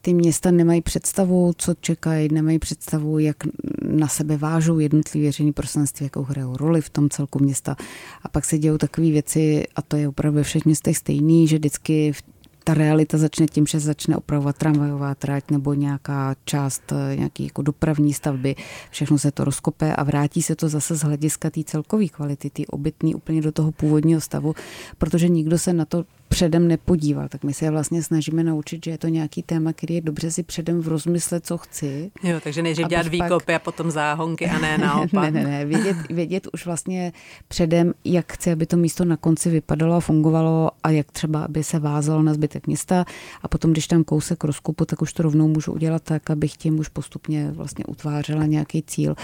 ty 0.00 0.14
města 0.14 0.50
nemají 0.50 0.80
představu, 0.80 1.52
co 1.56 1.74
čekají, 1.80 2.28
nemají 2.32 2.58
představu, 2.58 3.18
jak 3.18 3.36
na 3.82 4.08
sebe 4.08 4.36
vážou 4.36 4.78
jednotlivé 4.78 5.26
veřejné 5.26 5.52
prostranství, 5.52 6.04
jakou 6.06 6.22
hrajou 6.22 6.56
roli 6.56 6.80
v 6.80 6.90
tom 6.90 7.08
celku 7.08 7.38
města. 7.38 7.76
A 8.22 8.28
pak 8.28 8.44
se 8.44 8.58
dějou 8.58 8.78
takové 8.78 9.10
věci, 9.10 9.64
a 9.76 9.82
to 9.82 9.96
je 9.96 10.08
opravdu 10.08 10.36
ve 10.36 10.42
všech 10.42 10.64
městech 10.64 10.96
stejný, 10.96 11.48
že 11.48 11.56
vždycky 11.56 12.12
v 12.12 12.22
ta 12.64 12.74
realita 12.74 13.18
začne 13.18 13.46
tím, 13.46 13.66
že 13.66 13.80
začne 13.80 14.16
opravovat 14.16 14.56
tramvajová 14.56 15.14
trať 15.14 15.50
nebo 15.50 15.74
nějaká 15.74 16.34
část 16.44 16.92
eh, 16.92 17.16
nějaký 17.16 17.44
jako 17.44 17.62
dopravní 17.62 18.14
stavby. 18.14 18.56
Všechno 18.90 19.18
se 19.18 19.30
to 19.30 19.44
rozkope 19.44 19.94
a 19.94 20.02
vrátí 20.02 20.42
se 20.42 20.56
to 20.56 20.68
zase 20.68 20.94
z 20.96 21.02
hlediska 21.02 21.50
té 21.50 21.64
celkové 21.64 22.08
kvality, 22.08 22.50
té 22.50 22.62
obytný 22.66 23.14
úplně 23.14 23.42
do 23.42 23.52
toho 23.52 23.72
původního 23.72 24.20
stavu, 24.20 24.54
protože 24.98 25.28
nikdo 25.28 25.58
se 25.58 25.72
na 25.72 25.84
to 25.84 26.04
předem 26.30 26.68
nepodíval. 26.68 27.28
Tak 27.28 27.44
my 27.44 27.54
se 27.54 27.70
vlastně 27.70 28.02
snažíme 28.02 28.44
naučit, 28.44 28.84
že 28.84 28.90
je 28.90 28.98
to 28.98 29.08
nějaký 29.08 29.42
téma, 29.42 29.72
který 29.72 29.94
je 29.94 30.00
dobře 30.00 30.30
si 30.30 30.42
předem 30.42 30.80
v 30.80 30.88
rozmysle, 30.88 31.40
co 31.40 31.58
chci. 31.58 32.10
Jo, 32.22 32.40
takže 32.44 32.62
nejdřív 32.62 32.86
dělat 32.86 33.02
pak... 33.02 33.12
výkopy 33.12 33.54
a 33.54 33.58
potom 33.58 33.90
záhonky 33.90 34.46
a 34.46 34.58
ne 34.58 34.78
naopak. 34.88 35.10
ne, 35.10 35.30
ne, 35.30 35.44
ne, 35.44 35.64
vědět, 35.64 35.96
vědět 36.10 36.46
už 36.52 36.66
vlastně 36.66 37.12
předem, 37.48 37.92
jak 38.04 38.32
chci, 38.32 38.52
aby 38.52 38.66
to 38.66 38.76
místo 38.76 39.04
na 39.04 39.16
konci 39.16 39.50
vypadalo 39.50 39.94
a 39.94 40.00
fungovalo 40.00 40.70
a 40.82 40.90
jak 40.90 41.12
třeba, 41.12 41.44
aby 41.44 41.64
se 41.64 41.78
vázalo 41.78 42.22
na 42.22 42.34
zbytek 42.34 42.66
města 42.66 43.04
a 43.42 43.48
potom, 43.48 43.72
když 43.72 43.86
tam 43.86 44.04
kousek 44.04 44.44
rozkupu, 44.44 44.84
tak 44.84 45.02
už 45.02 45.12
to 45.12 45.22
rovnou 45.22 45.48
můžu 45.48 45.72
udělat 45.72 46.02
tak, 46.02 46.30
abych 46.30 46.56
tím 46.56 46.78
už 46.78 46.88
postupně 46.88 47.50
vlastně 47.50 47.84
utvářela 47.84 48.46
nějaký 48.46 48.82
cíl. 48.82 49.14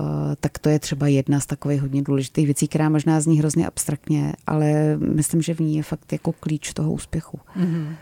Eh, 0.00 0.36
tak 0.40 0.58
to 0.58 0.68
je 0.68 0.78
třeba 0.78 1.06
jedna 1.06 1.40
z 1.40 1.46
takových 1.46 1.80
hodně 1.80 2.02
důležitých 2.02 2.44
věcí, 2.44 2.68
která 2.68 2.88
možná 2.88 3.20
zní 3.20 3.38
hrozně 3.38 3.66
abstraktně, 3.66 4.32
ale 4.46 4.96
myslím, 4.96 5.42
že 5.42 5.54
v 5.54 5.60
ní 5.60 5.76
je 5.76 5.82
fakt 5.82 6.12
jako 6.12 6.32
klíč 6.32 6.72
toho 6.72 6.92
úspěchu. 6.92 7.40
Mm-hmm. 7.56 7.94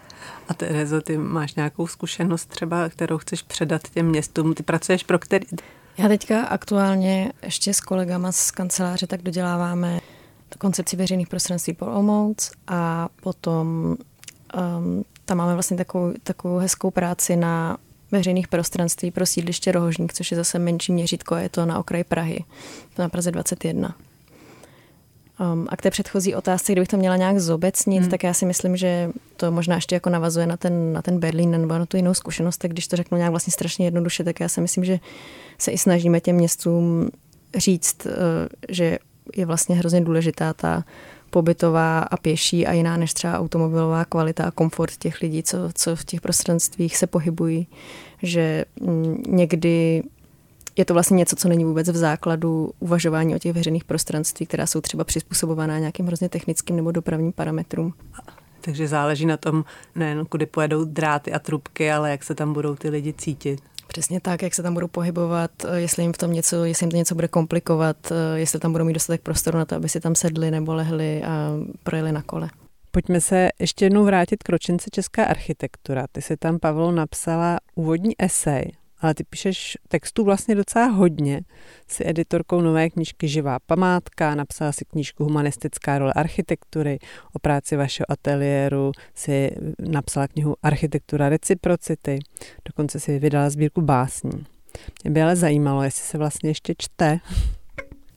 A 0.48 0.54
Terezo, 0.54 1.00
ty 1.00 1.18
máš 1.18 1.54
nějakou 1.54 1.86
zkušenost 1.86 2.46
třeba, 2.46 2.88
kterou 2.88 3.18
chceš 3.18 3.42
předat 3.42 3.82
těm 3.88 4.06
městům? 4.06 4.54
Ty 4.54 4.62
pracuješ 4.62 5.04
pro 5.04 5.18
který? 5.18 5.46
Já 5.98 6.08
teďka 6.08 6.42
aktuálně 6.42 7.32
ještě 7.42 7.74
s 7.74 7.80
kolegama 7.80 8.32
z 8.32 8.50
kanceláře 8.50 9.06
tak 9.06 9.22
doděláváme 9.22 10.00
koncepci 10.58 10.96
veřejných 10.96 11.28
prostranství 11.28 11.72
po 11.72 11.86
Olomouc 11.86 12.50
a 12.66 13.08
potom 13.22 13.96
um, 14.78 15.04
tam 15.24 15.38
máme 15.38 15.54
vlastně 15.54 15.76
takovou, 15.76 16.12
takovou 16.22 16.58
hezkou 16.58 16.90
práci 16.90 17.36
na 17.36 17.76
veřejných 18.12 18.48
prostranství 18.48 19.10
pro 19.10 19.26
sídliště 19.26 19.72
Rohožník, 19.72 20.12
což 20.14 20.30
je 20.30 20.36
zase 20.36 20.58
menší 20.58 20.92
měřítko, 20.92 21.34
je 21.34 21.48
to 21.48 21.66
na 21.66 21.78
okraji 21.78 22.04
Prahy, 22.04 22.44
na 22.98 23.08
Praze 23.08 23.30
21. 23.30 23.94
Um, 25.52 25.66
a 25.70 25.76
k 25.76 25.82
té 25.82 25.90
předchozí 25.90 26.34
otázce, 26.34 26.72
kdybych 26.72 26.88
to 26.88 26.96
měla 26.96 27.16
nějak 27.16 27.38
zobecnit, 27.38 28.00
hmm. 28.00 28.10
tak 28.10 28.24
já 28.24 28.34
si 28.34 28.46
myslím, 28.46 28.76
že 28.76 29.10
to 29.36 29.50
možná 29.50 29.74
ještě 29.74 29.94
jako 29.94 30.10
navazuje 30.10 30.46
na 30.46 30.56
ten, 30.56 30.92
na 30.92 31.02
ten 31.02 31.18
Berlín 31.18 31.50
nebo 31.50 31.78
na 31.78 31.86
tu 31.86 31.96
jinou 31.96 32.14
zkušenost, 32.14 32.56
tak 32.56 32.70
když 32.70 32.88
to 32.88 32.96
řeknu 32.96 33.18
nějak 33.18 33.30
vlastně 33.30 33.52
strašně 33.52 33.86
jednoduše, 33.86 34.24
tak 34.24 34.40
já 34.40 34.48
si 34.48 34.60
myslím, 34.60 34.84
že 34.84 34.98
se 35.58 35.70
i 35.70 35.78
snažíme 35.78 36.20
těm 36.20 36.36
městům 36.36 37.10
říct, 37.56 38.06
uh, 38.06 38.12
že 38.68 38.98
je 39.36 39.46
vlastně 39.46 39.76
hrozně 39.76 40.00
důležitá 40.00 40.52
ta 40.52 40.84
pobytová 41.32 41.98
a 41.98 42.16
pěší 42.16 42.66
a 42.66 42.72
jiná 42.72 42.96
než 42.96 43.14
třeba 43.14 43.38
automobilová 43.38 44.04
kvalita 44.04 44.44
a 44.44 44.50
komfort 44.50 44.96
těch 44.96 45.20
lidí, 45.20 45.42
co, 45.42 45.58
co 45.74 45.96
v 45.96 46.04
těch 46.04 46.20
prostranstvích 46.20 46.96
se 46.96 47.06
pohybují. 47.06 47.66
Že 48.22 48.64
mm, 48.80 49.22
někdy 49.28 50.02
je 50.76 50.84
to 50.84 50.94
vlastně 50.94 51.16
něco, 51.16 51.36
co 51.36 51.48
není 51.48 51.64
vůbec 51.64 51.88
v 51.88 51.96
základu 51.96 52.72
uvažování 52.80 53.34
o 53.34 53.38
těch 53.38 53.52
veřejných 53.52 53.84
prostranství, 53.84 54.46
která 54.46 54.66
jsou 54.66 54.80
třeba 54.80 55.04
přizpůsobovaná 55.04 55.78
nějakým 55.78 56.06
hrozně 56.06 56.28
technickým 56.28 56.76
nebo 56.76 56.92
dopravním 56.92 57.32
parametrům. 57.32 57.94
Takže 58.60 58.88
záleží 58.88 59.26
na 59.26 59.36
tom, 59.36 59.64
nejen 59.94 60.26
kudy 60.26 60.46
pojedou 60.46 60.84
dráty 60.84 61.32
a 61.32 61.38
trubky, 61.38 61.92
ale 61.92 62.10
jak 62.10 62.24
se 62.24 62.34
tam 62.34 62.52
budou 62.52 62.74
ty 62.74 62.88
lidi 62.88 63.12
cítit. 63.12 63.60
Přesně 63.92 64.20
tak, 64.20 64.42
jak 64.42 64.54
se 64.54 64.62
tam 64.62 64.74
budou 64.74 64.88
pohybovat, 64.88 65.50
eh, 65.64 65.80
jestli 65.80 66.02
jim 66.02 66.12
v 66.12 66.18
tom 66.18 66.32
něco, 66.32 66.64
jestli 66.64 66.84
jim 66.84 66.90
to 66.90 66.96
něco 66.96 67.14
bude 67.14 67.28
komplikovat, 67.28 67.96
eh, 68.12 68.38
jestli 68.38 68.58
tam 68.58 68.72
budou 68.72 68.84
mít 68.84 68.92
dostatek 68.92 69.20
prostoru 69.20 69.58
na 69.58 69.64
to, 69.64 69.76
aby 69.76 69.88
si 69.88 70.00
tam 70.00 70.14
sedli 70.14 70.50
nebo 70.50 70.74
lehli 70.74 71.22
a 71.22 71.50
projeli 71.82 72.12
na 72.12 72.22
kole. 72.22 72.50
Pojďme 72.90 73.20
se 73.20 73.48
ještě 73.58 73.84
jednou 73.84 74.04
vrátit 74.04 74.42
k 74.42 74.48
ročence 74.48 74.90
Česká 74.92 75.24
architektura. 75.24 76.06
Ty 76.12 76.22
si 76.22 76.36
tam, 76.36 76.58
Pavlo, 76.58 76.92
napsala 76.92 77.58
úvodní 77.74 78.14
esej 78.18 78.72
ale 79.02 79.14
ty 79.14 79.24
píšeš 79.24 79.78
textů 79.88 80.24
vlastně 80.24 80.54
docela 80.54 80.86
hodně. 80.86 81.40
Jsi 81.88 82.04
editorkou 82.06 82.60
nové 82.60 82.90
knížky 82.90 83.28
Živá 83.28 83.58
památka, 83.58 84.34
napsala 84.34 84.72
si 84.72 84.84
knížku 84.84 85.24
Humanistická 85.24 85.98
role 85.98 86.12
architektury, 86.12 86.98
o 87.32 87.38
práci 87.38 87.76
vašeho 87.76 88.06
ateliéru 88.08 88.92
si 89.14 89.50
napsala 89.78 90.28
knihu 90.28 90.56
Architektura 90.62 91.28
reciprocity, 91.28 92.18
dokonce 92.64 93.00
si 93.00 93.18
vydala 93.18 93.50
sbírku 93.50 93.80
básní. 93.80 94.46
Mě 95.04 95.10
by 95.10 95.22
ale 95.22 95.36
zajímalo, 95.36 95.82
jestli 95.82 96.02
se 96.02 96.18
vlastně 96.18 96.50
ještě 96.50 96.74
čte. 96.78 97.18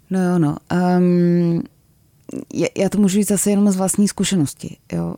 No 0.10 0.24
jo, 0.24 0.40
no. 0.40 0.58
Um, 0.98 1.64
já, 2.54 2.68
já 2.78 2.90
to 2.90 2.98
můžu 2.98 3.14
říct 3.14 3.28
zase 3.28 3.50
jenom 3.50 3.72
z 3.72 3.76
vlastní 3.76 4.08
zkušenosti. 4.08 4.78
Jo. 4.94 5.16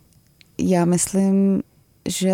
Já 0.58 0.86
myslím, 0.86 1.64
že 2.08 2.34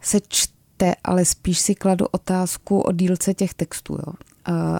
se 0.00 0.20
čte 0.28 0.53
čte, 0.84 0.94
ale 1.04 1.24
spíš 1.24 1.58
si 1.58 1.74
kladu 1.74 2.06
otázku 2.10 2.80
o 2.80 2.92
dílce 2.92 3.34
těch 3.34 3.54
textů. 3.54 3.92
Jo. 3.94 4.12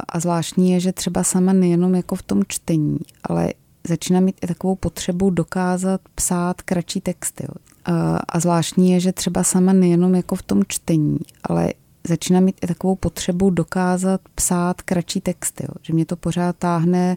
A 0.09 0.21
zvláštní 0.21 0.73
je, 0.73 0.81
že 0.81 0.93
třeba 0.93 1.25
sama 1.25 1.53
nejenom 1.53 1.95
jako 1.95 2.15
v 2.15 2.23
tom 2.23 2.43
čtení, 2.49 2.99
ale 3.23 3.53
začíná 3.89 4.21
mít 4.21 4.37
i 4.43 4.47
takovou 4.47 4.75
potřebu 4.75 5.31
dokázat 5.31 6.01
psát 6.15 6.63
kratší 6.63 7.01
texty. 7.01 7.45
Jo. 7.45 7.55
A 8.29 8.41
zvláštní 8.41 8.93
je, 8.93 9.01
že 9.01 9.13
třeba 9.13 9.45
sama 9.45 9.73
nejenom 9.73 10.15
jako 10.15 10.35
v 10.35 10.43
tom 10.43 10.63
čtení, 10.69 11.19
ale 11.43 11.73
začíná 12.09 12.41
mít 12.41 12.57
i 12.63 12.67
takovou 12.67 12.95
potřebu 12.95 13.51
dokázat 13.51 14.21
psát 14.35 14.83
kratší 14.83 15.21
texty. 15.21 15.65
Jo. 15.65 15.75
Že 15.83 15.93
mě 15.93 16.07
to 16.07 16.17
pořád 16.17 16.57
táhne 16.57 17.17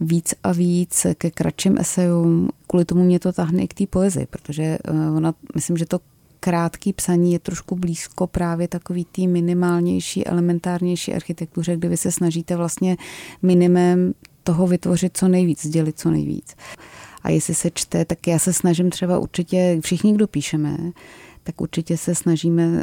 víc 0.00 0.34
a 0.42 0.52
víc 0.52 1.06
ke 1.14 1.30
kratším 1.30 1.78
esejům. 1.78 2.48
Kvůli 2.66 2.84
tomu 2.84 3.04
mě 3.04 3.18
to 3.18 3.32
táhne 3.32 3.62
i 3.62 3.68
k 3.68 3.74
té 3.74 3.86
poezii, 3.86 4.26
protože 4.26 4.62
eh, 4.62 5.10
ona, 5.16 5.34
myslím, 5.54 5.76
že 5.76 5.86
to 5.86 5.98
krátký 6.44 6.92
psaní 6.92 7.32
je 7.32 7.38
trošku 7.38 7.76
blízko 7.76 8.26
právě 8.26 8.68
takový 8.68 9.06
tý 9.12 9.28
minimálnější, 9.28 10.26
elementárnější 10.26 11.14
architektuře, 11.14 11.76
kde 11.76 11.88
vy 11.88 11.96
se 11.96 12.12
snažíte 12.12 12.56
vlastně 12.56 12.96
minimem 13.42 14.14
toho 14.44 14.66
vytvořit 14.66 15.16
co 15.16 15.28
nejvíc, 15.28 15.66
sdělit 15.66 15.98
co 15.98 16.10
nejvíc. 16.10 16.56
A 17.22 17.30
jestli 17.30 17.54
se 17.54 17.70
čte, 17.74 18.04
tak 18.04 18.26
já 18.26 18.38
se 18.38 18.52
snažím 18.52 18.90
třeba 18.90 19.18
určitě, 19.18 19.78
všichni, 19.82 20.12
kdo 20.12 20.26
píšeme, 20.26 20.76
tak 21.42 21.60
určitě 21.60 21.96
se 21.96 22.14
snažíme 22.14 22.66
uh, 22.66 22.80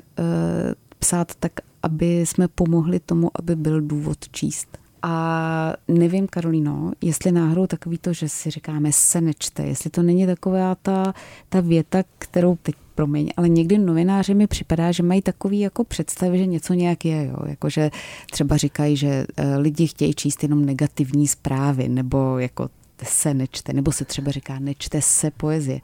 psát 1.00 1.36
tak, 1.36 1.52
aby 1.84 2.26
jsme 2.26 2.48
pomohli 2.48 3.00
tomu, 3.00 3.32
aby 3.36 3.56
byl 3.56 3.82
důvod 3.82 4.30
číst. 4.32 4.78
A 5.02 5.74
nevím, 5.88 6.28
Karolino, 6.28 6.92
jestli 7.02 7.32
náhodou 7.32 7.68
takový 7.68 7.98
to, 7.98 8.14
že 8.14 8.30
si 8.30 8.50
říkáme 8.50 8.92
se 8.92 9.22
nečte, 9.22 9.64
jestli 9.64 9.90
to 9.90 10.02
není 10.02 10.26
taková 10.26 10.76
ta, 10.76 11.14
ta 11.50 11.62
věta, 11.62 12.04
kterou 12.20 12.58
teď 12.62 12.76
promiň, 13.00 13.30
ale 13.38 13.50
někdy 13.50 13.78
novináři 13.78 14.34
mi 14.34 14.48
připadá, 14.48 14.92
že 14.92 15.04
mají 15.04 15.22
takový 15.22 15.60
jako 15.60 15.84
představy, 15.84 16.38
že 16.38 16.46
něco 16.46 16.74
nějak 16.74 17.06
je, 17.06 17.26
jo? 17.26 17.36
Jako, 17.48 17.70
že 17.70 17.90
třeba 18.32 18.58
říkají, 18.58 18.98
že 18.98 19.26
eh, 19.38 19.58
lidi 19.58 19.88
chtějí 19.88 20.14
číst 20.14 20.44
jenom 20.44 20.66
negativní 20.66 21.28
zprávy, 21.28 21.90
nebo 21.90 22.40
jako 22.40 22.70
se 23.06 23.34
nečte, 23.34 23.74
nebo 23.74 23.92
se 23.92 24.06
třeba 24.06 24.32
říká 24.32 24.60
nečte 24.60 25.02
se 25.02 25.32
poezie. 25.32 25.80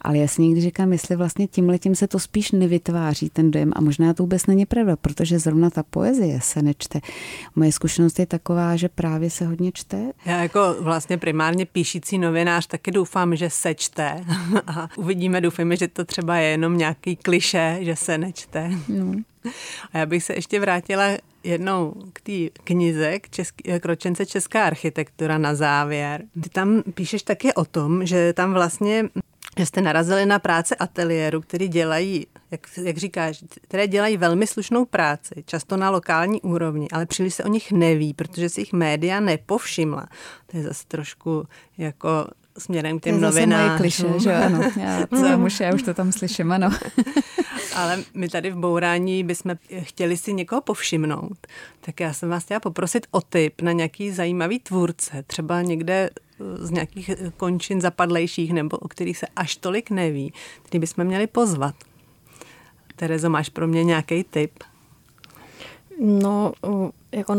Ale 0.00 0.18
já 0.18 0.28
si 0.28 0.42
někdy 0.42 0.60
říkám, 0.60 0.92
jestli 0.92 1.16
vlastně 1.16 1.46
tím 1.46 1.68
letím 1.68 1.94
se 1.94 2.08
to 2.08 2.18
spíš 2.18 2.52
nevytváří 2.52 3.30
ten 3.30 3.50
dojem 3.50 3.72
a 3.76 3.80
možná 3.80 4.14
to 4.14 4.22
vůbec 4.22 4.46
není 4.46 4.66
pravda, 4.66 4.96
protože 4.96 5.38
zrovna 5.38 5.70
ta 5.70 5.82
poezie 5.82 6.40
se 6.40 6.62
nečte. 6.62 7.00
Moje 7.56 7.72
zkušenost 7.72 8.18
je 8.18 8.26
taková, 8.26 8.76
že 8.76 8.88
právě 8.88 9.30
se 9.30 9.46
hodně 9.46 9.72
čte. 9.72 10.12
Já 10.26 10.42
jako 10.42 10.76
vlastně 10.80 11.18
primárně 11.18 11.66
píšící 11.66 12.18
novinář 12.18 12.66
taky 12.66 12.90
doufám, 12.90 13.36
že 13.36 13.50
se 13.50 13.74
čte 13.74 14.24
a 14.66 14.88
uvidíme, 14.96 15.40
doufáme, 15.40 15.76
že 15.76 15.88
to 15.88 16.04
třeba 16.04 16.36
je 16.36 16.48
jenom 16.48 16.78
nějaký 16.78 17.16
kliše, 17.16 17.78
že 17.80 17.96
se 17.96 18.18
nečte. 18.18 18.70
No. 18.88 19.14
A 19.92 19.98
já 19.98 20.06
bych 20.06 20.24
se 20.24 20.34
ještě 20.34 20.60
vrátila 20.60 21.04
jednou 21.44 21.94
k 22.12 22.20
té 22.20 22.62
knize, 22.64 23.18
k, 23.18 23.30
český, 23.30 23.62
k 23.80 23.84
ročence 23.84 24.26
Česká 24.26 24.64
architektura 24.64 25.38
na 25.38 25.54
závěr. 25.54 26.22
Ty 26.42 26.48
tam 26.48 26.82
píšeš 26.82 27.22
taky 27.22 27.54
o 27.54 27.64
tom, 27.64 28.06
že 28.06 28.32
tam 28.32 28.52
vlastně 28.52 29.08
že 29.58 29.66
jste 29.66 29.80
narazili 29.80 30.26
na 30.26 30.38
práce 30.38 30.74
ateliéru, 30.74 31.40
který 31.40 31.68
dělají, 31.68 32.26
jak, 32.50 32.60
jak 32.82 32.96
říkáš, 32.96 33.44
které 33.62 33.86
dělají 33.86 34.16
velmi 34.16 34.46
slušnou 34.46 34.84
práci, 34.84 35.44
často 35.46 35.76
na 35.76 35.90
lokální 35.90 36.42
úrovni, 36.42 36.88
ale 36.92 37.06
příliš 37.06 37.34
se 37.34 37.44
o 37.44 37.48
nich 37.48 37.72
neví, 37.72 38.14
protože 38.14 38.48
si 38.48 38.60
jich 38.60 38.72
média 38.72 39.20
nepovšimla. 39.20 40.08
To 40.46 40.56
je 40.56 40.62
zase 40.62 40.84
trošku 40.88 41.46
jako 41.78 42.26
směrem 42.58 42.98
k 42.98 43.02
těm 43.02 43.20
novinářům. 43.20 43.76
kliše, 43.76 44.06
že 44.18 44.34
ano. 44.34 44.60
Já, 44.80 45.06
to 45.06 45.38
už, 45.38 45.60
já 45.60 45.74
už 45.74 45.82
to 45.82 45.94
tam 45.94 46.12
slyším, 46.12 46.52
ano. 46.52 46.70
Ale 47.74 48.04
my 48.14 48.28
tady 48.28 48.50
v 48.50 48.56
Bourání 48.56 49.24
bychom 49.24 49.54
chtěli 49.80 50.16
si 50.16 50.32
někoho 50.32 50.60
povšimnout. 50.60 51.46
Tak 51.80 52.00
já 52.00 52.12
jsem 52.12 52.28
vás 52.28 52.44
chtěla 52.44 52.60
poprosit 52.60 53.06
o 53.10 53.20
tip 53.20 53.60
na 53.60 53.72
nějaký 53.72 54.10
zajímavý 54.10 54.58
tvůrce, 54.58 55.24
třeba 55.26 55.62
někde 55.62 56.10
z 56.58 56.70
nějakých 56.70 57.10
končin 57.36 57.80
zapadlejších 57.80 58.52
nebo 58.52 58.76
o 58.76 58.88
kterých 58.88 59.18
se 59.18 59.26
až 59.36 59.56
tolik 59.56 59.90
neví, 59.90 60.32
který 60.62 60.78
bychom 60.78 61.04
měli 61.04 61.26
pozvat. 61.26 61.74
Terezo, 62.96 63.30
máš 63.30 63.48
pro 63.48 63.66
mě 63.66 63.84
nějaký 63.84 64.24
tip? 64.24 64.52
No, 66.00 66.52
jako 67.12 67.34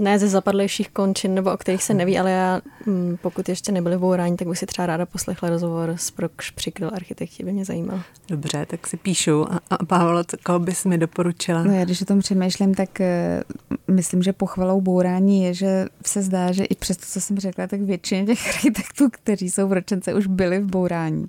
ne 0.00 0.18
ze 0.18 0.28
zapadlejších 0.28 0.90
končin, 0.90 1.34
nebo 1.34 1.52
o 1.52 1.56
kterých 1.56 1.82
se 1.82 1.94
neví, 1.94 2.18
ale 2.18 2.30
já, 2.30 2.60
mm, 2.86 3.16
pokud 3.22 3.48
ještě 3.48 3.72
nebyli 3.72 3.96
v 3.96 4.00
Bourání, 4.00 4.36
tak 4.36 4.48
bych 4.48 4.58
si 4.58 4.66
třeba 4.66 4.86
ráda 4.86 5.06
poslechla 5.06 5.48
rozhovor 5.48 5.94
s 5.96 6.10
Prokš 6.10 6.50
Přikryl 6.50 6.90
architekti, 6.94 7.44
by 7.44 7.52
mě 7.52 7.64
zajímal. 7.64 8.00
Dobře, 8.28 8.66
tak 8.66 8.86
si 8.86 8.96
píšu. 8.96 9.52
A, 9.52 9.60
a 9.70 9.84
Pavlo, 9.84 10.22
koho 10.42 10.58
bys 10.58 10.84
mi 10.84 10.98
doporučila? 10.98 11.62
No 11.62 11.72
já 11.72 11.84
když 11.84 12.02
o 12.02 12.04
tom 12.04 12.18
přemýšlím, 12.18 12.74
tak 12.74 12.88
uh, 13.00 13.94
myslím, 13.94 14.22
že 14.22 14.32
pochvalou 14.32 14.80
Bourání 14.80 15.44
je, 15.44 15.54
že 15.54 15.86
se 16.06 16.22
zdá, 16.22 16.52
že 16.52 16.64
i 16.64 16.74
přes 16.74 16.96
to, 16.96 17.06
co 17.06 17.20
jsem 17.20 17.38
řekla, 17.38 17.66
tak 17.66 17.80
většině 17.80 18.26
těch 18.26 18.48
architektů, 18.54 19.08
kteří 19.10 19.50
jsou 19.50 19.68
v 19.68 19.72
ročence, 19.72 20.14
už 20.14 20.26
byli 20.26 20.58
v 20.58 20.66
Bourání 20.66 21.26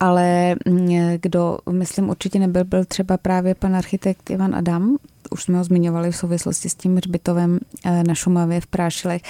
ale 0.00 0.54
mm, 0.66 0.88
kdo, 1.20 1.58
myslím, 1.70 2.08
určitě 2.08 2.38
nebyl, 2.38 2.64
byl 2.64 2.84
třeba 2.84 3.16
právě 3.16 3.54
pan 3.54 3.76
architekt 3.76 4.30
Ivan 4.30 4.54
Adam, 4.54 4.96
už 5.30 5.42
jsme 5.42 5.58
ho 5.58 5.64
zmiňovali 5.64 6.12
v 6.12 6.16
souvislosti 6.16 6.68
s 6.68 6.74
tím 6.74 6.96
hřbitovem 6.96 7.58
eh, 7.84 8.02
na 8.08 8.14
Šumavě 8.14 8.60
v 8.60 8.66
Prášilech. 8.66 9.22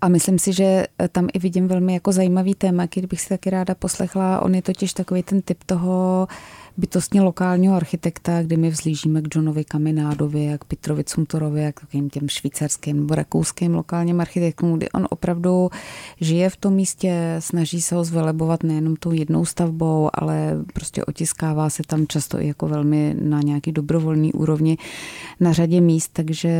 A 0.00 0.08
myslím 0.08 0.38
si, 0.38 0.52
že 0.52 0.64
eh, 0.64 1.08
tam 1.08 1.28
i 1.32 1.38
vidím 1.38 1.68
velmi 1.68 1.94
jako 1.94 2.12
zajímavý 2.12 2.54
téma, 2.54 2.86
který 2.86 3.06
bych 3.06 3.20
si 3.20 3.28
taky 3.28 3.50
ráda 3.50 3.74
poslechla. 3.74 4.40
On 4.40 4.54
je 4.54 4.62
totiž 4.62 4.92
takový 4.92 5.22
ten 5.22 5.42
typ 5.42 5.64
toho 5.66 6.28
bytostně 6.80 7.22
lokálního 7.22 7.76
architekta, 7.76 8.42
kdy 8.42 8.56
my 8.56 8.70
vzlížíme 8.70 9.22
k 9.22 9.34
Johnovi 9.34 9.64
Kaminádovi, 9.64 10.44
jak 10.44 10.64
Petrovi 10.64 11.04
Cuntorovi, 11.04 11.62
jak 11.62 11.80
takovým 11.80 12.10
těm 12.10 12.28
švýcarským 12.28 12.96
nebo 12.96 13.14
rakouským 13.14 13.74
lokálním 13.74 14.20
architektům, 14.20 14.76
kdy 14.76 14.90
on 14.90 15.06
opravdu 15.10 15.70
žije 16.20 16.50
v 16.50 16.56
tom 16.56 16.74
místě, 16.74 17.36
snaží 17.38 17.82
se 17.82 17.94
ho 17.94 18.04
zvelebovat 18.04 18.62
nejenom 18.62 18.96
tou 18.96 19.12
jednou 19.12 19.44
stavbou, 19.44 20.10
ale 20.14 20.56
prostě 20.74 21.04
otiskává 21.04 21.70
se 21.70 21.82
tam 21.86 22.06
často 22.06 22.40
i 22.40 22.46
jako 22.46 22.68
velmi 22.68 23.16
na 23.20 23.40
nějaký 23.40 23.72
dobrovolný 23.72 24.32
úrovni 24.32 24.78
na 25.40 25.52
řadě 25.52 25.80
míst, 25.80 26.10
takže 26.12 26.50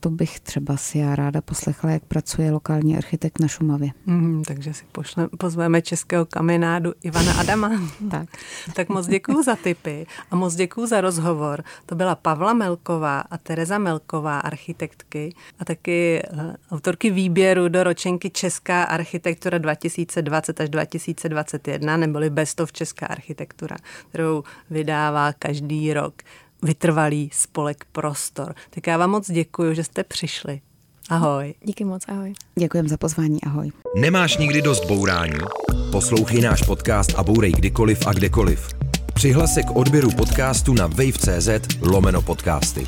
to 0.00 0.10
bych 0.10 0.40
třeba 0.40 0.76
si 0.76 0.98
já 0.98 1.16
ráda 1.16 1.40
poslechla, 1.40 1.90
jak 1.90 2.02
pracuje 2.02 2.50
lokální 2.50 2.96
architekt 2.96 3.40
na 3.40 3.48
Šumavě. 3.48 3.90
Mm, 4.06 4.42
takže 4.46 4.74
si 4.74 4.84
pošle, 4.92 5.28
pozveme 5.38 5.82
českého 5.82 6.26
kaminádu 6.26 6.92
Ivana 7.02 7.32
Adama. 7.32 7.70
tak. 8.10 8.28
tak 8.74 8.88
moc 8.88 9.06
děkuji 9.06 9.42
za 9.42 9.56
ty 9.56 9.69
tipy 9.74 10.06
a 10.30 10.36
moc 10.36 10.54
děkuji 10.54 10.86
za 10.86 11.00
rozhovor. 11.00 11.64
To 11.86 11.94
byla 11.94 12.14
Pavla 12.14 12.52
Melková 12.52 13.20
a 13.20 13.38
Tereza 13.38 13.78
Melková, 13.78 14.40
architektky 14.40 15.34
a 15.58 15.64
taky 15.64 16.22
eh, 16.22 16.56
autorky 16.70 17.10
výběru 17.10 17.68
do 17.68 17.84
ročenky 17.84 18.30
Česká 18.30 18.82
architektura 18.82 19.58
2020 19.58 20.60
až 20.60 20.68
2021, 20.68 21.96
neboli 21.96 22.30
Best 22.30 22.60
of 22.60 22.72
Česká 22.72 23.06
architektura, 23.06 23.76
kterou 24.08 24.44
vydává 24.70 25.32
každý 25.32 25.92
rok 25.92 26.14
vytrvalý 26.62 27.30
spolek 27.32 27.84
Prostor. 27.92 28.54
Tak 28.70 28.86
já 28.86 28.96
vám 28.96 29.10
moc 29.10 29.30
děkuji, 29.30 29.74
že 29.74 29.84
jste 29.84 30.04
přišli. 30.04 30.60
Ahoj. 31.10 31.54
Díky 31.64 31.84
moc, 31.84 32.02
ahoj. 32.08 32.32
Děkujeme 32.58 32.88
za 32.88 32.96
pozvání, 32.96 33.42
ahoj. 33.42 33.70
Nemáš 33.96 34.36
nikdy 34.38 34.62
dost 34.62 34.84
bourání? 34.84 35.38
Poslouchej 35.92 36.40
náš 36.40 36.62
podcast 36.62 37.14
a 37.16 37.22
bourej 37.22 37.52
kdykoliv 37.52 38.06
a 38.06 38.12
kdekoliv. 38.12 38.89
Přihlas 39.14 39.54
se 39.54 39.62
k 39.62 39.76
odběru 39.76 40.10
podcastu 40.10 40.74
na 40.74 40.86
wave.cz 40.86 41.48
lomeno 41.80 42.22
podcasty. 42.22 42.86